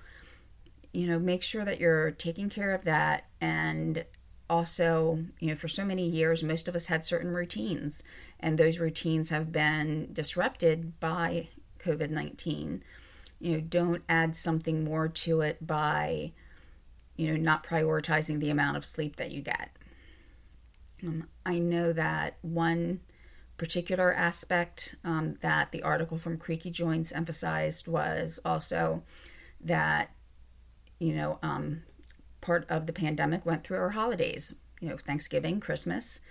you 0.94 1.08
know, 1.08 1.20
make 1.20 1.42
sure 1.42 1.66
that 1.66 1.80
you're 1.80 2.12
taking 2.12 2.50
care 2.50 2.74
of 2.74 2.84
that 2.84 3.26
and 3.42 4.06
also, 4.48 5.26
you 5.40 5.50
know, 5.50 5.56
for 5.56 5.68
so 5.68 5.84
many 5.84 6.08
years 6.08 6.44
most 6.44 6.68
of 6.68 6.76
us 6.76 6.86
had 6.86 7.04
certain 7.04 7.34
routines 7.34 8.04
and 8.40 8.58
those 8.58 8.78
routines 8.78 9.30
have 9.30 9.52
been 9.52 10.10
disrupted 10.14 11.00
by 11.00 11.50
COVID-19 11.86 12.82
you 13.40 13.54
know 13.54 13.62
don't 13.62 14.04
add 14.08 14.36
something 14.36 14.84
more 14.84 15.08
to 15.08 15.42
it 15.42 15.66
by 15.66 16.32
you 17.16 17.28
know 17.28 17.38
not 17.38 17.64
prioritizing 17.64 18.40
the 18.40 18.50
amount 18.50 18.78
of 18.78 18.86
sleep 18.86 19.16
that 19.18 19.32
you 19.32 19.42
get. 19.42 19.72
Um, 21.04 21.28
i 21.46 21.60
know 21.60 21.92
that 21.94 22.38
one 22.42 23.02
particular 23.58 24.14
aspect 24.14 24.96
um, 25.04 25.34
that 25.36 25.72
the 25.72 25.84
article 25.84 26.18
from 26.18 26.38
creaky 26.38 26.72
joints 26.72 27.12
emphasized 27.12 27.88
was 27.88 28.40
also 28.44 29.04
that 29.62 30.12
you 31.00 31.14
know 31.14 31.38
um, 31.44 31.84
part 32.42 32.66
of 32.70 32.86
the 32.86 32.94
pandemic 32.94 33.46
went 33.46 33.64
through 33.64 33.78
our 33.78 33.92
holidays 33.92 34.54
you 34.80 34.90
know 34.90 34.98
thanksgiving 34.98 35.60
christmas 35.60 36.22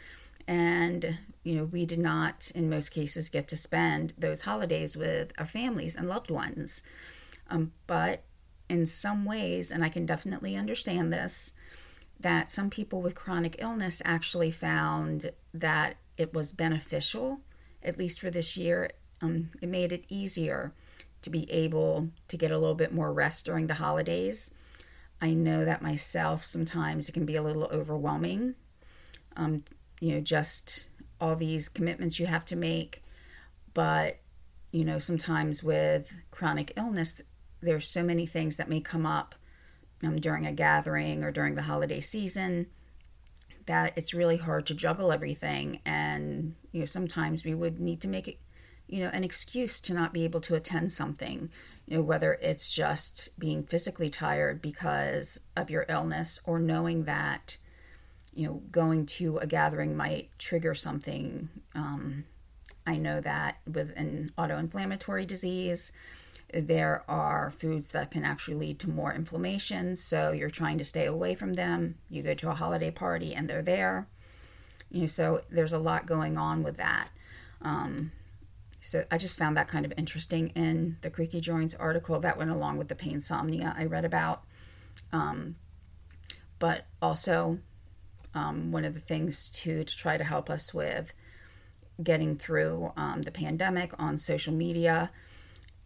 and 0.46 1.18
you 1.42 1.54
know 1.54 1.64
we 1.64 1.86
did 1.86 1.98
not 1.98 2.50
in 2.54 2.68
most 2.68 2.90
cases 2.90 3.28
get 3.28 3.48
to 3.48 3.56
spend 3.56 4.14
those 4.18 4.42
holidays 4.42 4.96
with 4.96 5.32
our 5.38 5.46
families 5.46 5.96
and 5.96 6.08
loved 6.08 6.30
ones. 6.30 6.82
Um, 7.50 7.72
but 7.86 8.24
in 8.66 8.86
some 8.86 9.26
ways 9.26 9.70
and 9.70 9.84
i 9.84 9.90
can 9.90 10.06
definitely 10.06 10.56
understand 10.56 11.12
this 11.12 11.52
that 12.18 12.50
some 12.50 12.70
people 12.70 13.02
with 13.02 13.14
chronic 13.14 13.56
illness 13.58 14.00
actually 14.06 14.50
found 14.50 15.30
that 15.52 15.96
it 16.16 16.32
was 16.32 16.52
beneficial 16.52 17.40
at 17.84 17.98
least 17.98 18.20
for 18.20 18.30
this 18.30 18.56
year. 18.56 18.90
Um, 19.20 19.50
it 19.60 19.68
made 19.68 19.92
it 19.92 20.04
easier 20.08 20.72
to 21.22 21.30
be 21.30 21.50
able 21.50 22.08
to 22.28 22.36
get 22.36 22.50
a 22.50 22.58
little 22.58 22.74
bit 22.74 22.92
more 22.92 23.12
rest 23.12 23.44
during 23.44 23.66
the 23.66 23.74
holidays. 23.74 24.50
I 25.20 25.34
know 25.34 25.64
that 25.64 25.82
myself 25.82 26.44
sometimes 26.44 27.08
it 27.08 27.12
can 27.12 27.26
be 27.26 27.36
a 27.36 27.42
little 27.42 27.64
overwhelming. 27.64 28.54
Um, 29.36 29.64
you 30.04 30.12
know, 30.12 30.20
just 30.20 30.90
all 31.18 31.34
these 31.34 31.70
commitments 31.70 32.20
you 32.20 32.26
have 32.26 32.44
to 32.44 32.56
make. 32.56 33.02
But, 33.72 34.18
you 34.70 34.84
know, 34.84 34.98
sometimes 34.98 35.64
with 35.64 36.20
chronic 36.30 36.74
illness, 36.76 37.22
there's 37.62 37.88
so 37.88 38.02
many 38.02 38.26
things 38.26 38.56
that 38.56 38.68
may 38.68 38.82
come 38.82 39.06
up 39.06 39.34
um, 40.02 40.20
during 40.20 40.46
a 40.46 40.52
gathering 40.52 41.24
or 41.24 41.32
during 41.32 41.54
the 41.54 41.62
holiday 41.62 42.00
season 42.00 42.66
that 43.64 43.94
it's 43.96 44.12
really 44.12 44.36
hard 44.36 44.66
to 44.66 44.74
juggle 44.74 45.10
everything. 45.10 45.80
And, 45.86 46.54
you 46.70 46.80
know, 46.80 46.86
sometimes 46.86 47.42
we 47.42 47.54
would 47.54 47.80
need 47.80 48.02
to 48.02 48.08
make 48.08 48.28
it, 48.28 48.38
you 48.86 49.02
know, 49.02 49.08
an 49.08 49.24
excuse 49.24 49.80
to 49.80 49.94
not 49.94 50.12
be 50.12 50.24
able 50.24 50.42
to 50.42 50.54
attend 50.54 50.92
something, 50.92 51.48
you 51.86 51.96
know, 51.96 52.02
whether 52.02 52.34
it's 52.42 52.70
just 52.70 53.30
being 53.38 53.64
physically 53.64 54.10
tired 54.10 54.60
because 54.60 55.40
of 55.56 55.70
your 55.70 55.86
illness 55.88 56.40
or 56.44 56.58
knowing 56.58 57.04
that 57.04 57.56
you 58.34 58.46
know, 58.46 58.62
going 58.70 59.06
to 59.06 59.38
a 59.38 59.46
gathering 59.46 59.96
might 59.96 60.30
trigger 60.38 60.74
something. 60.74 61.48
Um, 61.74 62.24
I 62.86 62.96
know 62.96 63.20
that 63.20 63.58
with 63.66 63.92
an 63.96 64.32
autoinflammatory 64.36 65.26
disease, 65.26 65.92
there 66.52 67.04
are 67.08 67.50
foods 67.50 67.88
that 67.88 68.10
can 68.10 68.24
actually 68.24 68.56
lead 68.56 68.78
to 68.80 68.90
more 68.90 69.12
inflammation. 69.12 69.96
So 69.96 70.32
you're 70.32 70.50
trying 70.50 70.78
to 70.78 70.84
stay 70.84 71.06
away 71.06 71.34
from 71.34 71.54
them. 71.54 71.96
You 72.10 72.22
go 72.22 72.34
to 72.34 72.50
a 72.50 72.54
holiday 72.54 72.90
party 72.90 73.34
and 73.34 73.48
they're 73.48 73.62
there. 73.62 74.06
You 74.90 75.02
know, 75.02 75.06
so 75.06 75.40
there's 75.50 75.72
a 75.72 75.78
lot 75.78 76.06
going 76.06 76.38
on 76.38 76.62
with 76.62 76.76
that. 76.76 77.08
Um, 77.62 78.12
so 78.80 79.04
I 79.10 79.16
just 79.16 79.38
found 79.38 79.56
that 79.56 79.66
kind 79.66 79.86
of 79.86 79.94
interesting 79.96 80.48
in 80.48 80.98
the 81.00 81.10
Creaky 81.10 81.40
Joints 81.40 81.74
article 81.74 82.20
that 82.20 82.36
went 82.36 82.50
along 82.50 82.76
with 82.76 82.88
the 82.88 82.94
pain 82.94 83.16
painsomnia 83.16 83.74
I 83.76 83.86
read 83.86 84.04
about. 84.04 84.44
Um, 85.12 85.56
but 86.58 86.86
also 87.00 87.58
um, 88.34 88.72
one 88.72 88.84
of 88.84 88.94
the 88.94 89.00
things 89.00 89.48
to, 89.50 89.84
to 89.84 89.96
try 89.96 90.16
to 90.16 90.24
help 90.24 90.50
us 90.50 90.74
with 90.74 91.14
getting 92.02 92.36
through 92.36 92.92
um, 92.96 93.22
the 93.22 93.30
pandemic 93.30 93.92
on 93.98 94.18
social 94.18 94.52
media 94.52 95.10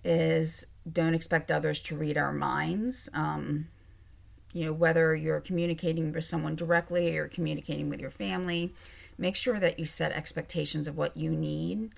is 0.02 0.66
don't 0.90 1.14
expect 1.14 1.50
others 1.50 1.80
to 1.80 1.96
read 1.96 2.16
our 2.16 2.32
minds. 2.32 3.10
Um, 3.12 3.68
you 4.52 4.64
know, 4.64 4.72
whether 4.72 5.14
you're 5.14 5.40
communicating 5.40 6.12
with 6.12 6.24
someone 6.24 6.56
directly 6.56 7.18
or 7.18 7.28
communicating 7.28 7.90
with 7.90 8.00
your 8.00 8.10
family, 8.10 8.72
make 9.18 9.36
sure 9.36 9.60
that 9.60 9.78
you 9.78 9.84
set 9.84 10.12
expectations 10.12 10.86
of 10.86 10.96
what 10.96 11.16
you 11.16 11.30
need, 11.30 11.90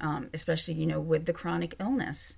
um, 0.00 0.28
especially, 0.34 0.74
you 0.74 0.86
know, 0.86 1.00
with 1.00 1.24
the 1.24 1.32
chronic 1.32 1.74
illness. 1.80 2.36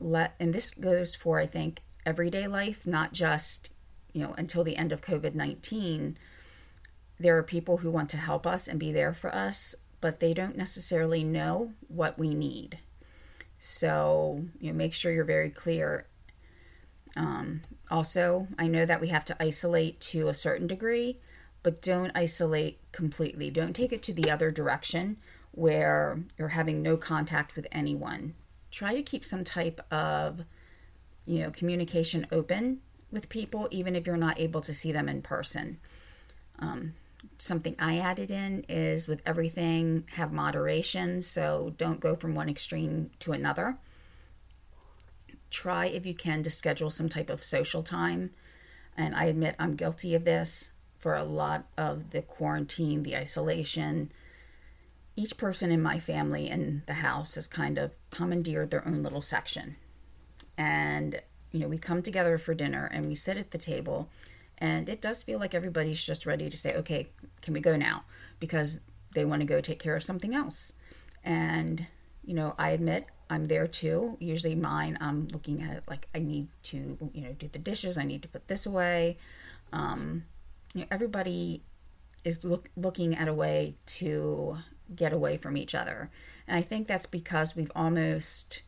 Let, 0.00 0.34
and 0.40 0.52
this 0.52 0.72
goes 0.72 1.14
for, 1.14 1.38
I 1.38 1.46
think, 1.46 1.82
everyday 2.04 2.48
life, 2.48 2.86
not 2.86 3.12
just, 3.12 3.72
you 4.12 4.22
know, 4.22 4.34
until 4.36 4.64
the 4.64 4.76
end 4.76 4.90
of 4.90 5.02
COVID 5.02 5.34
19 5.34 6.16
there 7.20 7.36
are 7.36 7.42
people 7.42 7.78
who 7.78 7.90
want 7.90 8.10
to 8.10 8.16
help 8.16 8.46
us 8.46 8.68
and 8.68 8.78
be 8.78 8.92
there 8.92 9.14
for 9.14 9.34
us, 9.34 9.74
but 10.00 10.20
they 10.20 10.34
don't 10.34 10.56
necessarily 10.56 11.24
know 11.24 11.72
what 11.88 12.18
we 12.18 12.34
need. 12.34 12.78
So, 13.58 14.44
you 14.60 14.70
know, 14.70 14.76
make 14.76 14.94
sure 14.94 15.12
you're 15.12 15.24
very 15.24 15.50
clear 15.50 16.06
Um, 17.16 17.62
also, 17.90 18.48
I 18.58 18.66
know 18.68 18.84
that 18.84 19.00
we 19.00 19.08
have 19.08 19.24
to 19.26 19.42
isolate 19.42 20.00
to 20.12 20.28
a 20.28 20.34
certain 20.34 20.66
degree, 20.66 21.18
but 21.62 21.82
don't 21.82 22.12
isolate 22.14 22.78
completely. 22.92 23.50
Don't 23.50 23.74
take 23.74 23.92
it 23.92 24.02
to 24.04 24.12
the 24.12 24.30
other 24.30 24.50
direction 24.50 25.16
where 25.52 26.20
you're 26.38 26.48
having 26.48 26.82
no 26.82 26.96
contact 26.96 27.56
with 27.56 27.66
anyone. 27.72 28.34
Try 28.70 28.94
to 28.94 29.02
keep 29.02 29.24
some 29.24 29.44
type 29.44 29.80
of 29.92 30.44
you 31.26 31.40
know 31.42 31.50
communication 31.50 32.26
open 32.30 32.80
with 33.10 33.28
people 33.28 33.68
even 33.70 33.96
if 33.96 34.06
you're 34.06 34.16
not 34.16 34.38
able 34.38 34.60
to 34.60 34.72
see 34.74 34.92
them 34.92 35.08
in 35.08 35.22
person. 35.22 35.78
Um, 36.58 36.94
something 37.38 37.74
I 37.78 37.98
added 37.98 38.30
in 38.30 38.64
is 38.68 39.06
with 39.06 39.22
everything 39.26 40.04
have 40.12 40.32
moderation, 40.32 41.22
so 41.22 41.74
don't 41.76 42.00
go 42.00 42.14
from 42.14 42.34
one 42.34 42.48
extreme 42.48 43.10
to 43.20 43.32
another. 43.32 43.78
Try 45.50 45.86
if 45.86 46.04
you 46.04 46.14
can 46.14 46.42
to 46.42 46.50
schedule 46.50 46.90
some 46.90 47.08
type 47.08 47.30
of 47.30 47.42
social 47.42 47.82
time. 47.82 48.30
And 48.96 49.14
I 49.14 49.24
admit 49.24 49.56
I'm 49.58 49.76
guilty 49.76 50.14
of 50.14 50.24
this 50.24 50.72
for 50.98 51.14
a 51.14 51.24
lot 51.24 51.66
of 51.76 52.10
the 52.10 52.22
quarantine, 52.22 53.02
the 53.02 53.16
isolation. 53.16 54.10
Each 55.16 55.36
person 55.36 55.70
in 55.70 55.80
my 55.80 55.98
family 55.98 56.48
in 56.48 56.82
the 56.86 56.94
house 56.94 57.36
has 57.36 57.46
kind 57.46 57.78
of 57.78 57.96
commandeered 58.10 58.70
their 58.70 58.86
own 58.86 59.02
little 59.02 59.20
section. 59.20 59.76
And, 60.56 61.22
you 61.52 61.60
know, 61.60 61.68
we 61.68 61.78
come 61.78 62.02
together 62.02 62.36
for 62.38 62.54
dinner 62.54 62.90
and 62.92 63.06
we 63.06 63.14
sit 63.14 63.36
at 63.36 63.52
the 63.52 63.58
table 63.58 64.08
and 64.58 64.88
it 64.88 65.00
does 65.00 65.22
feel 65.22 65.38
like 65.38 65.54
everybody's 65.54 66.04
just 66.04 66.26
ready 66.26 66.50
to 66.50 66.56
say, 66.56 66.74
okay, 66.74 67.08
can 67.42 67.54
we 67.54 67.60
go 67.60 67.76
now? 67.76 68.04
Because 68.40 68.80
they 69.12 69.24
want 69.24 69.40
to 69.40 69.46
go 69.46 69.60
take 69.60 69.78
care 69.78 69.96
of 69.96 70.02
something 70.02 70.34
else. 70.34 70.72
And, 71.24 71.86
you 72.24 72.34
know, 72.34 72.54
I 72.58 72.70
admit 72.70 73.06
I'm 73.30 73.46
there 73.46 73.66
too. 73.66 74.16
Usually 74.20 74.54
mine, 74.54 74.98
I'm 75.00 75.28
looking 75.28 75.62
at 75.62 75.76
it 75.76 75.84
like 75.88 76.08
I 76.14 76.18
need 76.18 76.48
to, 76.64 77.10
you 77.12 77.22
know, 77.22 77.32
do 77.32 77.48
the 77.48 77.58
dishes, 77.58 77.96
I 77.96 78.04
need 78.04 78.22
to 78.22 78.28
put 78.28 78.48
this 78.48 78.66
away. 78.66 79.18
Um, 79.72 80.24
you 80.74 80.82
know, 80.82 80.86
everybody 80.90 81.62
is 82.24 82.44
look, 82.44 82.70
looking 82.76 83.14
at 83.14 83.28
a 83.28 83.34
way 83.34 83.76
to 83.86 84.58
get 84.94 85.12
away 85.12 85.36
from 85.36 85.56
each 85.56 85.74
other. 85.74 86.10
And 86.46 86.56
I 86.56 86.62
think 86.62 86.86
that's 86.86 87.06
because 87.06 87.54
we've 87.54 87.72
almost, 87.76 88.62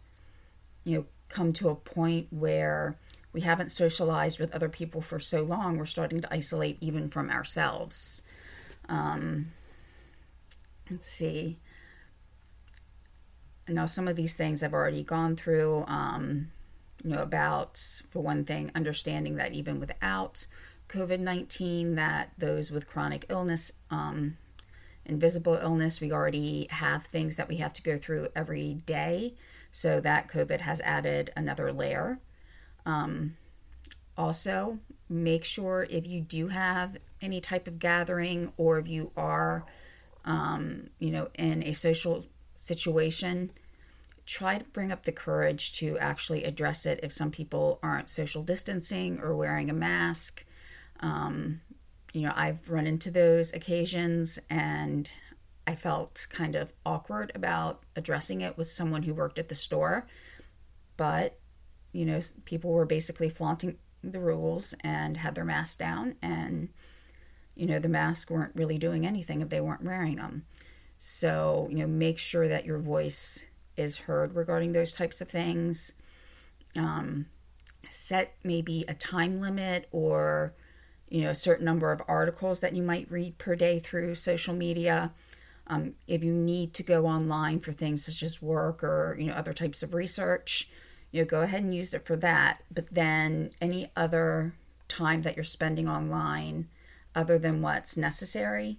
you 0.85 0.99
know, 0.99 1.05
come 1.29 1.53
to 1.55 1.69
a 1.69 1.75
point 1.75 2.29
where 2.31 2.97
we 3.33 3.43
haven't 3.43 3.71
socialized 3.71 4.39
with 4.39 4.53
other 4.55 4.69
people 4.69 5.01
for 5.01 5.19
so 5.19 5.43
long, 5.43 5.77
we're 5.77 5.87
starting 5.87 6.21
to 6.21 6.35
isolate 6.35 6.79
even 6.81 7.09
from 7.09 7.31
ourselves. 7.31 8.23
Um, 8.89 9.53
let's 10.91 11.07
see. 11.07 11.59
Now, 13.69 13.87
some 13.87 14.09
of 14.09 14.17
these 14.17 14.35
things 14.35 14.63
I've 14.63 14.75
already 14.75 15.05
gone 15.05 15.37
through, 15.37 15.85
um, 15.87 16.51
you 17.05 17.11
know, 17.11 17.23
about, 17.23 17.79
for 18.11 18.21
one 18.21 18.45
thing, 18.45 18.73
understanding 18.75 19.37
that 19.37 19.53
even 19.53 19.79
without 19.79 20.47
COVID 20.89 21.21
19, 21.21 21.95
that 21.95 22.33
those 22.37 22.73
with 22.73 22.89
chronic 22.89 23.27
illness, 23.29 23.73
um, 23.91 24.39
invisible 25.05 25.55
illness, 25.55 26.01
we 26.01 26.11
already 26.11 26.67
have 26.71 27.05
things 27.05 27.37
that 27.37 27.49
we 27.49 27.57
have 27.57 27.73
to 27.75 27.83
go 27.83 27.97
through 27.97 28.29
every 28.35 28.75
day. 28.75 29.35
So 29.71 30.01
that 30.01 30.27
COVID 30.27 30.63
has 30.63 30.81
added 30.81 31.31
another 31.37 31.73
layer. 31.73 32.19
Um, 32.87 33.37
also, 34.17 34.79
make 35.09 35.45
sure 35.45 35.87
if 35.91 36.07
you 36.07 36.21
do 36.21 36.49
have 36.49 36.97
any 37.21 37.41
type 37.41 37.67
of 37.67 37.79
gathering 37.79 38.53
or 38.57 38.79
if 38.79 38.87
you 38.87 39.11
are, 39.17 39.65
um, 40.25 40.91
you 40.99 41.11
know, 41.11 41.29
in 41.35 41.63
a 41.63 41.73
social 41.73 42.27
situation, 42.55 43.51
try 44.31 44.59
to 44.59 44.65
bring 44.67 44.93
up 44.93 45.05
the 45.05 45.13
courage 45.13 45.73
to 45.73 45.99
actually 45.99 46.45
address 46.45 46.87
it 46.87 47.01
if 47.03 47.13
some 47.13 47.33
people 47.33 47.81
aren't 47.83 48.09
social 48.09 48.45
distancing 48.45 49.19
or 49.21 49.35
wearing 49.35 49.69
a 49.69 49.75
mask. 49.75 50.45
Um, 51.01 51.61
you 52.13 52.23
know, 52.23 52.33
I've 52.37 52.71
run 52.71 52.87
into 52.87 53.11
those 53.11 53.53
occasions 53.53 54.39
and 54.49 55.11
I 55.67 55.75
felt 55.75 56.29
kind 56.31 56.55
of 56.55 56.73
awkward 56.87 57.33
about 57.35 57.83
addressing 57.97 58.41
it 58.41 58.57
with 58.57 58.69
someone 58.69 59.03
who 59.03 59.15
worked 59.15 59.39
at 59.39 59.49
the 59.49 59.55
store. 59.57 60.07
But 60.97 61.40
you 61.93 62.05
know, 62.05 62.21
people 62.45 62.73
were 62.73 62.87
basically 62.87 63.29
flaunting 63.29 63.79
the 64.03 64.21
rules 64.21 64.75
and 64.81 65.19
had 65.19 65.35
their 65.35 65.45
masks 65.45 65.77
down, 65.77 66.15
and 66.23 66.69
you 67.55 67.67
know, 67.67 67.79
the 67.79 67.89
masks 67.89 68.31
weren't 68.31 68.55
really 68.55 68.79
doing 68.79 69.07
anything 69.07 69.41
if 69.41 69.49
they 69.51 69.61
weren't 69.61 69.85
wearing 69.85 70.17
them. 70.17 70.47
So, 70.97 71.69
you 71.71 71.79
know, 71.79 71.87
make 71.87 72.19
sure 72.19 72.49
that 72.49 72.65
your 72.65 72.79
voice 72.79 73.47
is 73.77 73.99
heard 73.99 74.35
regarding 74.35 74.73
those 74.73 74.93
types 74.93 75.21
of 75.21 75.29
things. 75.29 75.95
Um, 76.77 77.27
set 77.91 78.35
maybe 78.45 78.85
a 78.87 78.95
time 78.95 79.41
limit 79.41 79.89
or, 79.91 80.55
you 81.09 81.23
know, 81.23 81.31
a 81.31 81.35
certain 81.35 81.65
number 81.65 81.91
of 81.91 82.03
articles 82.07 82.61
that 82.61 82.75
you 82.75 82.83
might 82.83 83.11
read 83.11 83.39
per 83.39 83.57
day 83.57 83.79
through 83.79 84.15
social 84.15 84.55
media. 84.55 85.13
Um, 85.67 85.95
if 86.07 86.23
you 86.23 86.33
need 86.33 86.73
to 86.75 86.83
go 86.83 87.07
online 87.07 87.61
for 87.61 87.73
things 87.73 88.05
such 88.05 88.23
as 88.23 88.41
work 88.43 88.83
or, 88.83 89.17
you 89.19 89.27
know, 89.27 89.35
other 89.35 89.53
types 89.53 89.83
of 89.83 89.95
research, 89.95 90.69
you 91.13 91.23
know, 91.23 91.27
go 91.27 91.43
ahead 91.43 91.63
and 91.63 91.75
use 91.75 91.93
it 91.95 92.05
for 92.05 92.17
that. 92.17 92.63
But 92.73 92.95
then 92.95 93.51
any 93.61 93.91
other 93.97 94.55
time 94.89 95.23
that 95.23 95.37
you're 95.37 95.45
spending 95.45 95.89
online, 95.89 96.69
other 97.15 97.39
than 97.39 97.63
what's 97.63 97.97
necessary, 97.97 98.79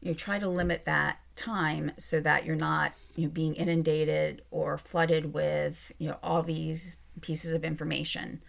you 0.00 0.10
know, 0.10 0.14
try 0.14 0.38
to 0.38 0.48
limit 0.48 0.84
that 0.84 1.18
time 1.34 1.92
so 1.96 2.20
that 2.20 2.44
you're 2.44 2.56
not 2.56 2.92
you 3.14 3.24
know 3.24 3.30
being 3.30 3.54
inundated 3.54 4.42
or 4.50 4.76
flooded 4.76 5.32
with 5.32 5.92
you 5.98 6.08
know 6.08 6.18
all 6.22 6.42
these 6.42 6.98
pieces 7.20 7.52
of 7.52 7.64
information. 7.64 8.42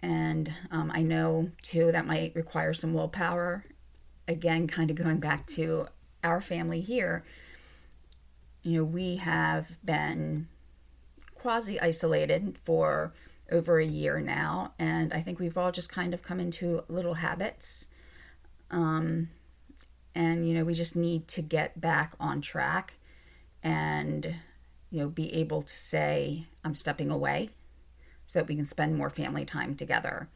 And 0.00 0.52
um, 0.70 0.92
I 0.94 1.02
know 1.02 1.50
too 1.60 1.90
that 1.92 2.06
might 2.06 2.34
require 2.34 2.72
some 2.72 2.94
willpower. 2.94 3.64
Again, 4.28 4.68
kind 4.68 4.90
of 4.90 4.96
going 4.96 5.18
back 5.18 5.46
to 5.48 5.88
our 6.22 6.40
family 6.40 6.80
here 6.80 7.24
you 8.68 8.76
know, 8.76 8.84
we 8.84 9.16
have 9.16 9.78
been 9.82 10.46
quasi 11.34 11.80
isolated 11.80 12.58
for 12.62 13.14
over 13.50 13.78
a 13.78 13.86
year 13.86 14.20
now, 14.20 14.72
and 14.78 15.10
I 15.14 15.22
think 15.22 15.40
we've 15.40 15.56
all 15.56 15.72
just 15.72 15.90
kind 15.90 16.12
of 16.12 16.22
come 16.22 16.38
into 16.38 16.84
little 16.86 17.14
habits. 17.14 17.86
Um, 18.70 19.30
and, 20.14 20.46
you 20.46 20.52
know, 20.52 20.64
we 20.64 20.74
just 20.74 20.94
need 20.94 21.28
to 21.28 21.40
get 21.40 21.80
back 21.80 22.12
on 22.20 22.42
track 22.42 22.98
and, 23.62 24.34
you 24.90 25.00
know, 25.00 25.08
be 25.08 25.34
able 25.34 25.62
to 25.62 25.74
say, 25.74 26.44
I'm 26.62 26.74
stepping 26.74 27.10
away 27.10 27.48
so 28.26 28.38
that 28.38 28.48
we 28.48 28.54
can 28.54 28.66
spend 28.66 28.96
more 28.96 29.08
family 29.08 29.46
time 29.46 29.76
together. 29.76 30.28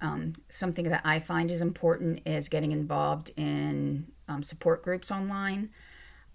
Um, 0.00 0.32
something 0.48 0.88
that 0.88 1.02
I 1.04 1.20
find 1.20 1.52
is 1.52 1.62
important 1.62 2.22
is 2.26 2.48
getting 2.48 2.72
involved 2.72 3.30
in 3.36 4.08
um, 4.26 4.42
support 4.42 4.82
groups 4.82 5.12
online. 5.12 5.70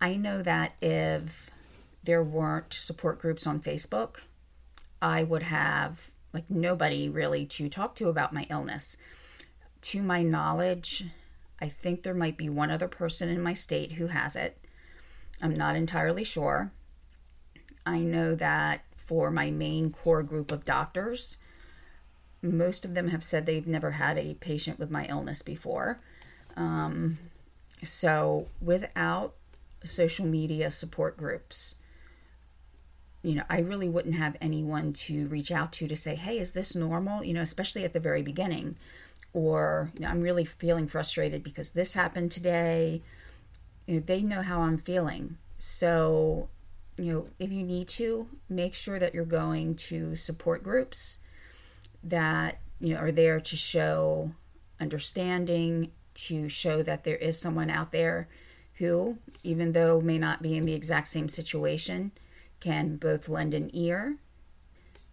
I 0.01 0.15
know 0.15 0.41
that 0.41 0.73
if 0.81 1.49
there 2.03 2.23
weren't 2.23 2.73
support 2.73 3.19
groups 3.19 3.45
on 3.45 3.59
Facebook, 3.59 4.21
I 5.01 5.23
would 5.23 5.43
have 5.43 6.11
like 6.33 6.49
nobody 6.49 7.09
really 7.09 7.45
to 7.45 7.69
talk 7.69 7.95
to 7.95 8.07
about 8.07 8.33
my 8.33 8.45
illness. 8.49 8.97
To 9.81 10.01
my 10.01 10.23
knowledge, 10.23 11.05
I 11.61 11.67
think 11.67 12.03
there 12.03 12.13
might 12.13 12.37
be 12.37 12.49
one 12.49 12.71
other 12.71 12.87
person 12.87 13.29
in 13.29 13.41
my 13.41 13.53
state 13.53 13.93
who 13.93 14.07
has 14.07 14.35
it. 14.35 14.57
I'm 15.41 15.55
not 15.55 15.75
entirely 15.75 16.23
sure. 16.23 16.71
I 17.85 17.99
know 17.99 18.35
that 18.35 18.83
for 18.95 19.31
my 19.31 19.49
main 19.51 19.89
core 19.89 20.23
group 20.23 20.51
of 20.51 20.65
doctors, 20.65 21.37
most 22.41 22.85
of 22.85 22.93
them 22.93 23.09
have 23.09 23.23
said 23.23 23.45
they've 23.45 23.67
never 23.67 23.91
had 23.91 24.17
a 24.17 24.35
patient 24.35 24.79
with 24.79 24.91
my 24.91 25.05
illness 25.05 25.41
before. 25.41 25.99
Um, 26.55 27.17
so, 27.81 28.47
without 28.61 29.33
social 29.87 30.25
media 30.25 30.71
support 30.71 31.17
groups 31.17 31.75
you 33.21 33.35
know, 33.35 33.43
I 33.49 33.59
really 33.59 33.89
wouldn't 33.89 34.15
have 34.15 34.37
anyone 34.39 34.93
to 34.93 35.27
reach 35.27 35.51
out 35.51 35.73
to 35.73 35.87
to 35.87 35.95
say, 35.95 36.15
hey, 36.15 36.39
is 36.39 36.53
this 36.53 36.75
normal? 36.75 37.23
You 37.23 37.33
know, 37.33 37.41
especially 37.41 37.83
at 37.83 37.93
the 37.93 37.99
very 37.99 38.21
beginning. 38.21 38.77
Or, 39.33 39.91
you 39.95 40.01
know, 40.01 40.07
I'm 40.07 40.21
really 40.21 40.45
feeling 40.45 40.87
frustrated 40.87 41.43
because 41.43 41.71
this 41.71 41.93
happened 41.93 42.31
today. 42.31 43.01
You 43.85 43.95
know, 43.95 43.99
they 43.99 44.21
know 44.21 44.41
how 44.41 44.61
I'm 44.61 44.77
feeling. 44.77 45.37
So, 45.57 46.49
you 46.97 47.13
know, 47.13 47.27
if 47.39 47.51
you 47.51 47.63
need 47.63 47.89
to, 47.89 48.27
make 48.47 48.73
sure 48.73 48.99
that 48.99 49.13
you're 49.13 49.25
going 49.25 49.75
to 49.75 50.15
support 50.15 50.63
groups 50.63 51.19
that, 52.01 52.59
you 52.79 52.93
know, 52.93 52.99
are 53.01 53.11
there 53.11 53.41
to 53.41 53.55
show 53.57 54.31
understanding, 54.79 55.91
to 56.13 56.47
show 56.47 56.81
that 56.83 57.03
there 57.03 57.17
is 57.17 57.37
someone 57.37 57.69
out 57.69 57.91
there 57.91 58.29
who, 58.75 59.17
even 59.43 59.73
though 59.73 60.01
may 60.01 60.17
not 60.17 60.41
be 60.41 60.57
in 60.57 60.65
the 60.65 60.73
exact 60.73 61.07
same 61.07 61.29
situation, 61.29 62.11
can 62.59 62.97
both 62.97 63.29
lend 63.29 63.53
an 63.53 63.69
ear 63.73 64.17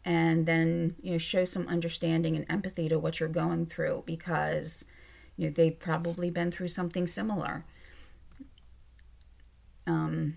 and 0.04 0.46
then 0.46 0.94
you 1.02 1.12
know 1.12 1.18
show 1.18 1.44
some 1.44 1.66
understanding 1.68 2.36
and 2.36 2.46
empathy 2.48 2.88
to 2.88 2.98
what 2.98 3.18
you're 3.18 3.28
going 3.28 3.66
through 3.66 4.02
because 4.06 4.86
you 5.36 5.46
know 5.46 5.52
they've 5.52 5.78
probably 5.78 6.30
been 6.30 6.50
through 6.50 6.68
something 6.68 7.06
similar. 7.06 7.64
Um, 9.86 10.36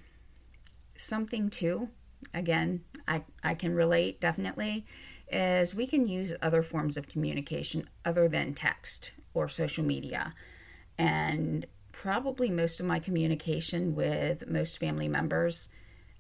something 0.96 1.50
too 1.50 1.90
again, 2.34 2.82
I, 3.08 3.24
I 3.44 3.56
can 3.56 3.76
relate 3.76 4.20
definitely, 4.22 4.86
is 5.32 5.76
we 5.76 5.88
can 5.88 6.08
use 6.08 6.34
other 6.42 6.64
forms 6.64 6.98
of 6.98 7.08
communication 7.08 7.90
other 8.04 8.28
than 8.28 8.54
text 8.54 9.12
or 9.34 9.48
social 9.48 9.84
media. 9.84 10.34
And 10.98 11.66
probably 12.02 12.50
most 12.50 12.80
of 12.80 12.86
my 12.86 12.98
communication 12.98 13.94
with 13.94 14.48
most 14.48 14.78
family 14.78 15.10
members 15.10 15.68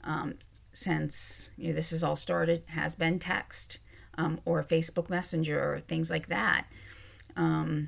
um, 0.04 0.34
since 0.74 1.52
you 1.58 1.70
know, 1.70 1.74
this 1.74 1.92
has 1.92 2.04
all 2.04 2.18
started 2.18 2.62
has 2.68 2.96
been 2.96 3.18
text 3.18 3.80
um, 4.18 4.42
or 4.44 4.62
Facebook 4.62 5.10
Messenger 5.10 5.58
or 5.58 5.80
things 5.80 6.12
like 6.12 6.28
that. 6.28 6.66
Um, 7.38 7.88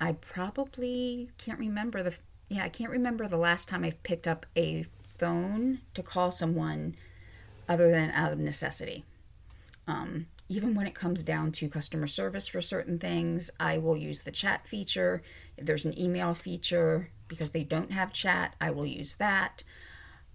I 0.00 0.12
probably 0.14 1.30
can't 1.38 1.60
remember 1.60 2.02
the 2.02 2.16
yeah 2.48 2.64
I 2.64 2.68
can't 2.68 2.90
remember 2.90 3.28
the 3.28 3.36
last 3.36 3.68
time 3.68 3.84
I 3.84 3.92
picked 4.02 4.26
up 4.26 4.44
a 4.56 4.84
phone 5.16 5.82
to 5.94 6.02
call 6.02 6.32
someone 6.32 6.96
other 7.68 7.92
than 7.92 8.10
out 8.10 8.32
of 8.32 8.40
necessity. 8.40 9.04
Um, 9.86 10.26
even 10.48 10.74
when 10.74 10.86
it 10.86 10.94
comes 10.94 11.22
down 11.22 11.52
to 11.52 11.68
customer 11.68 12.06
service 12.06 12.46
for 12.46 12.60
certain 12.60 12.98
things, 12.98 13.50
I 13.58 13.78
will 13.78 13.96
use 13.96 14.22
the 14.22 14.30
chat 14.30 14.66
feature. 14.66 15.22
If 15.56 15.66
there's 15.66 15.84
an 15.84 15.98
email 15.98 16.34
feature, 16.34 17.10
because 17.28 17.52
they 17.52 17.64
don't 17.64 17.92
have 17.92 18.12
chat, 18.12 18.54
I 18.60 18.70
will 18.70 18.86
use 18.86 19.14
that. 19.16 19.64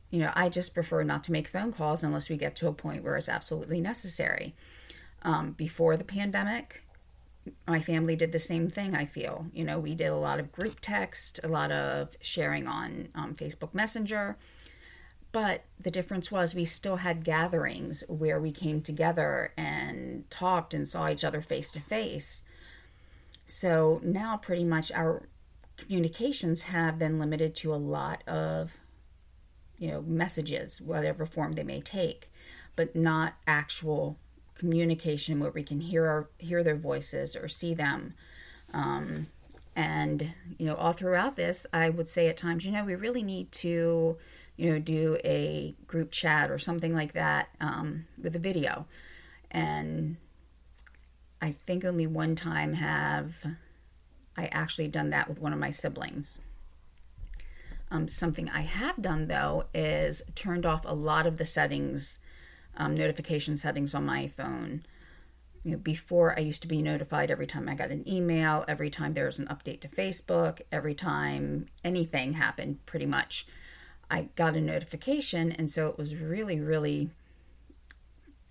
You 0.10 0.20
know, 0.20 0.32
I 0.36 0.50
just 0.50 0.74
prefer 0.74 1.04
not 1.04 1.24
to 1.26 1.32
make 1.32 1.48
phone 1.48 1.72
calls 1.72 2.04
unless 2.04 2.30
we 2.30 2.38
get 2.38 2.56
to 2.58 2.68
a 2.68 2.74
point 2.74 3.04
where 3.04 3.16
it's 3.16 3.30
absolutely 3.30 3.80
necessary. 3.80 4.56
Um, 5.22 5.52
before 5.52 5.96
the 5.96 6.04
pandemic, 6.04 6.84
my 7.68 7.80
family 7.80 8.16
did 8.16 8.32
the 8.32 8.40
same 8.40 8.70
thing, 8.70 8.96
I 8.96 9.06
feel. 9.06 9.48
You 9.54 9.64
know, 9.64 9.80
we 9.80 9.94
did 9.94 10.08
a 10.08 10.16
lot 10.16 10.40
of 10.40 10.52
group 10.52 10.80
text, 10.82 11.40
a 11.44 11.48
lot 11.48 11.72
of 11.72 12.18
sharing 12.22 12.68
on 12.68 13.10
um, 13.14 13.36
Facebook 13.36 13.74
Messenger. 13.74 14.38
But 15.32 15.66
the 15.80 15.92
difference 15.92 16.32
was 16.32 16.56
we 16.56 16.66
still 16.66 16.98
had 16.98 17.24
gatherings 17.24 18.04
where 18.08 18.40
we 18.40 18.52
came 18.52 18.82
together 18.82 19.54
and 19.56 20.30
talked 20.30 20.74
and 20.74 20.88
saw 20.88 21.08
each 21.10 21.24
other 21.24 21.42
face 21.42 21.72
to 21.72 21.80
face. 21.80 22.44
So 23.46 24.00
now, 24.04 24.38
pretty 24.38 24.64
much, 24.64 24.92
our 24.92 25.28
communications 25.78 26.64
have 26.64 27.00
been 27.00 27.20
limited 27.20 27.56
to 27.56 27.74
a 27.74 27.78
lot 27.78 28.24
of, 28.28 28.78
you 29.78 29.88
know, 29.88 30.02
messages, 30.02 30.82
whatever 30.82 31.26
form 31.26 31.54
they 31.54 31.64
may 31.64 31.82
take, 31.82 32.30
but 32.76 32.96
not 32.96 33.36
actual 33.48 34.18
communication 34.56 35.40
where 35.40 35.52
we 35.52 35.64
can 35.64 35.80
hear 35.82 36.06
our, 36.06 36.30
hear 36.38 36.64
their 36.64 36.76
voices 36.76 37.36
or 37.36 37.48
see 37.48 37.74
them. 37.74 38.14
Um, 38.74 39.28
and 39.76 40.34
you 40.58 40.66
know, 40.66 40.76
all 40.76 40.92
throughout 40.92 41.36
this, 41.36 41.66
I 41.72 41.90
would 41.90 42.08
say 42.08 42.28
at 42.28 42.38
times, 42.38 42.66
you 42.66 42.72
know, 42.72 42.84
we 42.84 42.96
really 42.96 43.24
need 43.24 43.52
to 43.54 44.18
you 44.60 44.74
know, 44.74 44.80
do 44.80 45.18
a 45.24 45.74
group 45.88 46.12
chat 46.12 46.52
or 46.52 46.58
something 46.58 46.94
like 46.94 47.14
that 47.14 47.48
um, 47.62 48.06
with 48.22 48.36
a 48.36 48.40
video. 48.40 48.86
And 49.50 50.18
I 51.42 51.54
think 51.54 51.86
only 51.86 52.06
one 52.06 52.36
time 52.36 52.74
have 52.74 53.46
I 54.36 54.48
actually 54.48 54.90
done 54.90 55.12
that 55.12 55.30
with 55.30 55.40
one 55.40 55.54
of 55.54 55.60
my 55.60 55.70
siblings. 55.72 56.40
Um, 57.90 58.10
something 58.10 58.50
I 58.50 58.64
have 58.64 59.02
done 59.02 59.28
though 59.28 59.68
is 59.74 60.22
turned 60.36 60.66
off 60.66 60.84
a 60.86 60.94
lot 60.94 61.26
of 61.26 61.38
the 61.38 61.46
settings, 61.46 62.20
um, 62.76 62.96
notification 62.96 63.56
settings 63.56 63.96
on 63.96 64.06
my 64.06 64.28
phone. 64.28 64.84
You 65.64 65.72
know, 65.72 65.78
before 65.78 66.38
I 66.38 66.42
used 66.42 66.62
to 66.64 66.68
be 66.68 66.82
notified 66.82 67.32
every 67.32 67.48
time 67.48 67.70
I 67.70 67.76
got 67.76 67.92
an 67.92 68.06
email, 68.06 68.66
every 68.68 68.90
time 68.90 69.14
there 69.14 69.26
was 69.26 69.40
an 69.40 69.48
update 69.48 69.80
to 69.82 69.88
Facebook, 69.88 70.60
every 70.70 70.96
time 70.96 71.68
anything 71.82 72.34
happened, 72.34 72.86
pretty 72.86 73.06
much. 73.06 73.48
I 74.10 74.30
got 74.36 74.56
a 74.56 74.62
notification, 74.62 75.52
and 75.52 75.70
so 75.70 75.88
it 75.88 75.98
was 75.98 76.16
really, 76.16 76.60
really 76.60 77.12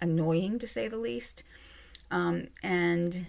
annoying 0.01 0.59
to 0.61 0.67
say 0.67 0.89
the 0.89 0.97
least. 0.97 1.43
Um, 2.11 2.49
and 2.63 3.27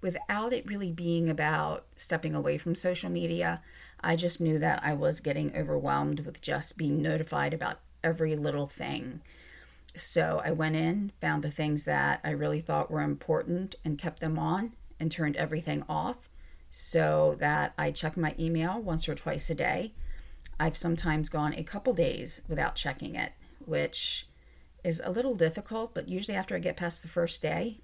without 0.00 0.52
it 0.52 0.66
really 0.66 0.92
being 0.92 1.28
about 1.30 1.84
stepping 1.96 2.34
away 2.34 2.58
from 2.58 2.74
social 2.74 3.10
media, 3.10 3.62
I 4.00 4.16
just 4.16 4.40
knew 4.40 4.58
that 4.58 4.80
I 4.82 4.94
was 4.94 5.20
getting 5.20 5.56
overwhelmed 5.56 6.20
with 6.20 6.40
just 6.40 6.76
being 6.76 7.02
notified 7.02 7.54
about 7.54 7.80
every 8.02 8.36
little 8.36 8.66
thing. 8.66 9.20
So 9.94 10.40
I 10.44 10.50
went 10.50 10.76
in, 10.76 11.12
found 11.20 11.42
the 11.42 11.50
things 11.50 11.84
that 11.84 12.20
I 12.22 12.30
really 12.30 12.60
thought 12.60 12.90
were 12.90 13.02
important, 13.02 13.74
and 13.84 13.98
kept 13.98 14.20
them 14.20 14.38
on 14.38 14.72
and 15.00 15.10
turned 15.10 15.36
everything 15.36 15.84
off 15.88 16.28
so 16.70 17.36
that 17.38 17.72
I 17.78 17.90
check 17.90 18.16
my 18.16 18.34
email 18.38 18.80
once 18.80 19.08
or 19.08 19.14
twice 19.14 19.48
a 19.50 19.54
day 19.54 19.92
I've 20.60 20.76
sometimes 20.76 21.28
gone 21.28 21.54
a 21.54 21.62
couple 21.62 21.94
days 21.94 22.42
without 22.48 22.74
checking 22.74 23.14
it, 23.14 23.32
which 23.64 24.26
is 24.84 25.00
a 25.04 25.10
little 25.10 25.34
difficult, 25.34 25.94
but 25.94 26.08
usually 26.08 26.36
after 26.36 26.56
I 26.56 26.58
get 26.58 26.76
past 26.76 27.02
the 27.02 27.08
first 27.08 27.42
day, 27.42 27.80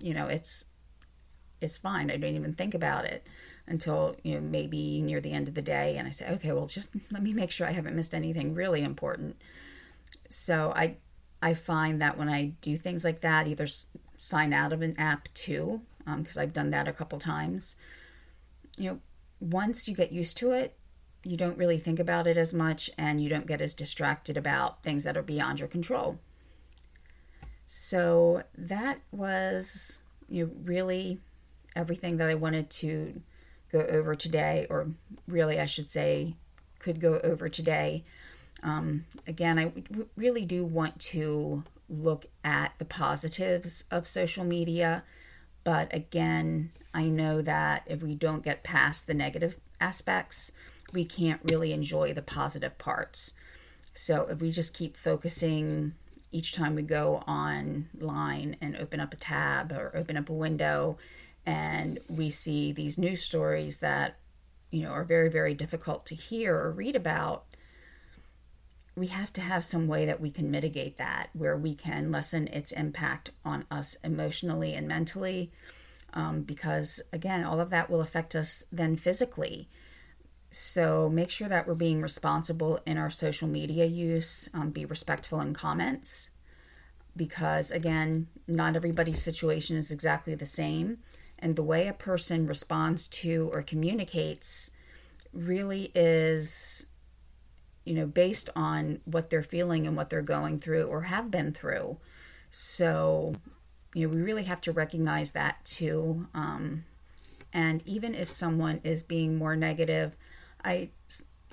you 0.00 0.14
know, 0.14 0.26
it's 0.26 0.64
it's 1.60 1.78
fine. 1.78 2.10
I 2.10 2.18
don't 2.18 2.34
even 2.34 2.52
think 2.52 2.74
about 2.74 3.06
it 3.06 3.26
until, 3.66 4.14
you 4.22 4.34
know, 4.34 4.40
maybe 4.40 5.00
near 5.00 5.20
the 5.20 5.32
end 5.32 5.48
of 5.48 5.54
the 5.54 5.62
day 5.62 5.96
and 5.96 6.06
I 6.06 6.10
say, 6.10 6.28
"Okay, 6.28 6.52
well, 6.52 6.66
just 6.66 6.94
let 7.10 7.22
me 7.22 7.32
make 7.32 7.50
sure 7.50 7.66
I 7.66 7.72
haven't 7.72 7.96
missed 7.96 8.14
anything 8.14 8.54
really 8.54 8.82
important." 8.82 9.36
So, 10.28 10.72
I 10.76 10.96
I 11.42 11.54
find 11.54 12.00
that 12.00 12.18
when 12.18 12.28
I 12.28 12.52
do 12.60 12.76
things 12.76 13.04
like 13.04 13.20
that, 13.20 13.46
either 13.46 13.66
sign 14.16 14.52
out 14.52 14.72
of 14.72 14.82
an 14.82 14.94
app 14.98 15.32
too, 15.34 15.82
because 15.98 16.36
um, 16.36 16.42
I've 16.42 16.52
done 16.52 16.70
that 16.70 16.88
a 16.88 16.92
couple 16.92 17.18
times. 17.18 17.76
You 18.76 18.90
know, 18.90 19.00
once 19.40 19.88
you 19.88 19.94
get 19.94 20.12
used 20.12 20.36
to 20.38 20.52
it, 20.52 20.76
you 21.26 21.36
don't 21.36 21.58
really 21.58 21.78
think 21.78 21.98
about 21.98 22.26
it 22.26 22.36
as 22.36 22.54
much 22.54 22.88
and 22.96 23.20
you 23.20 23.28
don't 23.28 23.46
get 23.46 23.60
as 23.60 23.74
distracted 23.74 24.36
about 24.36 24.82
things 24.82 25.04
that 25.04 25.16
are 25.16 25.22
beyond 25.22 25.58
your 25.58 25.68
control. 25.68 26.18
So 27.66 28.44
that 28.56 29.00
was 29.10 30.00
you 30.28 30.46
know, 30.46 30.52
really 30.64 31.18
everything 31.74 32.16
that 32.18 32.28
I 32.28 32.34
wanted 32.34 32.70
to 32.70 33.20
go 33.72 33.80
over 33.80 34.14
today, 34.14 34.66
or 34.70 34.88
really, 35.26 35.58
I 35.58 35.66
should 35.66 35.88
say, 35.88 36.36
could 36.78 37.00
go 37.00 37.18
over 37.24 37.48
today. 37.48 38.04
Um, 38.62 39.04
again, 39.26 39.58
I 39.58 39.72
really 40.16 40.44
do 40.44 40.64
want 40.64 41.00
to 41.00 41.64
look 41.88 42.26
at 42.44 42.72
the 42.78 42.84
positives 42.84 43.84
of 43.90 44.06
social 44.06 44.44
media, 44.44 45.02
but 45.64 45.92
again, 45.92 46.70
I 46.94 47.04
know 47.04 47.42
that 47.42 47.82
if 47.86 48.02
we 48.02 48.14
don't 48.14 48.44
get 48.44 48.62
past 48.62 49.06
the 49.06 49.14
negative 49.14 49.58
aspects, 49.80 50.52
we 50.92 51.04
can't 51.04 51.40
really 51.44 51.72
enjoy 51.72 52.12
the 52.12 52.22
positive 52.22 52.78
parts. 52.78 53.34
So 53.92 54.26
if 54.30 54.40
we 54.40 54.50
just 54.50 54.74
keep 54.74 54.96
focusing 54.96 55.94
each 56.32 56.52
time 56.52 56.74
we 56.74 56.82
go 56.82 57.16
online 57.28 58.56
and 58.60 58.76
open 58.76 59.00
up 59.00 59.12
a 59.12 59.16
tab 59.16 59.72
or 59.72 59.90
open 59.96 60.16
up 60.16 60.28
a 60.28 60.34
window 60.34 60.98
and 61.46 61.98
we 62.08 62.28
see 62.28 62.72
these 62.72 62.98
news 62.98 63.22
stories 63.22 63.78
that 63.78 64.16
you 64.70 64.82
know 64.82 64.90
are 64.90 65.04
very 65.04 65.30
very 65.30 65.54
difficult 65.54 66.04
to 66.04 66.14
hear 66.14 66.56
or 66.56 66.70
read 66.72 66.96
about 66.96 67.44
we 68.96 69.06
have 69.06 69.32
to 69.32 69.40
have 69.40 69.62
some 69.62 69.86
way 69.86 70.06
that 70.06 70.20
we 70.20 70.30
can 70.30 70.50
mitigate 70.50 70.96
that 70.96 71.28
where 71.32 71.56
we 71.56 71.74
can 71.74 72.10
lessen 72.10 72.48
its 72.48 72.72
impact 72.72 73.30
on 73.44 73.64
us 73.70 73.96
emotionally 74.02 74.74
and 74.74 74.88
mentally 74.88 75.52
um, 76.12 76.42
because 76.42 77.00
again 77.12 77.44
all 77.44 77.60
of 77.60 77.70
that 77.70 77.88
will 77.88 78.00
affect 78.00 78.34
us 78.34 78.64
then 78.72 78.96
physically 78.96 79.68
so 80.58 81.10
make 81.10 81.28
sure 81.28 81.50
that 81.50 81.66
we're 81.66 81.74
being 81.74 82.00
responsible 82.00 82.80
in 82.86 82.96
our 82.96 83.10
social 83.10 83.46
media 83.46 83.84
use, 83.84 84.48
um, 84.54 84.70
be 84.70 84.86
respectful 84.86 85.38
in 85.38 85.52
comments, 85.52 86.30
because 87.14 87.70
again, 87.70 88.28
not 88.48 88.74
everybody's 88.74 89.20
situation 89.20 89.76
is 89.76 89.92
exactly 89.92 90.34
the 90.34 90.46
same. 90.46 90.96
And 91.38 91.56
the 91.56 91.62
way 91.62 91.86
a 91.88 91.92
person 91.92 92.46
responds 92.46 93.06
to 93.08 93.50
or 93.52 93.60
communicates 93.60 94.70
really 95.30 95.92
is, 95.94 96.86
you 97.84 97.92
know, 97.92 98.06
based 98.06 98.48
on 98.56 99.00
what 99.04 99.28
they're 99.28 99.42
feeling 99.42 99.86
and 99.86 99.94
what 99.94 100.08
they're 100.08 100.22
going 100.22 100.58
through 100.58 100.86
or 100.86 101.02
have 101.02 101.30
been 101.30 101.52
through. 101.52 101.98
So, 102.48 103.34
you 103.92 104.08
know, 104.08 104.14
we 104.14 104.22
really 104.22 104.44
have 104.44 104.62
to 104.62 104.72
recognize 104.72 105.32
that 105.32 105.66
too. 105.66 106.28
Um, 106.32 106.84
and 107.52 107.82
even 107.84 108.14
if 108.14 108.30
someone 108.30 108.80
is 108.84 109.02
being 109.02 109.36
more 109.36 109.54
negative, 109.54 110.16
I, 110.64 110.90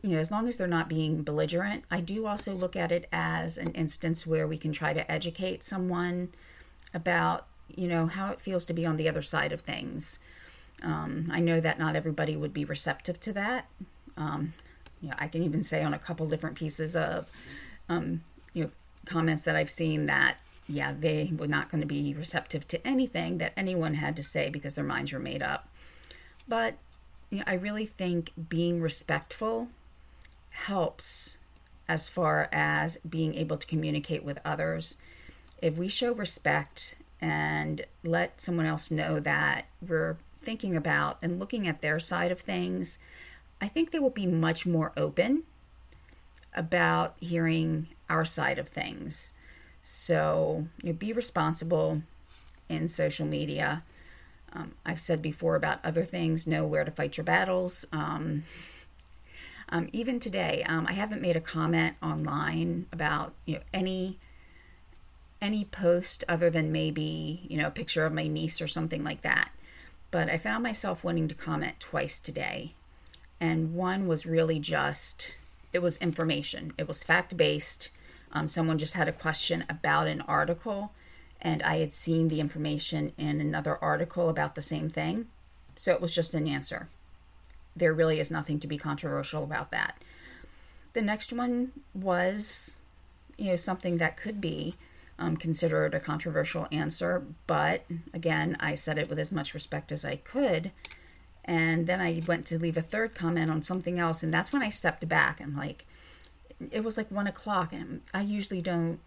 you 0.01 0.11
know, 0.11 0.19
as 0.19 0.31
long 0.31 0.47
as 0.47 0.57
they're 0.57 0.67
not 0.67 0.89
being 0.89 1.23
belligerent, 1.23 1.85
I 1.89 2.01
do 2.01 2.25
also 2.25 2.53
look 2.53 2.75
at 2.75 2.91
it 2.91 3.07
as 3.11 3.57
an 3.57 3.71
instance 3.71 4.27
where 4.27 4.47
we 4.47 4.57
can 4.57 4.71
try 4.71 4.93
to 4.93 5.09
educate 5.11 5.63
someone 5.63 6.29
about, 6.93 7.47
you 7.73 7.87
know, 7.87 8.07
how 8.07 8.31
it 8.31 8.41
feels 8.41 8.65
to 8.65 8.73
be 8.73 8.85
on 8.85 8.97
the 8.97 9.07
other 9.07 9.21
side 9.21 9.51
of 9.51 9.61
things. 9.61 10.19
Um, 10.81 11.29
I 11.31 11.39
know 11.39 11.59
that 11.59 11.79
not 11.79 11.95
everybody 11.95 12.35
would 12.35 12.53
be 12.53 12.65
receptive 12.65 13.19
to 13.21 13.33
that. 13.33 13.67
Um, 14.17 14.53
you 15.01 15.09
know, 15.09 15.15
I 15.17 15.27
can 15.27 15.43
even 15.43 15.63
say 15.63 15.83
on 15.83 15.93
a 15.93 15.99
couple 15.99 16.27
different 16.27 16.57
pieces 16.57 16.95
of, 16.95 17.29
um, 17.89 18.23
you 18.53 18.65
know, 18.65 18.71
comments 19.05 19.43
that 19.43 19.55
I've 19.55 19.69
seen 19.69 20.05
that, 20.07 20.37
yeah, 20.67 20.93
they 20.97 21.31
were 21.35 21.47
not 21.47 21.69
going 21.69 21.81
to 21.81 21.87
be 21.87 22.13
receptive 22.13 22.67
to 22.69 22.87
anything 22.87 23.37
that 23.39 23.53
anyone 23.57 23.95
had 23.95 24.15
to 24.15 24.23
say 24.23 24.49
because 24.49 24.75
their 24.75 24.83
minds 24.83 25.11
were 25.11 25.19
made 25.19 25.41
up. 25.41 25.67
But 26.47 26.75
you 27.33 27.39
know, 27.39 27.45
I 27.47 27.55
really 27.55 27.87
think 27.87 28.31
being 28.47 28.79
respectful 28.79 29.69
helps 30.51 31.39
as 31.87 32.07
far 32.07 32.47
as 32.51 32.97
being 32.97 33.33
able 33.33 33.57
to 33.57 33.65
communicate 33.65 34.23
with 34.23 34.37
others. 34.45 34.99
If 35.59 35.75
we 35.75 35.87
show 35.87 36.13
respect 36.13 36.93
and 37.19 37.87
let 38.03 38.39
someone 38.39 38.67
else 38.67 38.91
know 38.91 39.19
that 39.19 39.65
we're 39.81 40.17
thinking 40.37 40.75
about 40.75 41.17
and 41.23 41.39
looking 41.39 41.67
at 41.67 41.81
their 41.81 41.99
side 41.99 42.31
of 42.31 42.39
things, 42.39 42.99
I 43.59 43.67
think 43.67 43.89
they 43.89 43.99
will 43.99 44.11
be 44.11 44.27
much 44.27 44.67
more 44.67 44.91
open 44.95 45.41
about 46.53 47.15
hearing 47.19 47.87
our 48.11 48.25
side 48.25 48.59
of 48.59 48.67
things. 48.67 49.33
So, 49.81 50.67
you 50.83 50.93
know, 50.93 50.97
be 50.99 51.11
responsible 51.11 52.03
in 52.69 52.87
social 52.87 53.25
media. 53.25 53.81
Um, 54.53 54.73
I've 54.85 55.01
said 55.01 55.21
before 55.21 55.55
about 55.55 55.83
other 55.83 56.03
things, 56.03 56.45
know 56.45 56.65
where 56.65 56.83
to 56.83 56.91
fight 56.91 57.17
your 57.17 57.23
battles. 57.23 57.85
Um, 57.91 58.43
um, 59.69 59.89
even 59.91 60.19
today, 60.19 60.63
um, 60.67 60.85
I 60.87 60.93
haven't 60.93 61.21
made 61.21 61.35
a 61.35 61.41
comment 61.41 61.95
online 62.01 62.85
about 62.91 63.33
you 63.45 63.55
know 63.55 63.61
any 63.73 64.19
any 65.41 65.65
post 65.65 66.23
other 66.29 66.49
than 66.49 66.71
maybe 66.71 67.41
you 67.49 67.57
know 67.57 67.67
a 67.67 67.71
picture 67.71 68.05
of 68.05 68.13
my 68.13 68.27
niece 68.27 68.61
or 68.61 68.67
something 68.67 69.03
like 69.03 69.21
that. 69.21 69.49
But 70.11 70.29
I 70.29 70.37
found 70.37 70.61
myself 70.61 71.03
wanting 71.03 71.27
to 71.29 71.35
comment 71.35 71.79
twice 71.79 72.19
today, 72.19 72.75
and 73.41 73.73
one 73.73 74.07
was 74.07 74.27
really 74.27 74.59
just 74.59 75.37
it 75.73 75.79
was 75.81 75.97
information. 75.97 76.73
It 76.77 76.87
was 76.87 77.03
fact 77.03 77.35
based. 77.35 77.89
Um, 78.31 78.49
someone 78.49 78.77
just 78.77 78.93
had 78.93 79.07
a 79.07 79.13
question 79.13 79.65
about 79.69 80.07
an 80.07 80.21
article, 80.21 80.91
and 81.43 81.61
I 81.61 81.77
had 81.77 81.91
seen 81.91 82.29
the 82.29 82.39
information 82.39 83.13
in 83.17 83.39
another 83.39 83.77
article 83.77 84.29
about 84.29 84.55
the 84.55 84.61
same 84.61 84.89
thing. 84.89 85.27
So 85.75 85.91
it 85.91 86.01
was 86.01 86.15
just 86.15 86.33
an 86.33 86.47
answer 86.47 86.87
there 87.75 87.93
really 87.93 88.19
is 88.19 88.31
nothing 88.31 88.59
to 88.59 88.67
be 88.67 88.77
controversial 88.77 89.43
about 89.43 89.71
that. 89.71 89.97
The 90.93 91.01
next 91.01 91.33
one 91.33 91.71
was, 91.93 92.79
you 93.37 93.47
know, 93.47 93.55
something 93.55 93.97
that 93.97 94.17
could 94.17 94.39
be 94.39 94.75
um, 95.17 95.37
considered 95.37 95.93
a 95.95 95.99
controversial 95.99 96.67
answer, 96.71 97.23
but 97.47 97.83
again, 98.13 98.57
I 98.59 98.75
said 98.75 98.97
it 98.97 99.09
with 99.09 99.19
as 99.19 99.31
much 99.31 99.53
respect 99.53 99.91
as 99.91 100.05
I 100.05 100.17
could. 100.17 100.71
And 101.45 101.87
then 101.87 101.99
I 101.99 102.21
went 102.27 102.47
to 102.47 102.59
leave 102.59 102.77
a 102.77 102.81
third 102.81 103.15
comment 103.15 103.51
on 103.51 103.63
something 103.63 103.99
else, 103.99 104.23
and 104.23 104.33
that's 104.33 104.53
when 104.53 104.61
I 104.61 104.69
stepped 104.69 105.07
back. 105.09 105.41
I'm 105.41 105.55
like, 105.55 105.85
it 106.71 106.83
was 106.83 106.95
like 106.95 107.11
one 107.11 107.27
o'clock, 107.27 107.73
and 107.73 108.01
I 108.13 108.21
usually 108.21 108.61
don't, 108.61 108.99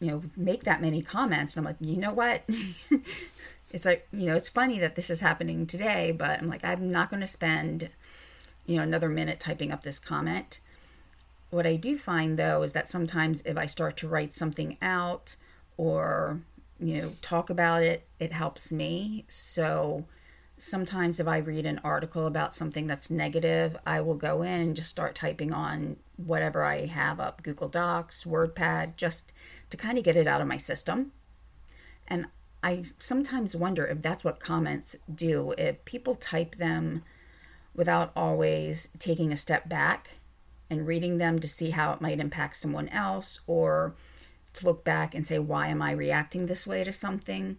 you 0.00 0.08
know, 0.08 0.22
make 0.36 0.64
that 0.64 0.80
many 0.80 1.02
comments. 1.02 1.56
I'm 1.56 1.64
like, 1.64 1.76
you 1.80 1.96
know 1.96 2.12
what? 2.12 2.48
it's 3.72 3.84
like 3.84 4.06
you 4.12 4.26
know 4.26 4.34
it's 4.34 4.48
funny 4.48 4.78
that 4.78 4.94
this 4.94 5.10
is 5.10 5.20
happening 5.20 5.66
today 5.66 6.10
but 6.10 6.40
i'm 6.40 6.48
like 6.48 6.64
i'm 6.64 6.88
not 6.88 7.10
going 7.10 7.20
to 7.20 7.26
spend 7.26 7.88
you 8.66 8.76
know 8.76 8.82
another 8.82 9.08
minute 9.08 9.40
typing 9.40 9.72
up 9.72 9.82
this 9.82 9.98
comment 9.98 10.60
what 11.50 11.66
i 11.66 11.76
do 11.76 11.96
find 11.96 12.38
though 12.38 12.62
is 12.62 12.72
that 12.72 12.88
sometimes 12.88 13.42
if 13.44 13.56
i 13.56 13.66
start 13.66 13.96
to 13.96 14.08
write 14.08 14.32
something 14.32 14.76
out 14.80 15.36
or 15.76 16.40
you 16.78 17.00
know 17.00 17.12
talk 17.20 17.50
about 17.50 17.82
it 17.82 18.06
it 18.18 18.32
helps 18.32 18.72
me 18.72 19.24
so 19.28 20.04
sometimes 20.56 21.20
if 21.20 21.28
i 21.28 21.38
read 21.38 21.66
an 21.66 21.80
article 21.84 22.26
about 22.26 22.54
something 22.54 22.86
that's 22.86 23.10
negative 23.10 23.76
i 23.86 24.00
will 24.00 24.14
go 24.14 24.42
in 24.42 24.60
and 24.60 24.76
just 24.76 24.90
start 24.90 25.14
typing 25.14 25.52
on 25.52 25.96
whatever 26.16 26.64
i 26.64 26.86
have 26.86 27.20
up 27.20 27.42
google 27.42 27.68
docs 27.68 28.24
wordpad 28.24 28.96
just 28.96 29.32
to 29.70 29.76
kind 29.76 29.98
of 29.98 30.04
get 30.04 30.16
it 30.16 30.26
out 30.26 30.40
of 30.40 30.46
my 30.46 30.56
system 30.56 31.12
and 32.08 32.26
I 32.62 32.84
sometimes 32.98 33.54
wonder 33.54 33.86
if 33.86 34.02
that's 34.02 34.24
what 34.24 34.40
comments 34.40 34.96
do. 35.12 35.54
If 35.56 35.84
people 35.84 36.14
type 36.16 36.56
them 36.56 37.04
without 37.74 38.10
always 38.16 38.88
taking 38.98 39.32
a 39.32 39.36
step 39.36 39.68
back 39.68 40.16
and 40.68 40.86
reading 40.86 41.18
them 41.18 41.38
to 41.38 41.48
see 41.48 41.70
how 41.70 41.92
it 41.92 42.00
might 42.00 42.18
impact 42.18 42.56
someone 42.56 42.88
else 42.88 43.40
or 43.46 43.94
to 44.54 44.66
look 44.66 44.84
back 44.84 45.14
and 45.14 45.24
say, 45.24 45.38
why 45.38 45.68
am 45.68 45.80
I 45.80 45.92
reacting 45.92 46.46
this 46.46 46.66
way 46.66 46.82
to 46.82 46.92
something? 46.92 47.58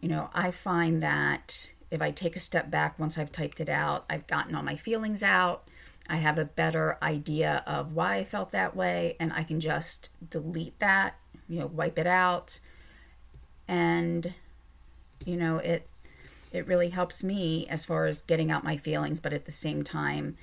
You 0.00 0.08
know, 0.08 0.30
I 0.32 0.52
find 0.52 1.02
that 1.02 1.72
if 1.90 2.00
I 2.00 2.12
take 2.12 2.36
a 2.36 2.40
step 2.40 2.70
back 2.70 2.98
once 2.98 3.18
I've 3.18 3.32
typed 3.32 3.60
it 3.60 3.68
out, 3.68 4.04
I've 4.08 4.26
gotten 4.26 4.54
all 4.54 4.62
my 4.62 4.76
feelings 4.76 5.22
out. 5.22 5.68
I 6.08 6.16
have 6.16 6.38
a 6.38 6.44
better 6.44 6.98
idea 7.02 7.62
of 7.66 7.92
why 7.92 8.16
I 8.16 8.24
felt 8.24 8.50
that 8.50 8.76
way, 8.76 9.16
and 9.18 9.32
I 9.32 9.42
can 9.42 9.60
just 9.60 10.10
delete 10.28 10.78
that, 10.78 11.16
you 11.48 11.60
know, 11.60 11.66
wipe 11.66 11.98
it 11.98 12.06
out. 12.06 12.60
And 13.66 14.34
you 15.24 15.36
know 15.36 15.58
it 15.58 15.88
it 16.52 16.66
really 16.66 16.90
helps 16.90 17.24
me 17.24 17.66
as 17.68 17.84
far 17.84 18.06
as 18.06 18.22
getting 18.22 18.50
out 18.50 18.64
my 18.64 18.76
feelings 18.76 19.20
but 19.20 19.32
at 19.32 19.44
the 19.44 19.52
same 19.52 19.82
time 19.82 20.36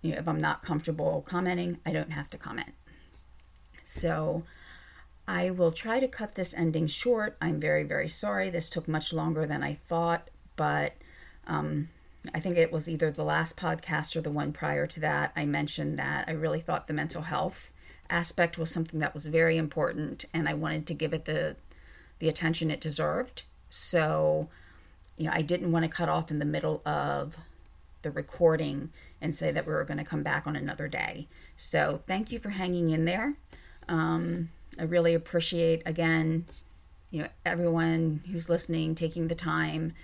you 0.00 0.12
know 0.12 0.18
if 0.18 0.28
i'm 0.28 0.40
not 0.40 0.62
comfortable 0.62 1.22
commenting 1.26 1.78
i 1.84 1.92
don't 1.92 2.12
have 2.12 2.30
to 2.30 2.38
comment. 2.38 2.72
So 3.84 4.44
i 5.26 5.50
will 5.50 5.72
try 5.72 6.00
to 6.00 6.08
cut 6.08 6.34
this 6.34 6.54
ending 6.54 6.86
short. 6.86 7.36
I'm 7.40 7.60
very 7.60 7.84
very 7.84 8.08
sorry. 8.08 8.50
This 8.50 8.70
took 8.70 8.88
much 8.88 9.12
longer 9.12 9.46
than 9.46 9.62
i 9.62 9.74
thought 9.74 10.28
but 10.56 10.94
um, 11.46 11.88
i 12.34 12.40
think 12.40 12.56
it 12.56 12.72
was 12.72 12.88
either 12.88 13.10
the 13.10 13.24
last 13.24 13.56
podcast 13.56 14.14
or 14.16 14.20
the 14.20 14.30
one 14.30 14.52
prior 14.52 14.86
to 14.86 15.00
that 15.00 15.32
i 15.36 15.44
mentioned 15.44 15.98
that 15.98 16.24
i 16.28 16.32
really 16.32 16.60
thought 16.60 16.86
the 16.86 16.92
mental 16.92 17.22
health 17.22 17.70
aspect 18.10 18.56
was 18.56 18.70
something 18.70 19.00
that 19.00 19.14
was 19.14 19.26
very 19.26 19.56
important 19.56 20.24
and 20.32 20.48
i 20.48 20.54
wanted 20.54 20.86
to 20.86 20.94
give 20.94 21.12
it 21.12 21.24
the 21.24 21.56
the 22.18 22.28
attention 22.28 22.70
it 22.70 22.80
deserved. 22.80 23.42
So, 23.70 24.48
you 25.16 25.26
know, 25.26 25.32
I 25.32 25.42
didn't 25.42 25.72
want 25.72 25.84
to 25.84 25.88
cut 25.88 26.08
off 26.08 26.30
in 26.30 26.38
the 26.38 26.44
middle 26.44 26.82
of 26.84 27.38
the 28.02 28.10
recording 28.10 28.90
and 29.20 29.34
say 29.34 29.50
that 29.50 29.66
we 29.66 29.72
were 29.72 29.84
going 29.84 29.98
to 29.98 30.04
come 30.04 30.22
back 30.22 30.46
on 30.46 30.56
another 30.56 30.88
day. 30.88 31.26
So, 31.56 32.02
thank 32.06 32.32
you 32.32 32.38
for 32.38 32.50
hanging 32.50 32.90
in 32.90 33.04
there. 33.04 33.34
Um, 33.88 34.50
I 34.78 34.84
really 34.84 35.14
appreciate, 35.14 35.82
again, 35.86 36.46
you 37.10 37.22
know, 37.22 37.28
everyone 37.44 38.22
who's 38.30 38.48
listening, 38.48 38.94
taking 38.94 39.28
the 39.28 39.34
time 39.34 39.94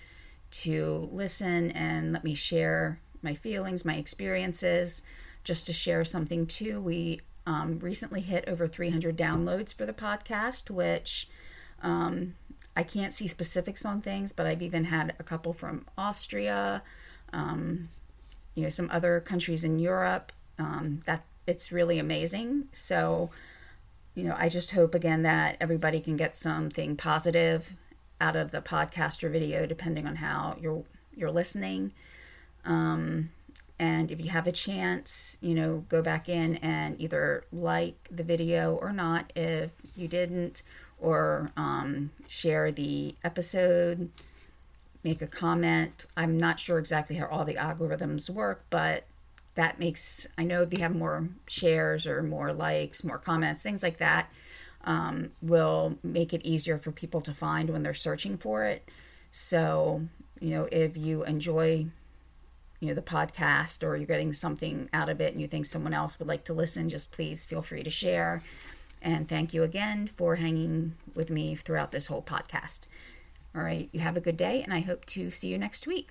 to 0.62 1.08
listen 1.12 1.70
and 1.72 2.12
let 2.12 2.24
me 2.24 2.34
share 2.34 3.00
my 3.22 3.34
feelings, 3.34 3.84
my 3.84 3.96
experiences. 3.96 5.02
Just 5.42 5.66
to 5.66 5.72
share 5.72 6.04
something 6.04 6.46
too, 6.46 6.80
we 6.80 7.20
um, 7.46 7.78
recently 7.80 8.20
hit 8.20 8.44
over 8.48 8.66
300 8.66 9.16
downloads 9.16 9.74
for 9.74 9.84
the 9.84 9.92
podcast, 9.92 10.70
which 10.70 11.28
um, 11.82 12.34
I 12.76 12.82
can't 12.82 13.12
see 13.12 13.26
specifics 13.26 13.84
on 13.84 14.00
things, 14.00 14.32
but 14.32 14.46
I've 14.46 14.62
even 14.62 14.84
had 14.84 15.14
a 15.18 15.22
couple 15.22 15.52
from 15.52 15.86
Austria, 15.98 16.82
um, 17.32 17.88
you 18.54 18.62
know, 18.62 18.70
some 18.70 18.88
other 18.90 19.20
countries 19.20 19.64
in 19.64 19.78
Europe. 19.78 20.32
Um, 20.58 21.00
that 21.06 21.24
it's 21.46 21.72
really 21.72 21.98
amazing. 21.98 22.68
So, 22.72 23.30
you 24.14 24.24
know, 24.24 24.36
I 24.38 24.48
just 24.48 24.70
hope 24.70 24.94
again 24.94 25.22
that 25.22 25.56
everybody 25.60 26.00
can 26.00 26.16
get 26.16 26.36
something 26.36 26.96
positive 26.96 27.74
out 28.24 28.36
of 28.36 28.50
the 28.50 28.62
podcast 28.62 29.22
or 29.22 29.28
video, 29.28 29.66
depending 29.66 30.06
on 30.06 30.16
how 30.16 30.56
you're 30.60 30.84
you're 31.14 31.30
listening. 31.30 31.92
Um, 32.64 33.30
and 33.78 34.10
if 34.10 34.20
you 34.20 34.30
have 34.30 34.46
a 34.46 34.52
chance, 34.52 35.36
you 35.40 35.54
know, 35.54 35.84
go 35.88 36.00
back 36.00 36.28
in 36.28 36.56
and 36.56 36.98
either 37.00 37.44
like 37.52 38.08
the 38.10 38.24
video 38.24 38.74
or 38.74 38.92
not 38.92 39.32
if 39.36 39.70
you 39.94 40.08
didn't, 40.08 40.62
or 40.98 41.50
um, 41.56 42.10
share 42.26 42.72
the 42.72 43.14
episode, 43.22 44.10
make 45.02 45.20
a 45.20 45.26
comment. 45.26 46.06
I'm 46.16 46.38
not 46.38 46.58
sure 46.58 46.78
exactly 46.78 47.16
how 47.16 47.26
all 47.26 47.44
the 47.44 47.56
algorithms 47.56 48.30
work, 48.30 48.64
but 48.70 49.04
that 49.54 49.78
makes, 49.78 50.26
I 50.38 50.44
know 50.44 50.62
if 50.62 50.72
you 50.72 50.80
have 50.80 50.96
more 50.96 51.28
shares 51.46 52.06
or 52.06 52.22
more 52.22 52.52
likes, 52.52 53.04
more 53.04 53.18
comments, 53.18 53.60
things 53.62 53.82
like 53.82 53.98
that, 53.98 54.30
um, 54.84 55.30
will 55.42 55.98
make 56.02 56.32
it 56.32 56.42
easier 56.44 56.78
for 56.78 56.92
people 56.92 57.20
to 57.22 57.34
find 57.34 57.70
when 57.70 57.82
they're 57.82 57.94
searching 57.94 58.36
for 58.36 58.64
it. 58.64 58.88
So, 59.30 60.06
you 60.40 60.50
know, 60.50 60.68
if 60.70 60.96
you 60.96 61.24
enjoy 61.24 61.86
you 62.80 62.88
know 62.88 62.94
the 62.94 63.02
podcast 63.02 63.82
or 63.82 63.96
you're 63.96 64.06
getting 64.06 64.34
something 64.34 64.90
out 64.92 65.08
of 65.08 65.18
it 65.20 65.32
and 65.32 65.40
you 65.40 65.46
think 65.46 65.64
someone 65.64 65.94
else 65.94 66.18
would 66.18 66.28
like 66.28 66.44
to 66.44 66.52
listen 66.52 66.88
just 66.90 67.12
please 67.12 67.46
feel 67.46 67.62
free 67.62 67.82
to 67.82 67.88
share 67.88 68.42
and 69.04 69.28
thank 69.28 69.52
you 69.52 69.62
again 69.62 70.06
for 70.06 70.36
hanging 70.36 70.94
with 71.14 71.30
me 71.30 71.54
throughout 71.54 71.92
this 71.92 72.06
whole 72.06 72.22
podcast. 72.22 72.80
All 73.54 73.62
right, 73.62 73.88
you 73.92 74.00
have 74.00 74.16
a 74.16 74.20
good 74.20 74.38
day, 74.38 74.62
and 74.62 74.72
I 74.72 74.80
hope 74.80 75.04
to 75.06 75.30
see 75.30 75.48
you 75.48 75.58
next 75.58 75.86
week. 75.86 76.08